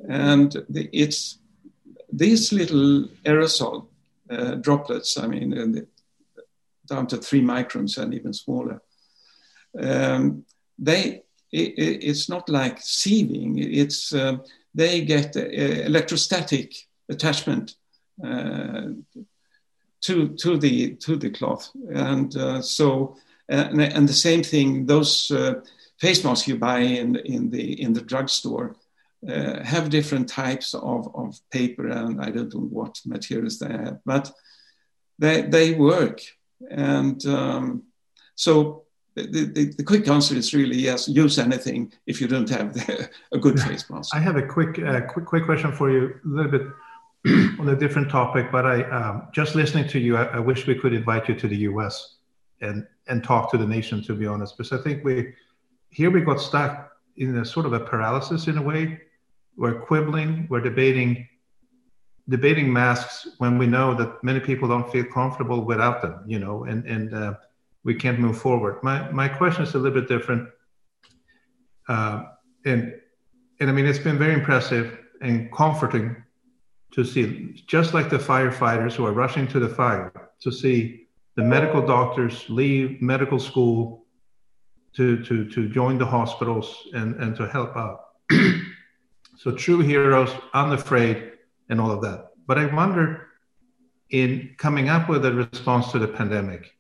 and 0.10 0.64
the, 0.70 0.90
it's 0.92 1.38
these 2.12 2.52
little 2.52 3.08
aerosol 3.24 3.86
uh, 4.30 4.56
droplets 4.56 5.18
i 5.18 5.28
mean 5.28 5.50
the, 5.50 5.88
down 6.92 7.08
to 7.08 7.18
three 7.18 7.42
microns 7.42 7.98
and 7.98 8.14
even 8.14 8.34
smaller. 8.34 8.82
Um, 9.80 10.46
they, 10.78 11.24
it, 11.52 11.74
it's 12.10 12.28
not 12.28 12.50
like 12.50 12.80
sieving, 12.80 13.58
it's, 13.58 14.14
uh, 14.14 14.38
they 14.76 15.02
get 15.02 15.36
uh, 15.36 15.42
electrostatic 15.90 16.76
attachment 17.10 17.76
uh, 18.24 18.90
to, 20.02 20.30
to, 20.30 20.58
the, 20.58 20.96
to 20.96 21.16
the 21.16 21.30
cloth. 21.30 21.72
And 21.94 22.36
uh, 22.36 22.62
so, 22.62 23.16
and, 23.52 23.82
and, 23.82 24.08
the 24.08 24.14
same 24.14 24.44
thing, 24.44 24.86
those 24.86 25.30
uh, 25.32 25.56
face 26.00 26.24
masks 26.24 26.48
you 26.48 26.58
buy 26.58 26.80
in, 26.80 27.18
in, 27.18 27.50
the, 27.50 27.82
in 27.82 27.94
the 27.94 28.02
drugstore 28.02 28.76
uh, 29.28 29.62
have 29.64 29.90
different 29.90 30.30
types 30.30 30.74
of, 30.74 31.14
of 31.14 31.40
paper 31.52 31.88
and 31.88 32.22
I 32.22 32.30
don't 32.30 32.54
know 32.54 32.62
what 32.62 33.00
materials 33.06 33.60
they 33.60 33.68
have, 33.68 34.00
but 34.06 34.32
they, 35.20 35.42
they 35.42 35.74
work. 35.74 36.22
And 36.70 37.24
um, 37.26 37.84
so 38.36 38.86
the, 39.16 39.24
the, 39.28 39.74
the, 39.78 39.84
quick 39.84 40.08
answer 40.08 40.36
is 40.36 40.54
really 40.54 40.78
yes, 40.78 41.10
use 41.10 41.38
anything 41.38 41.92
if 42.08 42.22
you 42.22 42.28
don't 42.28 42.50
have 42.50 42.74
the, 42.74 43.10
a 43.34 43.38
good 43.38 43.60
face 43.60 43.90
mask. 43.90 44.16
I 44.16 44.20
have 44.20 44.38
a 44.38 44.48
quick, 44.48 44.80
uh, 44.80 45.02
quick, 45.02 45.26
quick 45.26 45.46
question 45.46 45.74
for 45.74 45.92
you, 45.92 46.16
a 46.24 46.28
little 46.28 46.52
bit 46.52 46.62
on 47.60 47.68
a 47.68 47.76
different 47.76 48.10
topic, 48.10 48.52
but 48.52 48.66
I 48.66 48.84
um, 48.84 49.28
just 49.34 49.56
listening 49.56 49.90
to 49.90 50.00
you, 50.00 50.16
I, 50.16 50.24
I, 50.24 50.40
wish 50.40 50.66
we 50.66 50.74
could 50.74 50.94
invite 50.94 51.30
you 51.30 51.36
to 51.36 51.48
the 51.48 51.58
US 51.58 52.16
and, 52.62 52.88
and 53.08 53.24
talk 53.24 53.52
to 53.52 53.58
the 53.58 53.66
nation, 53.66 54.04
to 54.04 54.14
be 54.14 54.28
honest, 54.28 54.58
because 54.58 54.72
I 54.72 54.82
think 54.82 55.04
we, 55.04 55.34
here 55.90 56.12
we 56.12 56.22
got 56.22 56.40
stuck 56.40 56.92
in 57.18 57.38
a 57.38 57.46
sort 57.46 57.66
of 57.66 57.74
a 57.74 57.80
paralysis 57.80 58.48
in 58.48 58.58
a 58.58 58.62
way. 58.62 59.02
We're 59.58 59.82
quibbling, 59.82 60.48
we're 60.50 60.62
debating 60.62 61.28
debating 62.30 62.72
masks 62.72 63.28
when 63.40 63.58
we 63.58 63.68
know 63.68 63.94
that 63.94 64.24
many 64.24 64.40
people 64.40 64.68
don't 64.68 64.90
feel 64.92 65.04
comfortable 65.06 65.66
without 65.66 66.02
them, 66.02 66.24
you 66.26 66.40
know, 66.40 66.64
and 66.64 66.86
and 66.86 67.14
uh, 67.14 67.34
we 67.84 67.94
can't 67.94 68.20
move 68.20 68.38
forward. 68.38 68.82
My 68.84 69.12
my 69.12 69.28
question 69.28 69.64
is 69.64 69.76
a 69.76 69.80
little 69.80 70.00
bit 70.00 70.08
different, 70.08 70.50
uh, 71.90 72.24
and 72.66 72.96
and 73.60 73.70
I 73.70 73.74
mean 73.74 73.86
it's 73.86 74.00
been 74.00 74.18
very 74.18 74.34
impressive 74.34 74.98
and 75.22 75.52
comforting 75.52 76.16
to 76.94 77.04
see, 77.04 77.54
just 77.68 77.94
like 77.94 78.10
the 78.10 78.18
firefighters 78.18 78.94
who 78.94 79.06
are 79.06 79.14
rushing 79.14 79.48
to 79.48 79.60
the 79.60 79.70
fire, 79.70 80.32
to 80.42 80.52
see 80.52 81.01
the 81.36 81.44
medical 81.44 81.86
doctors 81.86 82.46
leave 82.50 83.02
medical 83.02 83.40
school 83.40 84.06
to 84.94 85.24
to 85.24 85.50
to 85.50 85.70
join 85.70 85.98
the 85.98 86.06
hospitals 86.06 86.88
and 86.94 87.16
and 87.16 87.36
to 87.36 87.48
help 87.48 87.76
out. 87.76 88.00
so 89.38 89.52
true 89.52 89.80
heroes, 89.80 90.32
unafraid 90.54 91.32
and 91.70 91.80
all 91.80 91.92
of 91.92 92.02
that. 92.02 92.28
But 92.48 92.58
I 92.58 92.66
wonder 92.66 93.28
in 94.10 94.54
coming 94.58 94.90
up 94.90 95.08
with 95.08 95.26
a 95.26 95.34
response 95.34 95.92
to 95.94 96.00
the 96.00 96.08
pandemic, 96.08 96.74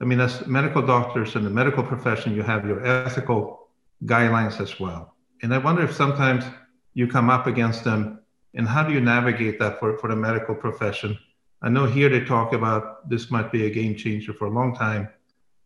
I 0.00 0.04
mean, 0.04 0.20
as 0.20 0.46
medical 0.46 0.82
doctors 0.82 1.34
in 1.34 1.44
the 1.44 1.50
medical 1.50 1.82
profession, 1.82 2.34
you 2.34 2.42
have 2.42 2.66
your 2.66 2.84
ethical 2.84 3.70
guidelines 4.04 4.60
as 4.60 4.78
well. 4.78 5.16
And 5.42 5.54
I 5.54 5.58
wonder 5.58 5.82
if 5.82 5.94
sometimes 5.94 6.44
you 6.92 7.08
come 7.08 7.30
up 7.30 7.46
against 7.46 7.84
them 7.84 8.20
and 8.54 8.68
how 8.68 8.82
do 8.82 8.92
you 8.92 9.00
navigate 9.00 9.58
that 9.58 9.78
for, 9.78 9.98
for 9.98 10.08
the 10.08 10.16
medical 10.16 10.54
profession? 10.54 11.18
I 11.62 11.68
know 11.68 11.86
here 11.86 12.08
they 12.08 12.24
talk 12.24 12.52
about 12.52 13.08
this 13.08 13.30
might 13.30 13.50
be 13.50 13.66
a 13.66 13.70
game 13.70 13.94
changer 13.96 14.32
for 14.32 14.46
a 14.46 14.50
long 14.50 14.74
time. 14.74 15.08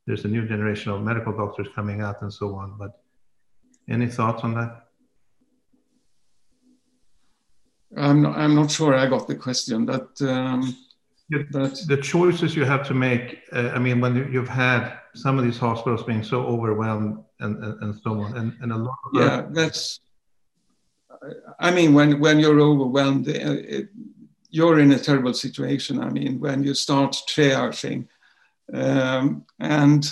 There's 0.06 0.24
a 0.24 0.28
new 0.28 0.46
generation 0.46 0.92
of 0.92 1.02
medical 1.02 1.32
doctors 1.32 1.68
coming 1.74 2.00
out 2.00 2.22
and 2.22 2.32
so 2.32 2.54
on. 2.54 2.76
But 2.78 3.00
any 3.88 4.06
thoughts 4.06 4.44
on 4.44 4.54
that? 4.54 4.86
I'm 7.96 8.22
not, 8.22 8.38
I'm 8.38 8.54
not 8.54 8.70
sure 8.70 8.94
I 8.94 9.06
got 9.06 9.26
the 9.26 9.34
question, 9.34 9.84
but, 9.84 10.20
um, 10.22 10.76
the 11.30 11.98
choices 12.02 12.56
you 12.56 12.64
have 12.64 12.86
to 12.88 12.94
make. 12.94 13.42
Uh, 13.52 13.70
I 13.74 13.78
mean, 13.78 14.00
when 14.00 14.32
you've 14.32 14.48
had 14.48 14.98
some 15.14 15.38
of 15.38 15.44
these 15.44 15.58
hospitals 15.58 16.02
being 16.02 16.22
so 16.22 16.44
overwhelmed 16.44 17.24
and, 17.40 17.62
and, 17.62 17.82
and 17.82 18.00
so 18.02 18.20
on, 18.20 18.36
and, 18.36 18.56
and 18.60 18.72
a 18.72 18.76
lot. 18.76 18.98
Of 19.06 19.20
yeah, 19.20 19.46
that's. 19.50 20.00
I 21.58 21.70
mean, 21.70 21.94
when 21.94 22.18
when 22.20 22.40
you're 22.40 22.60
overwhelmed, 22.60 23.28
uh, 23.28 23.32
it, 23.32 23.90
you're 24.50 24.80
in 24.80 24.92
a 24.92 24.98
terrible 24.98 25.34
situation. 25.34 26.02
I 26.02 26.10
mean, 26.10 26.40
when 26.40 26.62
you 26.62 26.74
start 26.74 27.16
triaging, 27.28 28.08
um, 28.72 29.44
and 29.58 30.10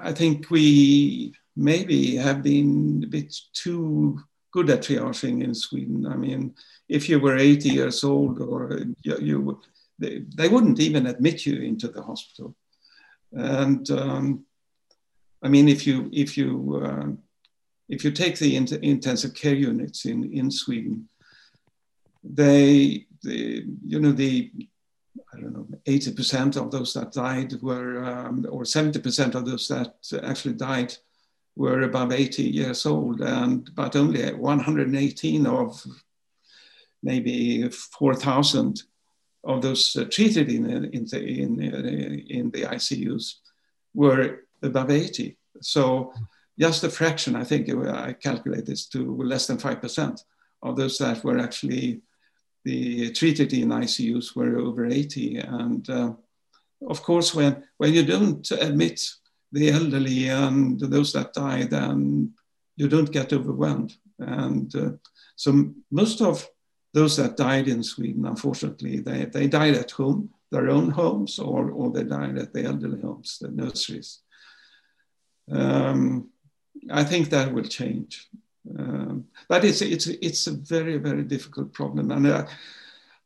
I 0.00 0.12
think 0.12 0.50
we 0.50 1.34
maybe 1.56 2.16
have 2.16 2.42
been 2.42 3.02
a 3.04 3.08
bit 3.08 3.34
too 3.52 4.20
good 4.52 4.70
at 4.70 4.82
triaging 4.82 5.42
in 5.42 5.54
Sweden. 5.54 6.06
I 6.06 6.16
mean, 6.16 6.54
if 6.88 7.08
you 7.08 7.18
were 7.20 7.36
80 7.36 7.68
years 7.68 8.04
old, 8.04 8.40
or 8.40 8.78
you, 9.02 9.18
you 9.18 9.60
they, 9.98 10.22
they, 10.34 10.48
wouldn't 10.48 10.80
even 10.80 11.06
admit 11.06 11.46
you 11.46 11.62
into 11.62 11.88
the 11.88 12.02
hospital. 12.02 12.54
And 13.32 13.90
um, 13.90 14.44
I 15.42 15.48
mean, 15.48 15.68
if 15.68 15.86
you 15.86 16.10
if 16.12 16.36
you 16.36 16.82
uh, 16.84 17.08
if 17.88 18.04
you 18.04 18.10
take 18.10 18.38
the 18.38 18.56
int 18.56 18.72
intensive 18.72 19.34
care 19.34 19.54
units 19.54 20.04
in 20.04 20.32
in 20.32 20.50
Sweden, 20.50 21.08
they, 22.34 23.06
you 23.22 24.00
know 24.00 24.12
the 24.12 24.50
I 25.34 25.40
don't 25.40 25.52
know, 25.52 25.66
80% 25.86 26.56
of 26.56 26.70
those 26.70 26.94
that 26.94 27.12
died 27.12 27.60
were, 27.60 28.02
um, 28.04 28.46
or 28.48 28.62
70% 28.62 29.34
of 29.34 29.44
those 29.44 29.68
that 29.68 29.94
actually 30.22 30.54
died 30.54 30.94
were 31.56 31.82
above 31.82 32.12
80 32.12 32.42
years 32.42 32.86
old, 32.86 33.20
and 33.20 33.70
but 33.74 33.96
only 33.96 34.32
118 34.32 35.46
of 35.46 35.84
maybe 37.02 37.68
4,000 37.68 38.82
of 39.44 39.62
those 39.62 39.94
uh, 39.96 40.04
treated 40.10 40.50
in, 40.50 40.66
in, 40.86 41.04
the, 41.06 41.20
in, 41.22 41.60
in 41.62 42.50
the 42.50 42.62
ICUs 42.62 43.34
were 43.94 44.40
above 44.62 44.90
80. 44.90 45.36
So 45.60 46.12
just 46.58 46.84
a 46.84 46.90
fraction, 46.90 47.36
I 47.36 47.44
think 47.44 47.70
I 47.70 48.12
calculate 48.12 48.66
this 48.66 48.86
to 48.88 49.16
less 49.22 49.46
than 49.46 49.58
5% 49.58 50.20
of 50.62 50.76
those 50.76 50.98
that 50.98 51.22
were 51.22 51.38
actually 51.38 52.02
the 52.66 53.12
treated 53.12 53.52
in 53.52 53.68
ICUs 53.68 54.34
were 54.34 54.58
over 54.58 54.86
80. 54.86 55.38
And 55.38 55.88
uh, 55.88 56.14
of 56.88 57.00
course, 57.00 57.32
when, 57.32 57.62
when 57.76 57.94
you 57.94 58.04
don't 58.04 58.50
admit 58.50 59.00
the 59.52 59.70
elderly 59.70 60.28
and 60.28 60.78
those 60.80 61.12
that 61.12 61.32
die, 61.32 61.62
then 61.62 62.32
you 62.76 62.88
don't 62.88 63.12
get 63.12 63.32
overwhelmed. 63.32 63.96
And 64.18 64.74
uh, 64.74 64.90
so 65.36 65.72
most 65.92 66.20
of 66.20 66.48
those 66.92 67.16
that 67.18 67.36
died 67.36 67.68
in 67.68 67.84
Sweden, 67.84 68.26
unfortunately, 68.26 68.98
they, 68.98 69.26
they 69.26 69.46
died 69.46 69.74
at 69.74 69.92
home, 69.92 70.30
their 70.50 70.68
own 70.68 70.90
homes, 70.90 71.38
or, 71.38 71.70
or 71.70 71.92
they 71.92 72.02
died 72.02 72.36
at 72.36 72.52
the 72.52 72.64
elderly 72.64 73.00
homes, 73.00 73.38
the 73.40 73.48
nurseries. 73.48 74.22
Um, 75.52 76.30
I 76.90 77.04
think 77.04 77.30
that 77.30 77.54
will 77.54 77.68
change. 77.80 78.28
Um, 78.78 79.26
but 79.48 79.64
it's, 79.64 79.82
it's, 79.82 80.06
it's 80.06 80.46
a 80.46 80.52
very, 80.52 80.96
very 80.98 81.22
difficult 81.22 81.72
problem. 81.72 82.10
And 82.10 82.26
uh, 82.26 82.46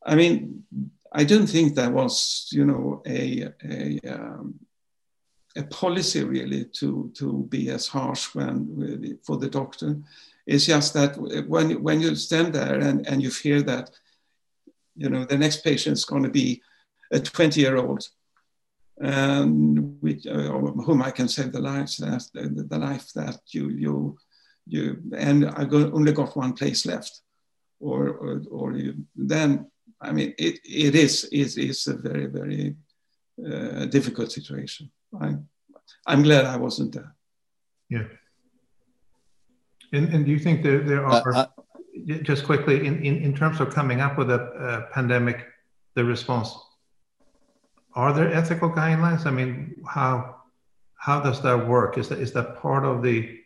I 0.05 0.15
mean, 0.15 0.65
I 1.13 1.25
don't 1.25 1.47
think 1.47 1.75
there 1.75 1.91
was, 1.91 2.49
you 2.53 2.65
know, 2.65 3.03
a, 3.07 3.49
a 3.65 4.01
um, 4.09 4.61
a 5.57 5.65
policy 5.65 6.23
really 6.23 6.65
to 6.65 7.11
to 7.15 7.45
be 7.49 7.71
as 7.71 7.89
harsh 7.89 8.35
when 8.35 9.19
for 9.25 9.37
the 9.37 9.49
doctor. 9.49 9.97
It's 10.47 10.67
just 10.67 10.95
that 10.95 11.17
when 11.49 11.83
when 11.83 12.01
you 12.01 12.15
stand 12.15 12.55
there 12.55 12.79
and, 12.79 13.07
and 13.07 13.23
you 13.23 13.31
fear 13.31 13.63
that 13.63 13.91
you 14.97 15.09
know 15.09 15.25
the 15.25 15.39
next 15.39 15.65
patient 15.65 15.99
is 15.99 16.05
going 16.05 16.23
to 16.23 16.31
be 16.31 16.63
a 17.11 17.19
20 17.19 17.61
year 17.61 17.77
old 17.77 18.09
and 19.01 20.01
with, 20.03 20.27
uh, 20.27 20.51
whom 20.85 21.03
I 21.03 21.11
can 21.11 21.27
save 21.27 21.53
the 21.53 21.61
lives 21.61 21.97
that 21.97 22.29
the, 22.35 22.63
the, 22.63 22.79
life 22.79 23.13
that 23.15 23.41
you 23.47 23.71
you 23.71 24.19
you 24.67 25.03
and 25.17 25.47
I 25.47 25.65
go, 25.65 25.91
only 25.93 26.13
got 26.13 26.37
one 26.37 26.53
place 26.53 26.87
left 26.87 27.21
or 27.81 28.09
or, 28.09 28.43
or 28.51 28.73
you, 28.77 28.95
then 29.17 29.71
I 30.01 30.13
mean 30.13 30.35
it, 30.39 30.61
it 30.65 30.95
is 30.95 31.29
it 31.33 31.57
is 31.57 31.87
a 31.87 31.95
very 31.95 32.27
very 32.27 32.77
uh, 33.45 33.87
difficult 33.87 34.33
situation. 34.33 34.91
I'm, 35.21 35.49
I'm 36.07 36.23
glad 36.23 36.45
I 36.45 36.57
wasn't 36.57 36.93
there. 36.93 37.15
Yeah. 37.89 38.05
And, 39.93 40.15
and 40.15 40.25
do 40.25 40.31
you 40.31 40.39
think 40.39 40.63
there, 40.63 40.81
there 40.81 41.05
uh, 41.05 41.21
are, 41.21 41.35
uh, 41.35 41.39
uh, 41.39 42.19
just 42.23 42.45
quickly, 42.45 42.87
in, 42.87 43.05
in, 43.05 43.17
in 43.23 43.35
terms 43.35 43.61
of 43.61 43.75
coming 43.75 44.01
up 44.01 44.17
with 44.19 44.31
a, 44.31 44.87
pandemic, 44.93 45.47
the 45.95 46.05
response? 46.05 46.55
are 47.95 48.13
there 48.13 48.33
ethical 48.33 48.71
guidelines? 48.71 49.27
I 49.27 49.31
mean, 49.31 49.75
how 49.89 50.37
how 50.95 51.21
does 51.21 51.43
that 51.43 51.67
work? 51.67 51.99
Is 51.99 52.09
that 52.09 52.19
is 52.19 52.33
that 52.33 52.57
part 52.57 52.85
of 52.85 53.03
the 53.03 53.41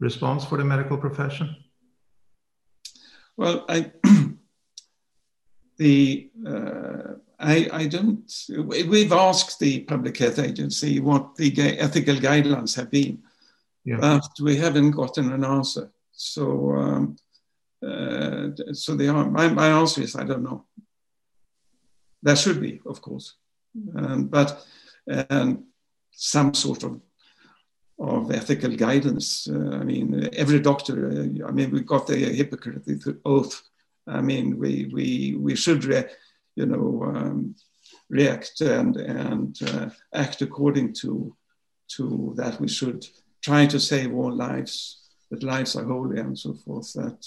response 0.00 0.44
for 0.44 0.58
the 0.58 0.64
medical 0.64 0.98
profession? 0.98 1.56
Well, 3.36 3.64
I 3.68 3.92
the 5.78 6.30
uh, 6.46 7.14
I, 7.38 7.68
I 7.72 7.86
don't. 7.86 8.30
We've 8.48 9.12
asked 9.12 9.58
the 9.58 9.80
public 9.80 10.16
health 10.16 10.38
agency 10.38 11.00
what 11.00 11.36
the 11.36 11.52
ethical 11.78 12.16
guidelines 12.16 12.74
have 12.76 12.90
been, 12.90 13.22
yeah. 13.84 13.98
but 14.00 14.28
we 14.40 14.56
haven't 14.56 14.92
gotten 14.92 15.32
an 15.32 15.44
answer. 15.44 15.90
So, 16.12 16.72
um, 16.72 17.16
uh, 17.86 18.48
so 18.72 18.96
the 18.96 19.12
my, 19.12 19.48
my 19.48 19.68
answer 19.68 20.02
is 20.02 20.16
I 20.16 20.24
don't 20.24 20.44
know. 20.44 20.64
There 22.22 22.36
should 22.36 22.60
be, 22.60 22.80
of 22.86 23.02
course, 23.02 23.34
um, 23.94 24.28
but 24.28 24.64
um, 25.28 25.66
some 26.10 26.54
sort 26.54 26.84
of 26.84 27.00
of 27.98 28.30
ethical 28.30 28.74
guidance. 28.76 29.48
Uh, 29.48 29.78
I 29.80 29.84
mean, 29.84 30.28
every 30.34 30.60
doctor. 30.60 31.08
Uh, 31.08 31.48
I 31.48 31.52
mean, 31.52 31.70
we 31.70 31.80
got 31.80 32.06
the 32.06 32.16
Hippocratic 32.16 33.02
oath. 33.24 33.62
I 34.06 34.20
mean, 34.20 34.58
we 34.58 34.90
we 34.92 35.36
we 35.38 35.56
should, 35.56 35.84
re, 35.84 36.04
you 36.54 36.66
know, 36.66 37.02
um, 37.04 37.54
react 38.10 38.60
and 38.60 38.96
and 38.96 39.58
uh, 39.62 39.88
act 40.14 40.42
according 40.42 40.94
to 40.94 41.34
to 41.96 42.34
that. 42.36 42.60
We 42.60 42.68
should 42.68 43.06
try 43.42 43.66
to 43.66 43.80
save 43.80 44.14
all 44.14 44.32
lives, 44.32 45.08
that 45.30 45.42
lives 45.42 45.76
are 45.76 45.84
holy 45.84 46.20
and 46.20 46.38
so 46.38 46.54
forth. 46.54 46.92
That, 46.94 47.26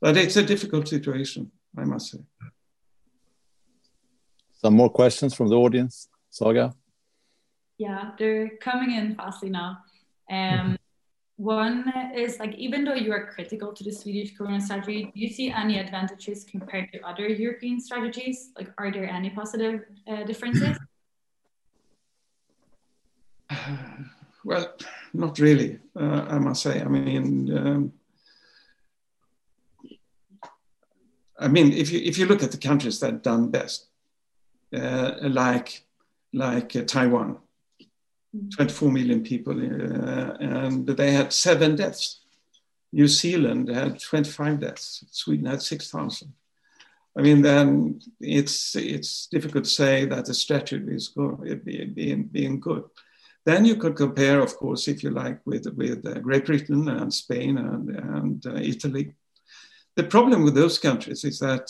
but 0.00 0.16
it's 0.16 0.36
a 0.36 0.42
difficult 0.42 0.88
situation, 0.88 1.50
I 1.76 1.84
must 1.84 2.12
say. 2.12 2.18
Some 4.62 4.74
more 4.74 4.90
questions 4.90 5.34
from 5.34 5.48
the 5.48 5.56
audience, 5.56 6.08
Saga. 6.28 6.74
Yeah, 7.78 8.10
they're 8.18 8.50
coming 8.60 8.90
in 8.92 9.14
fastly 9.14 9.48
now. 9.48 9.78
Um, 10.30 10.76
one 11.36 11.92
is 12.14 12.38
like, 12.38 12.54
even 12.54 12.84
though 12.84 12.94
you 12.94 13.12
are 13.12 13.26
critical 13.26 13.72
to 13.72 13.82
the 13.82 13.90
Swedish 13.90 14.36
Corona 14.36 14.60
strategy, 14.60 15.10
do 15.14 15.20
you 15.20 15.28
see 15.28 15.50
any 15.50 15.78
advantages 15.78 16.44
compared 16.44 16.92
to 16.92 17.00
other 17.00 17.26
European 17.28 17.80
strategies? 17.80 18.50
Like, 18.56 18.68
are 18.78 18.92
there 18.92 19.08
any 19.08 19.30
positive 19.30 19.84
uh, 20.06 20.24
differences? 20.24 20.76
Well, 24.42 24.74
not 25.12 25.38
really, 25.38 25.78
uh, 25.94 26.24
I 26.28 26.38
must 26.38 26.62
say. 26.62 26.80
I 26.80 26.88
mean, 26.88 27.54
um, 27.54 27.92
I 31.38 31.48
mean, 31.48 31.72
if 31.72 31.92
you 31.92 32.00
if 32.00 32.16
you 32.16 32.24
look 32.26 32.42
at 32.42 32.50
the 32.50 32.56
countries 32.56 33.00
that 33.00 33.22
done 33.22 33.50
best, 33.50 33.88
uh, 34.74 35.12
like 35.22 35.84
like 36.32 36.74
uh, 36.74 36.84
Taiwan, 36.84 37.36
24 38.32 38.92
million 38.92 39.22
people, 39.22 39.58
uh, 39.58 40.36
and 40.40 40.86
they 40.86 41.12
had 41.12 41.32
seven 41.32 41.76
deaths. 41.76 42.20
New 42.92 43.08
Zealand 43.08 43.68
had 43.68 44.00
25 44.00 44.60
deaths. 44.60 45.04
Sweden 45.10 45.46
had 45.46 45.62
6,000. 45.62 46.32
I 47.18 47.22
mean, 47.22 47.42
then 47.42 48.00
it's 48.20 48.76
it's 48.76 49.26
difficult 49.26 49.64
to 49.64 49.70
say 49.70 50.04
that 50.06 50.26
the 50.26 50.34
strategy 50.34 50.94
is 50.94 51.08
good, 51.08 51.64
being, 51.64 52.24
being 52.24 52.60
good. 52.60 52.84
Then 53.44 53.64
you 53.64 53.76
could 53.76 53.96
compare, 53.96 54.40
of 54.40 54.56
course, 54.56 54.86
if 54.86 55.02
you 55.02 55.10
like, 55.10 55.40
with 55.44 55.66
with 55.76 56.06
uh, 56.06 56.20
Great 56.20 56.46
Britain 56.46 56.88
and 56.88 57.12
Spain 57.12 57.58
and 57.58 57.90
and 57.90 58.46
uh, 58.46 58.54
Italy. 58.54 59.14
The 59.96 60.04
problem 60.04 60.44
with 60.44 60.54
those 60.54 60.78
countries 60.78 61.24
is 61.24 61.40
that 61.40 61.68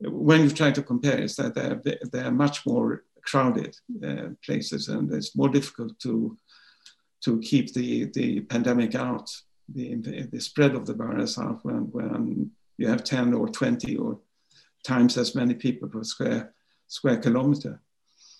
when 0.00 0.42
you 0.42 0.50
try 0.50 0.72
to 0.72 0.82
compare, 0.82 1.20
is 1.22 1.36
that 1.36 1.54
they're 1.54 1.80
they're 2.10 2.32
much 2.32 2.66
more 2.66 3.04
crowded 3.24 3.76
uh, 4.04 4.28
places, 4.44 4.88
and 4.88 5.12
it's 5.12 5.36
more 5.36 5.48
difficult 5.48 5.98
to 6.00 6.36
to 7.24 7.40
keep 7.40 7.72
the 7.72 8.06
the 8.06 8.40
pandemic 8.40 8.94
out, 8.94 9.30
the 9.68 9.96
the 10.32 10.40
spread 10.40 10.74
of 10.74 10.86
the 10.86 10.94
virus 10.94 11.38
out 11.38 11.64
when 11.64 11.90
when 11.92 12.50
you 12.76 12.88
have 12.88 13.04
ten 13.04 13.34
or 13.34 13.48
twenty 13.48 13.96
or 13.96 14.18
times 14.86 15.16
as 15.16 15.34
many 15.34 15.54
people 15.54 15.88
per 15.88 16.04
square 16.04 16.54
square 16.86 17.18
kilometer. 17.18 17.80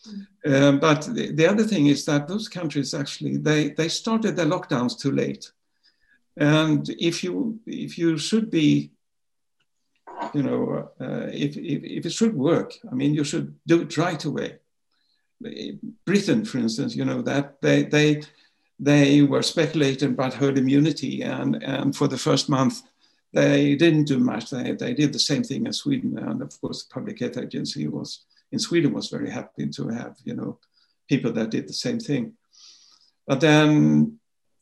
Mm. 0.07 0.63
Um, 0.63 0.81
but 0.81 1.03
the, 1.15 1.33
the, 1.33 1.47
other 1.47 1.65
thing 1.65 1.87
is 1.87 2.05
that 2.05 2.29
those 2.29 2.47
countries 2.47 2.93
actually 2.93 3.39
they 3.39 3.71
they 3.71 3.89
started 3.89 4.37
their 4.37 4.47
lockdowns 4.47 4.99
too 4.99 5.13
late, 5.13 5.51
and 6.37 6.89
if 6.99 7.25
you 7.25 7.59
if 7.67 7.97
you 7.99 8.19
should 8.19 8.51
be 8.51 8.95
you 10.33 10.43
know, 10.43 10.91
uh, 11.01 11.27
if, 11.33 11.57
if, 11.57 11.83
if, 11.83 12.07
it 12.07 12.13
should 12.13 12.35
work, 12.35 12.75
I 12.91 12.95
mean, 12.95 13.15
you 13.15 13.25
should 13.25 13.55
do 13.67 13.83
it 13.83 13.97
right 13.97 14.25
away. 14.25 14.59
Britain, 16.05 16.45
for 16.45 16.59
instance, 16.59 16.95
you 16.95 17.05
know 17.05 17.23
that 17.23 17.61
they 17.61 17.83
they 17.85 18.23
they 18.79 19.23
were 19.23 19.43
speculating 19.43 20.11
about 20.11 20.35
herd 20.35 20.59
immunity, 20.59 21.23
and 21.23 21.63
and 21.63 21.95
for 21.95 22.09
the 22.09 22.19
first 22.19 22.49
month 22.49 22.83
they 23.33 23.75
didn't 23.75 24.05
do 24.05 24.19
much. 24.19 24.51
They 24.51 24.73
they 24.73 24.95
did 24.95 25.13
the 25.13 25.19
same 25.19 25.43
thing 25.43 25.67
as 25.67 25.79
Sweden, 25.79 26.19
and 26.19 26.43
of 26.43 26.59
course 26.61 26.85
the 26.85 26.95
Public 26.95 27.21
Health 27.21 27.39
Agency 27.39 27.89
was 27.89 28.25
in 28.53 28.59
Sweden 28.59 28.93
was 28.93 29.09
very 29.09 29.31
happy 29.31 29.69
to 29.69 29.89
have 29.89 30.17
you 30.25 30.35
know 30.35 30.59
people 31.09 31.33
that 31.33 31.51
did 31.51 31.69
the 31.69 31.75
same 31.75 31.99
thing. 31.99 32.35
But 33.27 33.41
then 33.41 34.19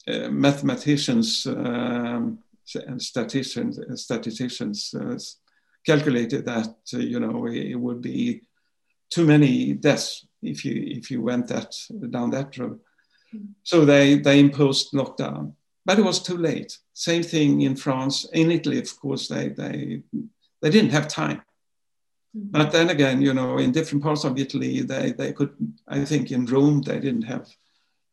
uh, 0.09 0.29
mathematicians 0.29 1.47
um, 1.47 2.39
and 2.75 3.01
statisticians, 3.01 3.79
statisticians 4.01 4.95
uh, 4.95 5.19
calculated 5.85 6.45
that 6.47 6.75
uh, 6.95 6.99
you 6.99 7.21
know 7.21 7.47
it 7.47 7.75
would 7.75 8.01
be 8.01 8.43
too 9.11 9.27
many 9.27 9.75
deaths 9.75 10.27
if 10.43 10.65
you 10.65 10.75
if 10.99 11.11
you 11.11 11.23
went 11.23 11.47
that 11.49 11.75
down 12.11 12.31
that 12.31 12.57
road. 12.59 12.81
Mm. 13.35 13.49
So 13.63 13.85
they 13.85 14.19
they 14.19 14.41
imposed 14.41 14.93
lockdown, 14.93 15.55
but 15.85 15.99
it 15.99 16.05
was 16.05 16.21
too 16.21 16.37
late. 16.37 16.79
Same 16.93 17.23
thing 17.23 17.63
in 17.63 17.77
France, 17.77 18.27
in 18.33 18.51
Italy, 18.51 18.79
of 18.79 19.01
course. 19.01 19.29
They 19.29 19.49
they 19.49 20.03
they 20.61 20.71
didn't 20.71 20.93
have 20.93 21.09
time. 21.09 21.43
Mm. 22.37 22.51
But 22.51 22.73
then 22.73 22.91
again, 22.91 23.23
you 23.23 23.35
know, 23.35 23.59
in 23.59 23.73
different 23.73 24.03
parts 24.03 24.25
of 24.25 24.39
Italy, 24.39 24.83
they 24.83 25.13
they 25.13 25.33
could. 25.33 25.55
I 25.87 26.05
think 26.05 26.31
in 26.31 26.47
Rome 26.47 26.83
they 26.83 27.01
didn't 27.01 27.25
have. 27.25 27.49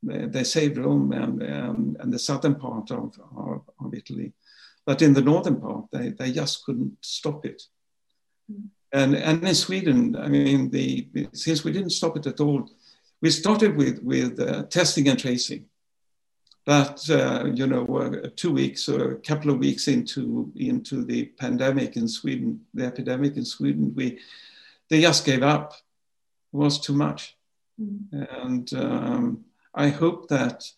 They, 0.02 0.28
they 0.28 0.46
saved 0.46 0.78
Rome 0.78 1.12
and, 1.12 1.42
and 1.42 1.98
and 2.00 2.14
the 2.14 2.20
southern 2.20 2.56
part 2.56 2.90
of, 2.90 3.20
of, 3.36 3.70
of 3.84 3.94
Italy, 3.94 4.32
but 4.86 5.02
in 5.02 5.14
the 5.14 5.22
northern 5.22 5.60
part 5.60 5.86
they 5.92 6.12
they 6.12 6.32
just 6.32 6.64
couldn't 6.64 6.98
stop 7.02 7.46
it. 7.46 7.64
Mm. 8.50 8.70
And, 8.92 9.16
and 9.16 9.48
in 9.48 9.56
Sweden, 9.56 10.16
I 10.16 10.28
mean, 10.28 10.70
the, 10.70 11.08
since 11.34 11.64
we 11.64 11.72
didn't 11.72 11.92
stop 11.92 12.18
it 12.18 12.28
at 12.28 12.40
all, 12.40 12.70
we 13.22 13.30
started 13.30 13.76
with, 13.76 14.02
with 14.02 14.40
uh, 14.40 14.64
testing 14.64 15.08
and 15.10 15.20
tracing. 15.20 15.66
But, 16.66 17.10
uh, 17.10 17.46
you 17.54 17.68
know, 17.68 17.86
uh, 17.86 18.30
two 18.36 18.52
weeks 18.52 18.88
or 18.90 19.12
a 19.12 19.20
couple 19.20 19.52
of 19.52 19.60
weeks 19.60 19.88
into, 19.88 20.52
into 20.56 21.04
the 21.04 21.26
pandemic 21.26 21.98
in 21.98 22.08
Sweden, 22.08 22.62
the 22.74 22.86
epidemic 22.86 23.38
in 23.38 23.46
Sweden, 23.46 23.94
we, 23.96 24.20
they 24.90 25.02
just 25.02 25.26
gave 25.26 25.44
up. 25.44 25.74
It 26.54 26.58
was 26.58 26.80
too 26.80 26.94
much. 26.94 27.36
Mm. 27.82 28.44
And 28.44 28.74
um, 28.74 29.46
I 29.74 29.90
hope 29.90 30.28
that 30.30 30.70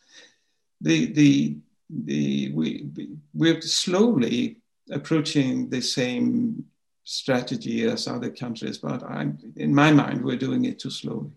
the, 0.79 1.07
the, 1.13 1.57
the, 1.89 2.51
we, 2.53 2.87
we're 3.33 3.61
slowly 3.61 4.57
approaching 4.91 5.69
the 5.69 5.81
same 5.81 6.65
strategy 7.03 7.85
as 7.85 8.07
other 8.07 8.29
countries, 8.29 8.77
but 8.77 9.03
I'm, 9.03 9.37
in 9.55 9.73
my 9.73 9.91
mind, 9.91 10.23
we're 10.23 10.37
doing 10.37 10.65
it 10.65 10.79
too 10.79 10.91
slowly. 10.91 11.31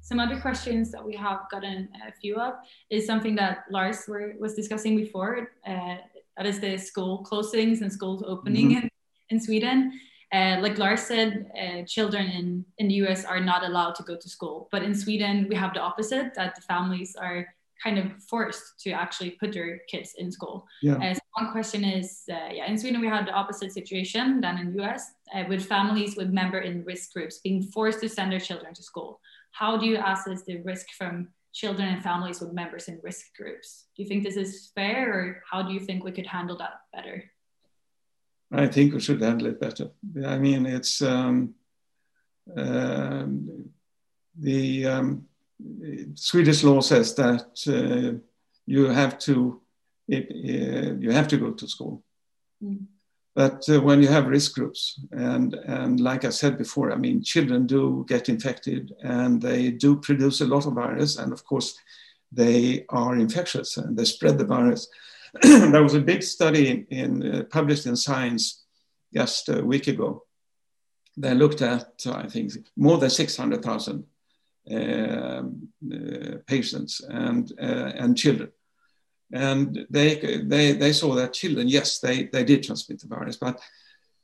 Some 0.00 0.20
other 0.20 0.38
questions 0.38 0.90
that 0.92 1.04
we 1.04 1.16
have 1.16 1.40
gotten 1.50 1.88
a 2.06 2.12
few 2.20 2.36
of 2.36 2.54
is 2.90 3.06
something 3.06 3.34
that 3.36 3.64
Lars 3.70 4.04
were, 4.06 4.34
was 4.38 4.54
discussing 4.54 4.96
before. 4.96 5.52
Uh, 5.66 5.96
that 6.36 6.46
is 6.46 6.60
the 6.60 6.76
school 6.76 7.24
closings 7.24 7.80
and 7.80 7.90
schools 7.92 8.22
opening 8.26 8.70
mm-hmm. 8.70 8.84
in, 8.84 8.90
in 9.30 9.40
Sweden. 9.40 9.98
Uh, 10.32 10.58
like 10.60 10.78
Lars 10.78 11.02
said, 11.02 11.46
uh, 11.56 11.84
children 11.86 12.26
in, 12.26 12.64
in 12.78 12.88
the 12.88 12.94
US 13.06 13.24
are 13.24 13.40
not 13.40 13.64
allowed 13.64 13.94
to 13.94 14.02
go 14.02 14.16
to 14.16 14.28
school. 14.28 14.68
But 14.72 14.82
in 14.82 14.94
Sweden, 14.94 15.46
we 15.48 15.54
have 15.54 15.72
the 15.72 15.80
opposite 15.80 16.34
that 16.34 16.54
the 16.54 16.62
families 16.62 17.16
are 17.16 17.46
kind 17.84 17.98
of 17.98 18.06
forced 18.22 18.80
to 18.80 18.90
actually 18.90 19.30
put 19.32 19.52
their 19.52 19.80
kids 19.88 20.14
in 20.16 20.32
school. 20.32 20.66
Yeah. 20.80 20.94
Uh, 20.94 21.14
so 21.14 21.20
one 21.34 21.52
question 21.52 21.84
is, 21.84 22.22
uh, 22.30 22.48
yeah, 22.50 22.66
in 22.66 22.78
Sweden 22.78 23.00
we 23.00 23.08
had 23.08 23.26
the 23.26 23.32
opposite 23.32 23.72
situation 23.72 24.40
than 24.40 24.58
in 24.58 24.72
the 24.72 24.82
US, 24.82 25.12
uh, 25.34 25.44
with 25.48 25.66
families 25.66 26.16
with 26.16 26.30
member 26.30 26.60
in 26.60 26.84
risk 26.84 27.12
groups 27.12 27.40
being 27.44 27.62
forced 27.62 28.00
to 28.00 28.08
send 28.08 28.32
their 28.32 28.40
children 28.40 28.72
to 28.74 28.82
school. 28.82 29.20
How 29.50 29.76
do 29.76 29.86
you 29.86 29.98
assess 29.98 30.42
the 30.44 30.62
risk 30.62 30.86
from 30.98 31.28
children 31.52 31.88
and 31.88 32.02
families 32.02 32.40
with 32.40 32.52
members 32.52 32.88
in 32.88 32.98
risk 33.02 33.36
groups? 33.36 33.84
Do 33.94 34.02
you 34.02 34.08
think 34.08 34.24
this 34.24 34.36
is 34.36 34.70
fair, 34.74 35.12
or 35.12 35.42
how 35.50 35.62
do 35.62 35.72
you 35.72 35.80
think 35.80 36.02
we 36.02 36.12
could 36.12 36.26
handle 36.26 36.56
that 36.58 36.80
better? 36.92 37.24
I 38.50 38.66
think 38.66 38.94
we 38.94 39.00
should 39.00 39.20
handle 39.20 39.48
it 39.48 39.60
better. 39.60 39.90
I 40.26 40.38
mean, 40.38 40.66
it's 40.66 41.02
um, 41.02 41.54
um 42.56 43.70
the 44.36 44.86
um, 44.86 45.26
Swedish 46.14 46.64
law 46.64 46.80
says 46.80 47.14
that 47.14 47.46
uh, 47.68 48.18
you 48.66 48.86
have 48.86 49.18
to 49.20 49.60
it, 50.08 50.26
uh, 50.30 50.94
you 50.98 51.10
have 51.12 51.28
to 51.28 51.38
go 51.38 51.50
to 51.52 51.66
school, 51.66 52.02
mm. 52.62 52.86
But 53.34 53.68
uh, 53.68 53.80
when 53.80 54.00
you 54.00 54.08
have 54.08 54.28
risk 54.28 54.54
groups, 54.54 55.00
and, 55.10 55.54
and 55.54 55.98
like 55.98 56.24
I 56.24 56.30
said 56.30 56.56
before, 56.56 56.92
I 56.92 56.96
mean, 56.96 57.22
children 57.22 57.66
do 57.66 58.04
get 58.08 58.28
infected 58.28 58.94
and 59.02 59.42
they 59.42 59.72
do 59.72 59.96
produce 59.96 60.40
a 60.40 60.46
lot 60.46 60.66
of 60.66 60.74
virus. 60.74 61.18
And 61.18 61.32
of 61.32 61.44
course, 61.44 61.76
they 62.30 62.84
are 62.90 63.16
infectious 63.16 63.76
and 63.76 63.96
they 63.96 64.04
spread 64.04 64.38
the 64.38 64.44
virus. 64.44 64.88
there 65.42 65.82
was 65.82 65.94
a 65.94 66.00
big 66.00 66.22
study 66.22 66.86
in, 66.90 67.34
uh, 67.34 67.42
published 67.44 67.86
in 67.86 67.96
Science 67.96 68.62
just 69.12 69.48
a 69.48 69.64
week 69.64 69.88
ago. 69.88 70.22
They 71.16 71.34
looked 71.34 71.62
at, 71.62 72.06
I 72.06 72.28
think, 72.28 72.52
more 72.76 72.98
than 72.98 73.10
600,000 73.10 73.94
uh, 73.94 73.98
uh, 73.98 74.02
patients 76.46 77.00
and, 77.08 77.52
uh, 77.60 77.92
and 77.96 78.16
children 78.16 78.50
and 79.34 79.86
they, 79.90 80.42
they, 80.44 80.72
they 80.72 80.92
saw 80.92 81.14
that 81.14 81.32
children, 81.32 81.68
yes, 81.68 81.98
they, 81.98 82.24
they 82.24 82.44
did 82.44 82.62
transmit 82.62 83.00
the 83.00 83.08
virus, 83.08 83.36
but 83.36 83.60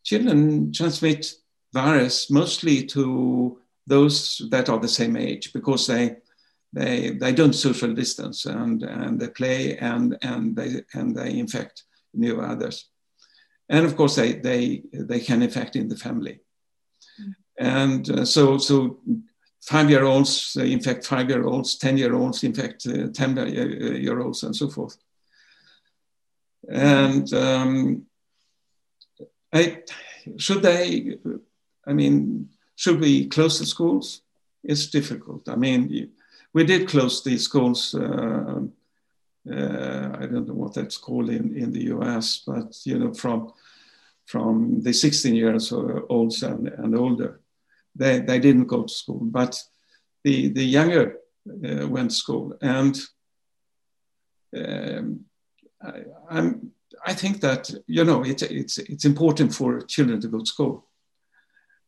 children 0.05 0.73
transmit 0.73 1.33
virus 1.73 2.31
mostly 2.31 2.87
to 2.87 3.61
those 3.87 4.41
that 4.51 4.69
are 4.69 4.79
the 4.79 4.89
same 4.89 5.17
age 5.17 5.53
because 5.53 5.87
they, 5.89 6.17
they, 6.73 7.11
they 7.11 7.33
don't 7.33 7.55
social 7.55 7.93
distance 7.93 8.47
and, 8.47 8.85
and 8.85 9.19
they 9.19 9.29
play 9.29 9.77
and, 9.79 10.17
and, 10.23 10.55
they, 10.55 10.83
and 10.95 11.17
they 11.17 11.39
infect 11.39 11.85
new 12.15 12.41
others. 12.41 12.89
And 13.69 13.85
of 13.85 13.97
course, 13.97 14.15
they, 14.15 14.35
they, 14.35 14.83
they 14.93 15.21
can 15.21 15.43
infect 15.43 15.75
in 15.75 15.89
the 15.89 15.97
family. 15.97 16.41
And 17.59 18.09
uh, 18.11 18.25
so, 18.25 18.59
so 18.59 19.01
five-year-olds 19.61 20.57
infect 20.57 21.07
five-year-olds, 21.07 21.79
10-year-olds 21.79 22.45
infect 22.45 22.87
10-year-olds, 22.87 24.43
uh, 24.43 24.47
and 24.47 24.57
so 24.57 24.69
forth. 24.69 24.97
And 26.69 27.33
um, 27.35 28.07
I, 29.53 29.83
should 30.37 30.63
they, 30.63 31.19
I 31.87 31.93
mean, 31.93 32.49
should 32.77 33.01
we 33.01 33.27
close 33.27 33.59
the 33.59 33.67
schools? 33.67 34.23
It's 34.63 34.87
difficult. 34.87 35.49
I 35.49 35.57
mean, 35.57 36.11
we 36.53 36.65
did 36.65 36.89
close 36.89 37.23
the 37.23 37.37
schools. 37.39 37.95
Uh, 37.95 38.63
uh, 39.51 40.17
I 40.19 40.27
don't 40.27 40.47
know 40.47 40.55
what 40.55 40.75
that's 40.75 40.99
called 40.99 41.31
in, 41.31 41.57
in 41.57 41.73
the 41.73 41.85
US, 41.95 42.43
but 42.47 42.77
you 42.85 42.99
know, 42.99 43.15
from 43.15 43.53
from 44.27 44.81
the 44.83 44.93
16 44.93 45.35
years 45.35 45.73
olds 45.73 46.45
and, 46.45 46.69
and 46.69 46.95
older 46.95 47.41
they, 48.01 48.21
they 48.21 48.39
didn't 48.39 48.67
go 48.75 48.83
to 48.83 48.93
school, 49.03 49.21
but 49.23 49.53
the, 50.25 50.49
the 50.49 50.65
younger 50.65 51.05
uh, 51.69 51.87
went 51.87 52.11
to 52.11 52.17
school. 52.17 52.57
And 52.63 52.99
um, 54.57 55.25
I, 55.83 56.05
I'm, 56.31 56.73
I 57.07 57.15
think 57.15 57.41
that, 57.41 57.71
you 57.87 58.05
know, 58.05 58.25
it, 58.25 58.43
it's, 58.43 58.79
it's 58.79 59.05
important 59.05 59.55
for 59.55 59.81
children 59.83 60.21
to 60.21 60.29
go 60.29 60.41
to 60.41 60.47
school. 60.47 60.87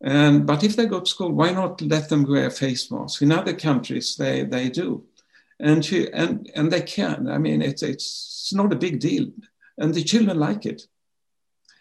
And, 0.03 0.47
but 0.47 0.63
if 0.65 0.77
they 0.77 0.87
go 0.87 1.01
to 1.01 1.11
school, 1.11 1.33
why 1.33 1.53
not 1.53 1.81
let 1.81 2.09
them 2.09 2.25
wear 2.25 2.51
face 2.51 2.91
masks? 2.91 3.23
In 3.23 3.33
other 3.33 3.55
countries, 3.55 4.17
they, 4.17 4.45
they 4.45 4.69
do. 4.69 5.05
And, 5.61 5.85
she, 5.85 6.13
and, 6.13 6.51
and 6.55 6.71
they 6.71 6.83
can. 6.83 7.29
I 7.29 7.39
mean, 7.39 7.63
it's, 7.63 7.83
it's 7.83 8.53
not 8.53 8.73
a 8.73 8.83
big 8.87 9.01
deal. 9.01 9.27
And 9.79 9.95
the 9.95 10.05
children 10.05 10.39
like 10.39 10.67
it. 10.67 10.83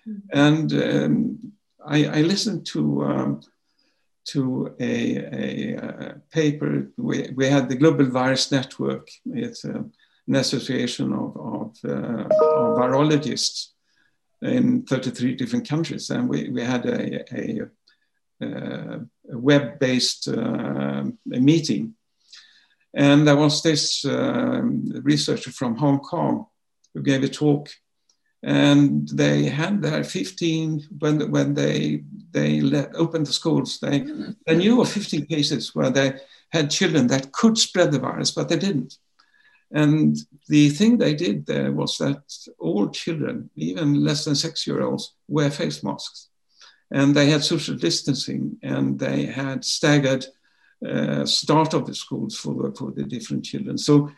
Mm-hmm. 0.08 0.40
And 0.46 0.74
um, 0.74 1.54
I, 1.86 2.06
I 2.06 2.22
listened 2.22 2.66
to 2.68 3.04
um, 3.04 3.42
to 4.26 4.76
a, 4.80 5.18
a, 5.18 5.76
a 5.76 6.22
paper. 6.32 6.88
We, 6.98 7.30
we, 7.36 7.48
had 7.48 7.70
the 7.70 7.76
Global 7.76 8.06
Virus 8.06 8.52
Network. 8.52 9.10
It's 9.26 9.66
a, 9.66 9.84
an 10.28 10.36
association 10.36 11.14
of, 11.14 11.36
of, 11.38 11.78
uh, 11.84 12.24
of, 12.24 12.78
virologists 12.78 13.70
in 14.42 14.84
33 14.84 15.36
different 15.36 15.68
countries. 15.68 16.10
And 16.10 16.30
we, 16.30 16.50
we 16.50 16.62
had 16.62 16.86
a, 16.86 17.24
a, 17.36 17.62
a 18.42 19.00
web-based 19.26 20.28
uh, 20.28 21.04
meeting. 21.26 21.96
And 22.94 23.28
there 23.28 23.38
was 23.38 23.64
this 23.64 24.04
um, 24.06 24.92
researcher 25.04 25.52
from 25.52 25.78
Hong 25.78 26.00
Kong 26.00 26.46
who 26.94 27.02
gave 27.02 27.24
a 27.24 27.30
talk 27.30 27.70
and 28.44 29.08
they 29.10 29.46
had 29.46 29.82
their 29.82 30.04
15 30.04 30.88
when 31.00 31.30
when 31.32 31.54
they 31.54 32.04
they 32.32 32.60
let, 32.62 32.96
opened 32.96 33.28
the 33.28 33.34
schools 33.34 33.80
they 33.80 34.02
mm-hmm. 34.02 34.32
they 34.48 34.56
knew 34.56 34.82
of 34.82 34.90
15 34.90 35.26
cases 35.28 35.76
where 35.76 35.92
they 35.92 36.14
had 36.52 36.72
children 36.72 37.08
that 37.08 37.32
could 37.32 37.58
spread 37.58 37.92
the 37.92 38.00
virus 38.00 38.32
but 38.32 38.50
they 38.50 38.58
didn't. 38.58 38.98
And 39.74 40.18
the 40.50 40.70
thing 40.70 40.98
they 40.98 41.14
did 41.14 41.46
there 41.46 41.72
was 41.72 41.98
that 42.00 42.24
all 42.60 42.90
children 42.90 43.50
even 43.56 44.04
less 44.04 44.26
than 44.26 44.36
six 44.36 44.68
year 44.68 44.82
olds 44.82 45.14
wear 45.28 45.50
face 45.50 45.84
masks. 45.84 46.28
And 46.92 47.16
they 47.16 47.30
had 47.30 47.44
social 47.44 47.76
distancing 47.76 48.58
and 48.62 49.00
they 49.00 49.26
had 49.26 49.64
staggered 49.64 50.26
uh, 50.86 51.26
start 51.26 51.74
of 51.74 51.86
the 51.86 51.96
schools 51.96 52.36
for, 52.36 52.74
for 52.74 52.92
the 52.92 53.04
different 53.04 53.46
children. 53.46 53.78
So 53.78 54.12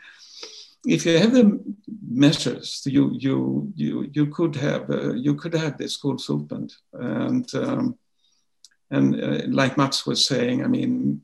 if 0.86 1.06
you 1.06 1.18
have 1.18 1.32
the 1.32 1.60
measures, 2.08 2.82
you 2.86 3.10
you 3.18 3.72
you 3.74 4.10
you 4.12 4.26
could 4.26 4.56
have 4.56 4.90
uh, 4.90 5.14
you 5.14 5.34
could 5.34 5.54
have 5.54 5.78
the 5.78 5.88
schools 5.88 6.28
opened, 6.28 6.74
and 6.92 7.52
um, 7.54 7.98
and 8.90 9.20
uh, 9.22 9.42
like 9.48 9.76
Mats 9.76 10.06
was 10.06 10.26
saying, 10.26 10.64
I 10.64 10.68
mean, 10.68 11.22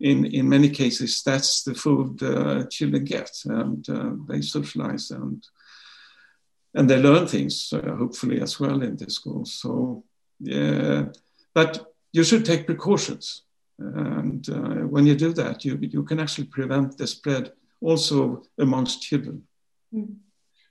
in 0.00 0.24
in 0.24 0.48
many 0.48 0.70
cases 0.70 1.22
that's 1.22 1.62
the 1.62 1.74
food 1.74 2.22
uh, 2.22 2.64
children 2.70 3.04
get, 3.04 3.30
and 3.44 3.88
uh, 3.88 4.12
they 4.28 4.40
socialize 4.40 5.10
and 5.10 5.46
and 6.74 6.88
they 6.88 6.98
learn 6.98 7.26
things 7.26 7.72
uh, 7.72 7.96
hopefully 7.96 8.40
as 8.40 8.58
well 8.58 8.82
in 8.82 8.96
the 8.96 9.10
schools. 9.10 9.52
So 9.52 10.04
yeah, 10.40 11.06
but 11.52 11.92
you 12.12 12.24
should 12.24 12.44
take 12.44 12.66
precautions, 12.66 13.42
and 13.78 14.48
uh, 14.48 14.86
when 14.88 15.06
you 15.06 15.14
do 15.14 15.32
that, 15.34 15.64
you 15.64 15.78
you 15.80 16.04
can 16.04 16.20
actually 16.20 16.46
prevent 16.46 16.96
the 16.96 17.06
spread 17.06 17.52
also 17.84 18.42
amongst 18.58 19.02
children. 19.02 19.42
Mm. 19.92 20.16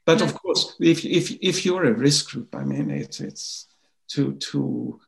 But 0.06 0.22
of 0.22 0.34
course, 0.34 0.76
if, 0.80 1.06
if, 1.06 1.32
if 1.42 1.66
you're 1.66 1.86
a 1.86 1.94
risk 1.94 2.32
group, 2.32 2.54
I 2.56 2.64
mean, 2.64 2.92
it's, 2.92 3.20
it's 3.22 3.68
to, 4.10 4.34
to, 4.34 5.00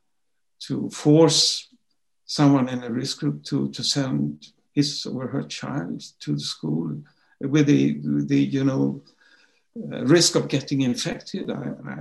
to 0.68 0.90
force 0.90 1.68
someone 2.26 2.70
in 2.70 2.84
a 2.84 2.90
risk 2.90 3.20
group 3.20 3.44
to, 3.46 3.70
to 3.72 3.84
send 3.84 4.48
his 4.74 5.06
or 5.06 5.28
her 5.28 5.44
child 5.44 6.02
to 6.22 6.34
the 6.34 6.40
school 6.40 6.98
with 7.42 7.68
the, 7.68 8.00
the 8.26 8.40
you 8.40 8.64
know, 8.64 9.02
uh, 9.78 10.06
risk 10.06 10.36
of 10.36 10.48
getting 10.48 10.82
infected, 10.82 11.52
I, 11.52 11.74
I, 11.88 11.98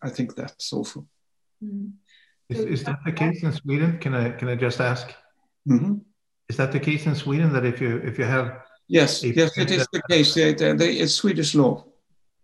I 0.00 0.08
think 0.08 0.34
that's 0.34 0.72
awful. 0.72 1.06
Mm. 1.62 1.92
Is, 2.48 2.60
is 2.60 2.84
that 2.84 3.00
the 3.04 3.12
case 3.12 3.42
in 3.42 3.52
Sweden? 3.52 3.98
Can 3.98 4.14
I, 4.14 4.30
can 4.30 4.48
I 4.48 4.54
just 4.54 4.80
ask? 4.80 5.12
Mm-hmm. 5.68 5.96
Is 6.48 6.56
that 6.56 6.72
the 6.72 6.80
case 6.80 7.06
in 7.06 7.14
Sweden 7.14 7.52
that 7.52 7.64
if 7.64 7.80
you 7.80 7.98
if 7.98 8.18
you 8.18 8.24
have 8.24 8.62
yes 8.88 9.22
yes 9.22 9.56
it 9.58 9.70
is 9.70 9.86
the 9.92 10.02
case 10.08 10.36
it, 10.36 10.62
uh, 10.62 10.76
it's 10.80 11.14
Swedish 11.14 11.54
law 11.54 11.84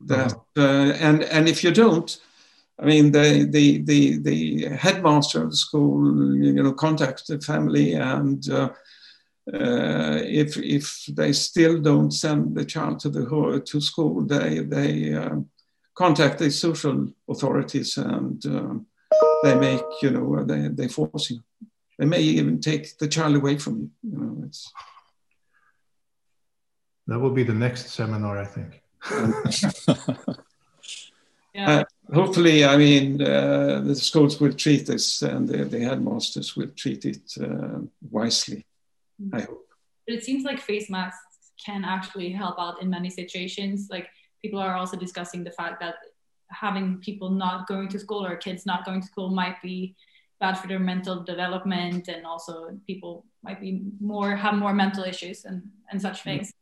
that 0.01 0.33
uh-huh. 0.33 0.63
uh, 0.63 0.93
and 1.01 1.23
and 1.25 1.49
if 1.49 1.65
you 1.65 1.73
don't 1.73 2.21
I 2.79 2.85
mean 2.85 3.13
the 3.13 3.47
the 3.51 3.79
the 3.83 4.19
the 4.19 4.69
headmaster 4.77 5.43
of 5.43 5.51
the 5.51 5.57
school 5.57 6.37
you 6.37 6.63
know 6.63 6.73
contacts 6.73 7.25
the 7.25 7.41
family 7.41 7.95
and 7.95 8.49
uh, 8.51 8.71
uh, 9.53 10.21
if 10.23 10.57
if 10.57 11.05
they 11.09 11.33
still 11.33 11.81
don't 11.81 12.11
send 12.11 12.55
the 12.55 12.65
child 12.65 13.01
to 13.01 13.11
the 13.11 13.63
to 13.65 13.81
school 13.81 14.23
they 14.23 14.61
they 14.61 15.15
um, 15.15 15.49
contact 15.95 16.39
the 16.39 16.51
social 16.51 17.09
authorities 17.29 17.97
and 17.97 18.45
um, 18.47 18.87
they 19.43 19.55
make 19.55 19.85
you 20.03 20.11
know 20.11 20.45
they 20.45 20.69
they 20.69 20.89
force 20.89 21.31
you 21.31 21.41
they 21.99 22.07
may 22.07 22.21
even 22.21 22.61
take 22.61 22.99
the 22.99 23.09
child 23.09 23.37
away 23.37 23.59
from 23.59 23.79
you. 23.79 23.91
You 24.03 24.19
know, 24.19 24.43
it's 24.47 24.73
that 27.07 27.19
will 27.19 27.31
be 27.31 27.43
the 27.43 27.55
next 27.55 27.91
seminar, 27.91 28.39
I 28.39 28.47
think. 28.47 28.83
yeah. 31.55 31.71
Uh, 31.71 31.85
hopefully, 32.13 32.65
I 32.65 32.77
mean, 32.77 33.21
uh, 33.21 33.83
the 33.85 33.95
schools 33.95 34.41
will 34.41 34.55
treat 34.55 34.87
this, 34.87 35.21
and 35.23 35.47
the, 35.47 35.65
the 35.65 35.81
headmasters 35.81 36.57
will 36.57 36.71
treat 36.75 37.05
it 37.05 37.35
uh, 37.41 37.81
wisely. 38.11 38.65
Mm-hmm. 39.21 39.37
I 39.37 39.41
hope. 39.43 39.69
But 40.07 40.17
it 40.17 40.25
seems 40.25 40.45
like 40.45 40.61
face 40.61 40.89
masks 40.89 41.21
can 41.65 41.85
actually 41.85 42.31
help 42.31 42.59
out 42.59 42.81
in 42.83 42.89
many 42.89 43.11
situations. 43.11 43.89
Like 43.91 44.09
people 44.43 44.59
are 44.59 44.75
also 44.75 44.97
discussing 44.97 45.45
the 45.45 45.51
fact 45.51 45.81
that 45.81 45.97
having 46.49 46.99
people 46.99 47.31
not 47.31 47.67
going 47.67 47.89
to 47.89 47.99
school 47.99 48.25
or 48.25 48.37
kids 48.37 48.65
not 48.65 48.85
going 48.85 49.01
to 49.01 49.07
school 49.07 49.31
might 49.31 49.61
be 49.63 49.95
bad 50.41 50.55
for 50.59 50.67
their 50.69 50.79
mental 50.79 51.23
development 51.23 52.09
and 52.09 52.27
also 52.27 52.77
people 52.87 53.25
might 53.43 53.61
be 53.61 53.83
more 54.01 54.37
have 54.37 54.55
more 54.55 54.75
mental 54.75 55.05
issues 55.05 55.45
and, 55.45 55.63
and 55.91 56.01
such 56.01 56.23
things 56.23 56.53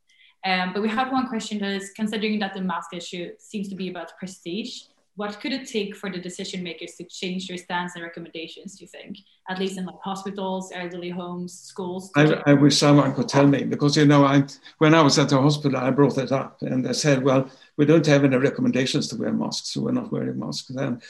um, 0.44 0.72
but 0.72 0.82
we 0.82 0.88
have 0.88 1.12
one 1.12 1.28
question 1.28 1.58
that 1.58 1.70
is 1.70 1.90
considering 1.94 2.38
that 2.38 2.54
the 2.54 2.60
mask 2.60 2.94
issue 2.94 3.30
seems 3.38 3.68
to 3.68 3.74
be 3.74 3.88
about 3.88 4.16
prestige 4.18 4.82
what 5.14 5.40
could 5.40 5.52
it 5.52 5.68
take 5.68 5.94
for 5.94 6.08
the 6.10 6.18
decision 6.18 6.62
makers 6.62 6.94
to 6.94 7.04
change 7.04 7.46
their 7.46 7.58
stance 7.58 7.94
and 7.94 8.02
recommendations? 8.02 8.76
Do 8.76 8.84
you 8.84 8.88
think, 8.88 9.18
at 9.48 9.58
least 9.58 9.76
in 9.76 9.84
like 9.84 10.00
hospitals, 10.02 10.72
elderly 10.74 11.10
homes, 11.10 11.52
schools? 11.52 12.10
I, 12.16 12.40
I, 12.46 12.54
wish 12.54 12.78
someone 12.78 13.14
could 13.14 13.28
tell 13.28 13.46
me 13.46 13.64
because 13.64 13.96
you 13.96 14.06
know, 14.06 14.24
I 14.24 14.44
when 14.78 14.94
I 14.94 15.02
was 15.02 15.18
at 15.18 15.28
the 15.28 15.40
hospital, 15.40 15.78
I 15.78 15.90
brought 15.90 16.16
it 16.16 16.32
up, 16.32 16.62
and 16.62 16.84
they 16.84 16.94
said, 16.94 17.22
"Well, 17.22 17.50
we 17.76 17.84
don't 17.84 18.06
have 18.06 18.24
any 18.24 18.36
recommendations 18.36 19.08
to 19.08 19.16
wear 19.16 19.32
masks, 19.32 19.68
so 19.68 19.82
we're 19.82 19.92
not 19.92 20.10
wearing 20.10 20.38
masks." 20.38 20.68
Then 20.68 21.02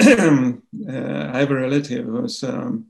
I 0.00 1.38
have 1.38 1.50
a 1.50 1.54
relative 1.54 2.06
who's 2.06 2.44
um, 2.44 2.86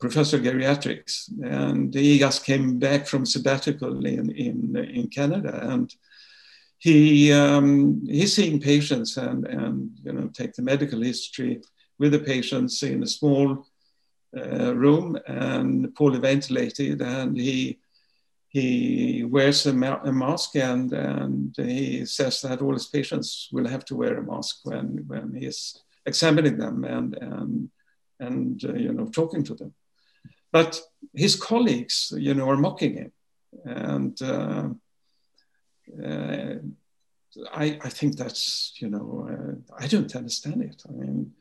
professor 0.00 0.38
geriatrics, 0.38 1.30
and 1.44 1.94
he 1.94 2.18
just 2.18 2.44
came 2.44 2.78
back 2.78 3.06
from 3.06 3.24
sabbatical 3.24 4.04
in 4.04 4.30
in 4.30 4.76
in 4.76 5.08
Canada, 5.08 5.70
and 5.70 5.94
he 6.78 7.32
um, 7.32 8.04
he's 8.06 8.34
seeing 8.34 8.60
patients 8.60 9.16
and 9.16 9.46
and 9.46 9.90
you 10.04 10.12
know 10.12 10.28
take 10.28 10.54
the 10.54 10.62
medical 10.62 11.00
history 11.00 11.60
with 11.98 12.12
the 12.12 12.18
patients 12.18 12.82
in 12.82 13.02
a 13.02 13.06
small 13.06 13.66
uh, 14.36 14.74
room 14.74 15.18
and 15.26 15.94
poorly 15.94 16.18
ventilated, 16.18 17.00
and 17.00 17.36
he 17.36 17.78
he 18.48 19.24
wears 19.24 19.66
a, 19.66 19.72
ma- 19.72 20.00
a, 20.02 20.12
mask 20.12 20.56
and 20.56 20.92
and 20.92 21.54
he 21.56 22.04
says 22.06 22.40
that 22.40 22.62
all 22.62 22.72
his 22.72 22.86
patients 22.86 23.48
will 23.52 23.68
have 23.68 23.84
to 23.84 23.94
wear 23.94 24.16
a 24.16 24.22
mask 24.22 24.60
when 24.64 25.04
when 25.06 25.34
he's 25.34 25.78
examining 26.06 26.58
them 26.58 26.84
and 26.84 27.14
and 27.20 27.70
and 28.20 28.64
uh, 28.64 28.74
you 28.74 28.92
know 28.92 29.06
talking 29.06 29.44
to 29.44 29.54
them, 29.54 29.74
but 30.52 30.80
his 31.14 31.36
colleagues 31.36 32.12
you 32.16 32.34
know 32.34 32.48
are 32.48 32.56
mocking 32.56 32.94
him 32.94 33.12
and. 33.64 34.20
Uh, 34.22 34.68
uh, 36.04 36.54
I, 37.52 37.78
I 37.82 37.88
think 37.88 38.16
that's, 38.16 38.72
you 38.78 38.88
know, 38.88 39.28
uh, 39.30 39.74
I 39.78 39.86
don't 39.86 40.14
understand 40.16 40.62
it. 40.62 40.82
I 40.88 40.92
mean, 40.92 41.32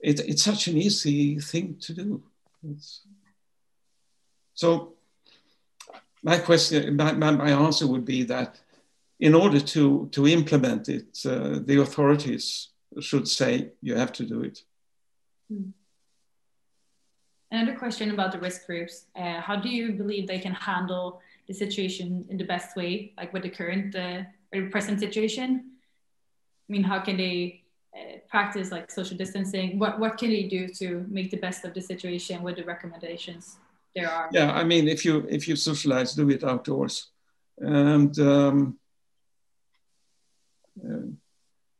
it, 0.00 0.20
it's 0.20 0.44
such 0.44 0.66
an 0.68 0.76
easy 0.76 1.38
thing 1.38 1.76
to 1.80 1.94
do. 1.94 2.22
It's, 2.68 3.02
so 4.54 4.94
my 6.22 6.38
question, 6.38 6.96
my, 6.96 7.12
my, 7.12 7.50
answer 7.50 7.86
would 7.86 8.04
be 8.04 8.24
that 8.24 8.60
in 9.18 9.34
order 9.34 9.60
to, 9.60 10.08
to 10.12 10.26
implement 10.26 10.88
it, 10.88 11.18
uh, 11.24 11.60
the 11.64 11.80
authorities 11.80 12.69
should 13.00 13.28
say 13.28 13.70
you 13.80 13.94
have 13.94 14.12
to 14.14 14.24
do 14.24 14.42
it. 14.42 14.62
Hmm. 15.48 15.70
Another 17.52 17.76
question 17.76 18.10
about 18.12 18.30
the 18.32 18.38
risk 18.38 18.66
groups. 18.66 19.06
Uh, 19.16 19.40
how 19.40 19.56
do 19.56 19.68
you 19.68 19.92
believe 19.92 20.28
they 20.28 20.38
can 20.38 20.52
handle 20.52 21.20
the 21.48 21.54
situation 21.54 22.24
in 22.28 22.36
the 22.36 22.44
best 22.44 22.76
way, 22.76 23.12
like 23.16 23.32
with 23.32 23.42
the 23.42 23.50
current 23.50 23.94
uh, 23.96 24.22
or 24.54 24.70
present 24.70 25.00
situation? 25.00 25.72
I 26.68 26.72
mean, 26.72 26.84
how 26.84 27.00
can 27.00 27.16
they 27.16 27.64
uh, 27.96 28.18
practice 28.28 28.70
like 28.70 28.90
social 28.90 29.16
distancing? 29.16 29.78
What 29.80 29.98
what 29.98 30.16
can 30.16 30.30
they 30.30 30.44
do 30.44 30.68
to 30.80 31.04
make 31.08 31.30
the 31.32 31.38
best 31.38 31.64
of 31.64 31.74
the 31.74 31.80
situation 31.80 32.42
with 32.42 32.56
the 32.56 32.64
recommendations 32.64 33.56
there 33.96 34.08
are? 34.08 34.28
Yeah, 34.32 34.52
I 34.52 34.62
mean, 34.62 34.86
if 34.86 35.04
you 35.04 35.26
if 35.28 35.48
you 35.48 35.56
socialize, 35.56 36.14
do 36.14 36.30
it 36.30 36.44
outdoors, 36.44 37.10
and 37.58 38.16
um, 38.20 38.78
uh, 40.84 41.10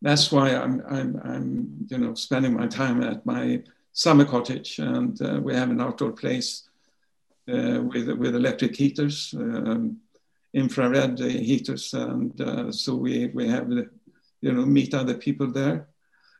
that's 0.02 0.32
why 0.32 0.54
I'm 0.54 0.82
I'm 0.88 1.20
I'm 1.24 1.86
you 1.88 1.98
know 1.98 2.14
spending 2.14 2.54
my 2.54 2.66
time 2.66 3.02
at 3.02 3.24
my 3.26 3.62
summer 3.92 4.24
cottage, 4.24 4.78
and 4.78 5.20
uh, 5.22 5.40
we 5.42 5.54
have 5.54 5.70
an 5.70 5.80
outdoor 5.80 6.12
place 6.12 6.68
uh, 7.48 7.80
with 7.82 8.08
with 8.08 8.34
electric 8.34 8.76
heaters, 8.76 9.34
um, 9.36 9.98
infrared 10.54 11.18
heaters, 11.18 11.92
and 11.94 12.40
uh, 12.40 12.72
so 12.72 12.94
we 12.94 13.26
we 13.34 13.48
have 13.48 13.70
you 13.70 14.52
know 14.52 14.64
meet 14.64 14.94
other 14.94 15.14
people 15.14 15.50
there. 15.52 15.88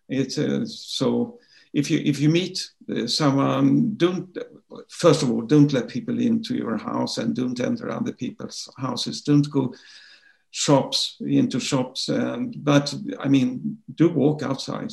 It's 0.09 0.39
uh, 0.39 0.65
so 0.65 1.39
if 1.75 1.91
you 1.91 2.01
if 2.05 2.19
you 2.19 2.31
meet 2.31 2.71
someone, 3.07 3.95
don't 3.97 4.37
first 4.89 5.23
of 5.23 5.31
all 5.31 5.43
don't 5.43 5.73
let 5.73 5.89
people 5.89 6.19
into 6.19 6.55
your 6.55 6.79
house 6.79 7.19
and 7.19 7.37
don't 7.37 7.61
enter 7.61 7.91
other 7.91 8.13
people's 8.13 8.73
houses. 8.79 9.23
Don't 9.23 9.49
go 9.51 9.75
shops 10.51 11.17
into 11.21 11.61
shops 11.61 12.09
and 12.09 12.65
but 12.65 12.93
i 13.21 13.29
mean 13.29 13.79
do 13.95 14.09
walk 14.09 14.43
outside 14.43 14.93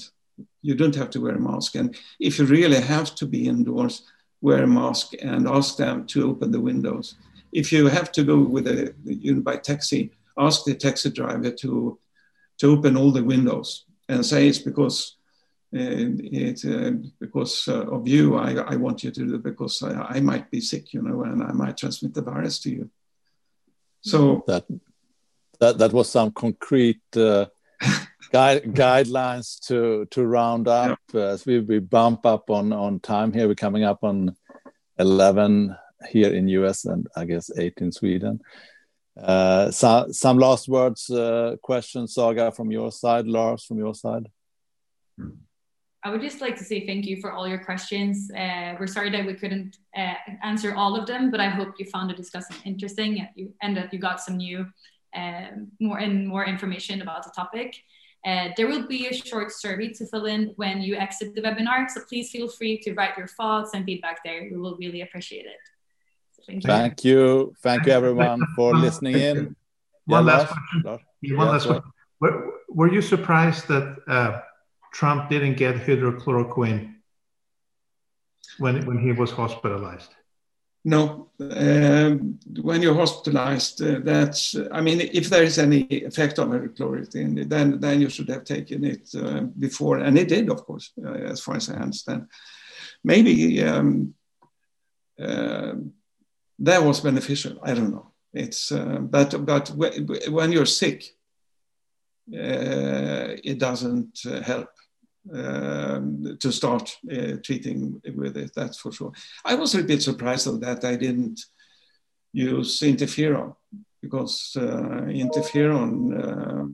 you 0.61 0.75
don't 0.75 0.95
have 0.95 1.09
to 1.09 1.19
wear 1.19 1.35
a 1.35 1.39
mask 1.39 1.75
and 1.75 1.95
if 2.19 2.37
you 2.37 2.45
really 2.45 2.79
have 2.79 3.15
to 3.15 3.25
be 3.25 3.47
indoors 3.47 4.03
wear 4.41 4.63
a 4.63 4.67
mask 4.67 5.13
and 5.21 5.47
ask 5.47 5.77
them 5.77 6.05
to 6.07 6.29
open 6.29 6.51
the 6.51 6.61
windows. 6.61 7.15
If 7.51 7.71
you 7.71 7.87
have 7.87 8.11
to 8.13 8.23
go 8.23 8.39
with 8.39 8.67
a 8.67 8.93
you 9.03 9.35
know, 9.35 9.41
by 9.41 9.57
taxi, 9.57 10.11
ask 10.37 10.63
the 10.63 10.75
taxi 10.75 11.09
driver 11.09 11.51
to 11.51 11.99
to 12.59 12.71
open 12.71 12.97
all 12.97 13.11
the 13.11 13.23
windows 13.23 13.85
and 14.09 14.25
say 14.25 14.47
it's 14.47 14.59
because 14.59 15.17
uh, 15.75 15.79
it 15.79 16.63
uh, 16.65 16.91
because 17.19 17.67
uh, 17.67 17.85
of 17.87 18.07
you. 18.07 18.35
I, 18.35 18.53
I 18.53 18.75
want 18.75 19.03
you 19.03 19.11
to 19.11 19.25
do 19.27 19.35
it 19.35 19.43
because 19.43 19.83
I, 19.83 20.17
I, 20.17 20.19
might 20.21 20.49
be 20.49 20.61
sick, 20.61 20.93
you 20.93 21.01
know, 21.01 21.23
and 21.23 21.43
I 21.43 21.51
might 21.51 21.77
transmit 21.77 22.13
the 22.13 22.21
virus 22.21 22.59
to 22.59 22.69
you. 22.69 22.89
So 24.01 24.43
that 24.47 24.65
that 25.59 25.77
that 25.77 25.93
was 25.93 26.09
some 26.09 26.31
concrete. 26.31 27.01
Uh, 27.15 27.45
guide, 28.31 28.63
guidelines 28.63 29.59
to 29.67 30.05
to 30.11 30.25
round 30.25 30.67
up 30.67 30.99
yeah. 31.13 31.21
as 31.21 31.45
we, 31.45 31.59
we 31.59 31.79
bump 31.79 32.25
up 32.25 32.49
on 32.49 32.73
on 32.73 32.99
time 32.99 33.31
here. 33.31 33.47
We're 33.47 33.55
coming 33.55 33.83
up 33.83 34.03
on 34.03 34.35
eleven 34.97 35.75
here 36.09 36.33
in 36.33 36.47
US 36.49 36.85
and 36.85 37.07
I 37.15 37.25
guess 37.25 37.49
eight 37.57 37.75
in 37.77 37.91
Sweden. 37.91 38.41
Uh, 39.19 39.71
so, 39.71 40.07
some 40.11 40.37
last 40.37 40.67
words, 40.67 41.09
uh, 41.09 41.55
questions, 41.63 42.13
Saga, 42.13 42.51
from 42.51 42.71
your 42.71 42.91
side, 42.91 43.25
Lars, 43.27 43.65
from 43.65 43.79
your 43.79 43.95
side. 43.95 44.29
I 46.03 46.11
would 46.11 46.21
just 46.21 46.39
like 46.39 46.55
to 46.57 46.63
say 46.63 46.85
thank 46.85 47.05
you 47.05 47.19
for 47.19 47.31
all 47.31 47.47
your 47.47 47.57
questions. 47.57 48.29
Uh, 48.31 48.75
we're 48.79 48.87
sorry 48.87 49.09
that 49.09 49.25
we 49.25 49.33
couldn't 49.33 49.77
uh, 49.97 50.13
answer 50.43 50.75
all 50.75 50.95
of 50.95 51.07
them, 51.07 51.31
but 51.31 51.39
I 51.39 51.49
hope 51.49 51.73
you 51.79 51.85
found 51.85 52.09
the 52.09 52.13
discussion 52.13 52.55
interesting 52.63 53.27
and 53.61 53.75
that 53.75 53.91
you 53.91 53.99
got 53.99 54.21
some 54.21 54.37
new, 54.37 54.59
uh, 54.59 54.65
more 55.79 55.99
and 55.99 56.27
more 56.27 56.45
information 56.45 57.01
about 57.01 57.23
the 57.23 57.31
topic. 57.35 57.75
Uh, 58.25 58.49
there 58.57 58.67
will 58.67 58.87
be 58.87 59.07
a 59.07 59.13
short 59.13 59.51
survey 59.51 59.89
to 59.89 60.05
fill 60.07 60.25
in 60.25 60.51
when 60.57 60.81
you 60.81 60.95
exit 60.95 61.33
the 61.35 61.41
webinar, 61.41 61.89
so 61.89 62.01
please 62.09 62.29
feel 62.29 62.47
free 62.47 62.77
to 62.77 62.93
write 62.93 63.17
your 63.17 63.27
thoughts 63.27 63.71
and 63.73 63.85
feedback 63.85 64.23
there. 64.23 64.49
We 64.51 64.57
will 64.57 64.75
really 64.75 65.01
appreciate 65.01 65.45
it. 65.45 65.61
So 66.33 66.43
thank, 66.47 66.63
you. 66.63 66.67
thank 66.67 67.05
you. 67.05 67.53
Thank 67.61 67.85
you, 67.85 67.93
everyone, 67.93 68.41
for 68.55 68.75
listening 68.75 69.15
in. 69.15 69.55
One 70.05 70.25
yeah, 70.25 70.33
last 70.33 70.47
question. 70.47 70.81
Lars? 70.83 70.99
One 70.99 71.01
yeah, 71.21 71.43
last 71.43 71.65
question. 71.67 71.91
Were, 72.19 72.53
were, 72.69 72.91
you 72.91 73.01
surprised 73.01 73.67
that 73.67 73.97
uh, 74.07 74.41
Trump 74.93 75.29
didn't 75.29 75.55
get 75.55 75.75
hydrochloroquine 75.75 76.95
when, 78.57 78.85
when 78.85 78.97
he 78.99 79.11
was 79.11 79.31
hospitalized? 79.31 80.09
No, 80.87 81.31
um, 81.41 82.39
when 82.61 82.81
you're 82.81 82.95
hospitalized, 82.95 83.81
uh, 83.81 83.99
that's, 84.05 84.55
I 84.71 84.79
mean, 84.79 85.01
if 85.01 85.29
there 85.29 85.43
is 85.43 85.57
any 85.59 85.81
effect 86.09 86.39
on 86.39 86.51
hydrochloroquine, 86.51 87.49
then, 87.49 87.81
then 87.81 87.99
you 87.99 88.09
should 88.09 88.29
have 88.29 88.45
taken 88.45 88.85
it 88.85 89.09
uh, 89.13 89.41
before, 89.59 89.97
and 89.97 90.17
it 90.17 90.29
did, 90.29 90.49
of 90.49 90.63
course, 90.65 90.93
uh, 91.05 91.11
as 91.33 91.41
far 91.41 91.57
as 91.57 91.69
I 91.69 91.73
understand. 91.73 92.27
Maybe 93.03 93.61
um, 93.63 94.13
uh, 95.19 95.73
that 96.59 96.81
was 96.81 97.01
beneficial. 97.01 97.59
I 97.61 97.73
don't 97.73 97.91
know. 97.91 98.13
It's, 98.33 98.71
uh, 98.71 98.99
but, 99.01 99.45
but 99.45 99.67
when 100.29 100.53
you're 100.53 100.65
sick, 100.65 101.03
uh, 102.33 103.35
it 103.43 103.59
doesn't 103.59 104.21
help 104.45 104.69
um, 105.33 106.37
to 106.39 106.51
start 106.51 106.97
uh, 107.11 107.37
treating 107.43 108.01
with 108.15 108.37
it, 108.37 108.51
that's 108.55 108.79
for 108.79 108.91
sure. 108.91 109.11
I 109.45 109.55
was 109.55 109.75
a 109.75 109.83
bit 109.83 110.01
surprised 110.01 110.47
of 110.47 110.61
that 110.61 110.83
I 110.83 110.95
didn't 110.95 111.41
use 112.33 112.79
interferon 112.81 113.55
because 114.01 114.55
uh, 114.57 115.05
interferon 115.09 115.91
uh, 116.23 116.65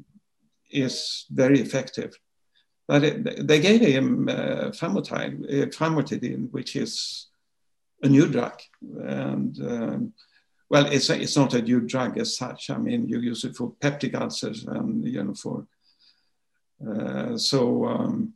is 0.69 1.25
very 1.31 1.59
effective. 1.59 2.13
But 2.87 3.03
it, 3.03 3.47
they 3.47 3.59
gave 3.59 3.81
him 3.81 4.27
uh, 4.27 4.33
uh, 4.33 4.71
famotidine, 4.71 6.51
which 6.51 6.75
is 6.75 7.27
a 8.01 8.09
new 8.09 8.27
drug. 8.27 8.59
And 8.81 9.57
um, 9.61 10.13
well, 10.69 10.85
it's, 10.87 11.09
a, 11.09 11.21
it's 11.21 11.37
not 11.37 11.53
a 11.53 11.61
new 11.61 11.81
drug 11.81 12.17
as 12.17 12.35
such. 12.35 12.69
I 12.69 12.77
mean, 12.77 13.07
you 13.07 13.19
use 13.19 13.45
it 13.45 13.55
for 13.55 13.73
peptic 13.79 14.15
ulcers 14.19 14.65
and, 14.65 15.07
you 15.07 15.23
know, 15.23 15.33
for, 15.33 15.65
uh, 16.85 17.37
so 17.37 17.85
um, 17.85 18.33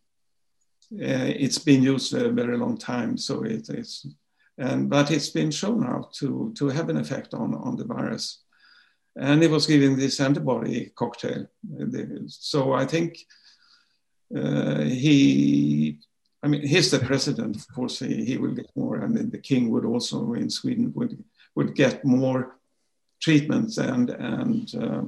it's 0.92 1.60
been 1.60 1.84
used 1.84 2.14
a 2.14 2.32
very 2.32 2.58
long 2.58 2.78
time, 2.78 3.18
so 3.18 3.44
it 3.44 3.70
is, 3.70 4.06
and 4.58 4.90
but 4.90 5.12
it's 5.12 5.30
been 5.30 5.52
shown 5.52 5.82
now 5.82 6.10
to 6.14 6.54
to 6.56 6.70
have 6.70 6.90
an 6.90 6.98
effect 6.98 7.34
on 7.34 7.54
on 7.56 7.76
the 7.76 7.86
virus, 7.86 8.44
and 9.16 9.44
it 9.44 9.52
was 9.52 9.68
given 9.68 9.98
this 9.98 10.20
antibody 10.20 10.92
cocktail. 10.96 11.48
So 12.28 12.74
I 12.74 12.86
think 12.86 13.18
uh, 14.36 14.82
he, 14.82 16.00
I 16.44 16.48
mean, 16.48 16.68
he's 16.68 16.92
the 16.92 17.00
president. 17.00 17.56
Of 17.56 17.68
course, 17.74 18.00
he, 18.00 18.26
he 18.26 18.38
will 18.38 18.54
get 18.54 18.70
more, 18.76 18.98
and 18.98 19.16
then 19.16 19.30
the 19.30 19.38
king 19.40 19.70
would 19.72 19.86
also 19.86 20.34
in 20.34 20.50
Sweden 20.50 20.92
would 20.96 21.24
would 21.56 21.76
get 21.76 22.06
more 22.06 22.58
treatments 23.20 23.78
and 23.78 24.10
and 24.10 24.76
uh, 24.76 25.02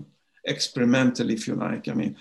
experimental, 0.46 1.30
if 1.30 1.48
you 1.48 1.56
like. 1.56 1.88
I 1.88 1.94
mean, 1.94 2.16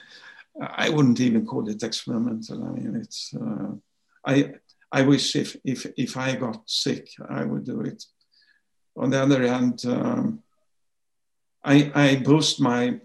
I 0.60 0.88
wouldn't 0.88 1.20
even 1.20 1.46
call 1.46 1.68
it 1.68 1.82
experimental. 1.82 2.64
I 2.64 2.70
mean, 2.70 2.96
it's 2.96 3.34
uh, 3.34 3.72
I 4.26 4.54
I 4.90 5.02
wish 5.02 5.36
if 5.36 5.56
if 5.64 5.86
if 5.96 6.16
I 6.16 6.34
got 6.34 6.68
sick, 6.68 7.10
I 7.28 7.44
would 7.44 7.64
do 7.64 7.80
it. 7.82 8.04
On 8.96 9.10
the 9.10 9.22
other 9.22 9.46
hand, 9.46 9.84
um, 9.86 10.42
I 11.64 11.92
I 11.94 12.16
boost 12.16 12.60
my 12.60 13.00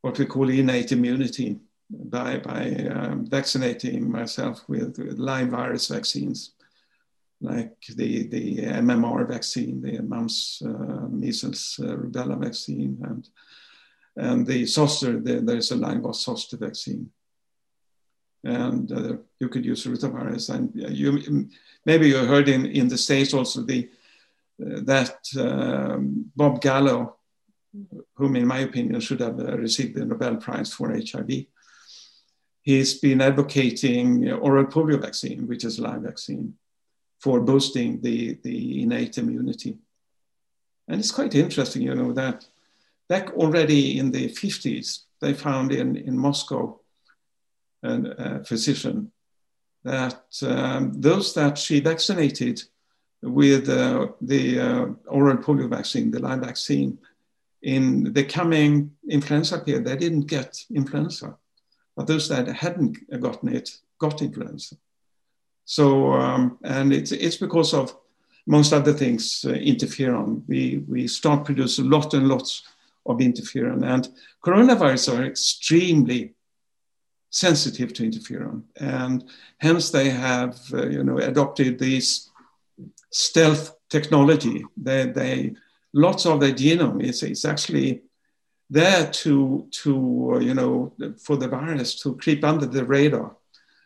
what 0.00 0.18
we 0.18 0.26
call 0.26 0.48
innate 0.48 0.92
immunity 0.92 1.58
by 1.90 2.38
by 2.38 2.70
um, 2.92 3.26
vaccinating 3.26 4.10
myself 4.10 4.68
with, 4.68 4.98
with 4.98 5.18
live 5.18 5.48
virus 5.48 5.88
vaccines, 5.88 6.52
like 7.40 7.76
the 7.96 8.26
the 8.28 8.58
MMR 8.58 9.28
vaccine, 9.28 9.80
the 9.80 10.02
mumps, 10.02 10.62
uh, 10.64 11.06
measles, 11.08 11.78
uh, 11.82 11.96
rubella 11.96 12.38
vaccine, 12.38 12.98
and 13.02 13.28
and 14.18 14.44
the 14.44 14.66
zoster, 14.66 15.20
the, 15.20 15.40
there's 15.40 15.70
a 15.70 15.76
live 15.76 16.02
zoster 16.12 16.56
vaccine. 16.56 17.10
And 18.42 18.90
uh, 18.90 19.16
you 19.38 19.48
could 19.48 19.64
use 19.64 19.86
rotavirus. 19.86 20.52
And 20.52 20.72
you, 20.74 21.48
maybe 21.86 22.08
you 22.08 22.16
heard 22.18 22.48
in, 22.48 22.66
in 22.66 22.88
the 22.88 22.98
States 22.98 23.32
also 23.32 23.62
the, 23.62 23.88
uh, 24.60 24.80
that 24.82 25.18
um, 25.38 26.30
Bob 26.34 26.60
Gallo, 26.60 27.16
whom 28.16 28.34
in 28.34 28.46
my 28.46 28.58
opinion 28.58 29.00
should 29.00 29.20
have 29.20 29.38
uh, 29.38 29.56
received 29.56 29.94
the 29.94 30.04
Nobel 30.04 30.36
Prize 30.36 30.72
for 30.72 30.90
HIV, 30.90 31.46
he's 32.62 32.98
been 32.98 33.20
advocating 33.20 34.32
oral 34.32 34.66
polio 34.66 35.00
vaccine, 35.00 35.46
which 35.46 35.64
is 35.64 35.78
a 35.78 35.82
live 35.82 36.02
vaccine, 36.02 36.54
for 37.20 37.40
boosting 37.40 38.00
the, 38.00 38.36
the 38.42 38.82
innate 38.82 39.16
immunity. 39.18 39.76
And 40.88 40.98
it's 40.98 41.12
quite 41.12 41.36
interesting, 41.36 41.82
you 41.82 41.94
know, 41.94 42.12
that 42.14 42.44
back 43.08 43.32
already 43.34 43.98
in 43.98 44.10
the 44.10 44.28
50s, 44.28 45.04
they 45.20 45.34
found 45.34 45.72
in, 45.72 45.96
in 45.96 46.16
Moscow 46.16 46.80
a 47.82 48.44
physician 48.44 49.12
that 49.84 50.24
um, 50.42 50.92
those 51.00 51.34
that 51.34 51.56
she 51.56 51.80
vaccinated 51.80 52.62
with 53.22 53.68
uh, 53.68 54.08
the 54.20 54.60
uh, 54.60 54.86
oral 55.06 55.38
polio 55.38 55.68
vaccine, 55.68 56.10
the 56.10 56.20
live 56.20 56.40
vaccine, 56.40 56.98
in 57.62 58.12
the 58.12 58.24
coming 58.24 58.92
influenza 59.08 59.58
period, 59.58 59.84
they 59.84 59.96
didn't 59.96 60.26
get 60.26 60.64
influenza. 60.74 61.36
But 61.96 62.06
those 62.06 62.28
that 62.28 62.46
hadn't 62.46 62.98
gotten 63.20 63.48
it 63.48 63.70
got 63.98 64.22
influenza. 64.22 64.76
So, 65.64 66.12
um, 66.12 66.58
and 66.62 66.92
it's, 66.92 67.12
it's 67.12 67.36
because 67.36 67.74
of, 67.74 67.96
amongst 68.46 68.72
other 68.72 68.92
things, 68.92 69.44
uh, 69.46 69.52
interferon. 69.52 70.42
We, 70.46 70.84
we 70.88 71.08
start 71.08 71.44
produce 71.44 71.78
a 71.78 71.84
lot 71.84 72.14
and 72.14 72.28
lots 72.28 72.62
of 73.06 73.18
interferon. 73.18 73.84
And 73.84 74.08
coronavirus 74.44 75.18
are 75.18 75.24
extremely 75.24 76.34
sensitive 77.30 77.92
to 77.94 78.02
interferon. 78.02 78.62
And 78.80 79.24
hence 79.58 79.90
they 79.90 80.10
have, 80.10 80.58
uh, 80.72 80.88
you 80.88 81.04
know, 81.04 81.18
adopted 81.18 81.78
this 81.78 82.30
stealth 83.10 83.74
technology. 83.88 84.64
They, 84.76 85.06
they, 85.06 85.54
lots 85.92 86.26
of 86.26 86.40
their 86.40 86.52
genome 86.52 87.02
is, 87.02 87.22
is 87.22 87.44
actually 87.44 88.02
there 88.70 89.10
to, 89.10 89.66
to 89.70 90.32
uh, 90.34 90.38
you 90.40 90.54
know, 90.54 90.92
for 91.18 91.36
the 91.36 91.48
virus 91.48 92.00
to 92.02 92.16
creep 92.16 92.44
under 92.44 92.66
the 92.66 92.84
radar 92.84 93.36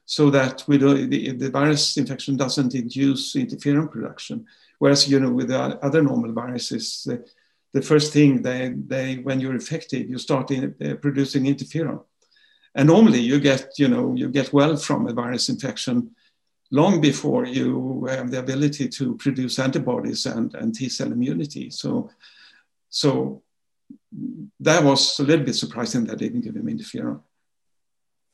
so 0.05 0.31
that 0.31 0.65
we 0.67 0.79
don't, 0.79 1.09
the, 1.09 1.33
the 1.33 1.51
virus 1.51 1.97
infection 1.97 2.37
doesn't 2.37 2.75
induce 2.75 3.35
interferon 3.35 3.91
production. 3.91 4.45
Whereas, 4.79 5.09
you 5.09 5.21
know, 5.21 5.31
with 5.31 5.49
the 5.49 5.61
other 5.85 6.03
normal 6.03 6.33
viruses, 6.33 7.07
uh, 7.11 7.17
the 7.73 7.83
first 7.83 8.13
thing 8.13 8.43
they, 8.43 8.75
they 8.87 9.17
when 9.17 9.41
you're 9.41 9.55
infected, 9.55 10.09
you 10.09 10.19
start 10.19 10.51
in, 10.51 10.75
uh, 10.85 10.95
producing 10.97 11.45
interferon. 11.45 12.03
And 12.75 12.89
normally 12.89 13.21
you 13.21 13.39
get, 13.41 13.79
you 13.79 13.89
know, 13.89 14.15
you 14.15 14.29
get 14.29 14.53
well 14.53 14.77
from 14.77 15.07
a 15.07 15.13
virus 15.13 15.49
infection 15.49 16.15
long 16.71 17.01
before 17.01 17.45
you 17.45 18.07
have 18.07 18.31
the 18.31 18.39
ability 18.39 18.89
to 18.89 19.15
produce 19.17 19.59
antibodies 19.59 20.27
and, 20.27 20.55
and 20.55 20.75
T 20.75 20.89
cell 20.89 21.13
immunity. 21.13 21.71
So, 21.71 22.11
so 22.89 23.43
that 24.61 24.83
was 24.83 25.19
a 25.21 25.23
little 25.23 25.45
bit 25.45 25.55
surprising 25.55 26.05
that 26.05 26.19
they 26.19 26.29
didn't 26.29 26.43
give 26.43 26.57
him 26.57 26.67
interferon. 26.67 27.21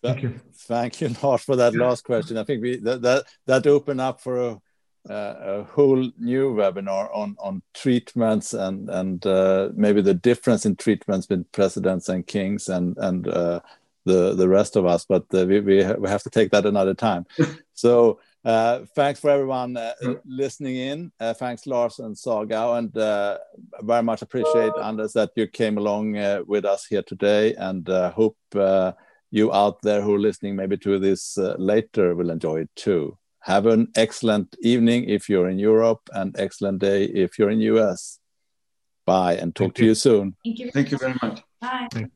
Thank 0.03 0.23
you. 0.23 0.41
Thank 0.55 1.01
you, 1.01 1.15
Lars, 1.23 1.43
for 1.43 1.57
that 1.57 1.75
last 1.75 2.05
question. 2.05 2.37
I 2.37 2.45
think 2.45 2.63
we 2.63 2.77
that 2.79 3.03
that, 3.03 3.25
that 3.47 3.67
opened 3.67 4.01
up 4.01 4.21
for 4.21 4.51
a 4.51 4.61
a 5.09 5.65
whole 5.65 6.11
new 6.19 6.55
webinar 6.55 7.09
on 7.15 7.37
on 7.39 7.63
treatments 7.75 8.55
and 8.55 8.89
and 8.91 9.27
uh, 9.27 9.71
maybe 9.75 10.03
the 10.03 10.15
difference 10.15 10.67
in 10.67 10.77
treatments 10.77 11.27
between 11.27 11.45
presidents 11.53 12.09
and 12.09 12.27
kings 12.27 12.69
and 12.69 12.97
and 12.99 13.29
uh, 13.29 13.61
the 14.05 14.35
the 14.35 14.49
rest 14.49 14.77
of 14.77 14.87
us. 14.87 15.05
But 15.05 15.25
uh, 15.35 15.47
we 15.47 15.61
we 15.61 15.83
have 15.83 16.23
to 16.23 16.31
take 16.31 16.51
that 16.51 16.67
another 16.67 16.95
time. 16.95 17.27
so. 17.75 18.21
Uh, 18.45 18.87
thanks 18.95 19.19
for 19.21 19.31
everyone 19.31 19.77
uh, 19.77 19.93
listening 20.25 20.77
in. 20.77 21.13
thanks, 21.35 21.67
Lars 21.67 21.99
and 21.99 22.17
Saga, 22.17 22.71
and 22.75 22.93
very 23.83 24.03
much 24.03 24.23
appreciate 24.23 24.73
Anders 24.81 25.13
that 25.15 25.33
you 25.35 25.49
came 25.49 25.77
along 25.77 26.13
with 26.47 26.65
us 26.65 26.87
here 26.87 27.03
today, 27.03 27.55
and 27.57 27.87
hope 27.89 28.39
you 29.31 29.53
out 29.53 29.83
there 29.83 30.01
who 30.01 30.15
are 30.15 30.21
listening 30.21 30.55
maybe 30.57 30.79
to 30.79 30.99
this 31.01 31.37
later 31.59 32.15
will 32.15 32.31
enjoy 32.31 32.61
it 32.61 32.71
too. 32.77 33.19
Have 33.43 33.67
an 33.67 33.89
excellent 33.95 34.57
evening 34.61 35.09
if 35.09 35.29
you're 35.29 35.49
in 35.49 35.59
Europe 35.59 36.01
and 36.13 36.35
excellent 36.39 36.81
day 36.81 37.05
if 37.05 37.39
you're 37.39 37.51
in 37.51 37.61
US. 37.61 38.19
Bye 39.07 39.35
and 39.35 39.55
talk 39.55 39.69
Thank 39.69 39.77
to 39.77 39.83
you. 39.83 39.89
you 39.89 39.95
soon. 39.95 40.37
Thank 40.45 40.59
you. 40.59 40.71
Thank 40.71 40.91
you 40.91 40.99
very 40.99 41.15
much. 41.23 41.43
Bye. 41.61 42.11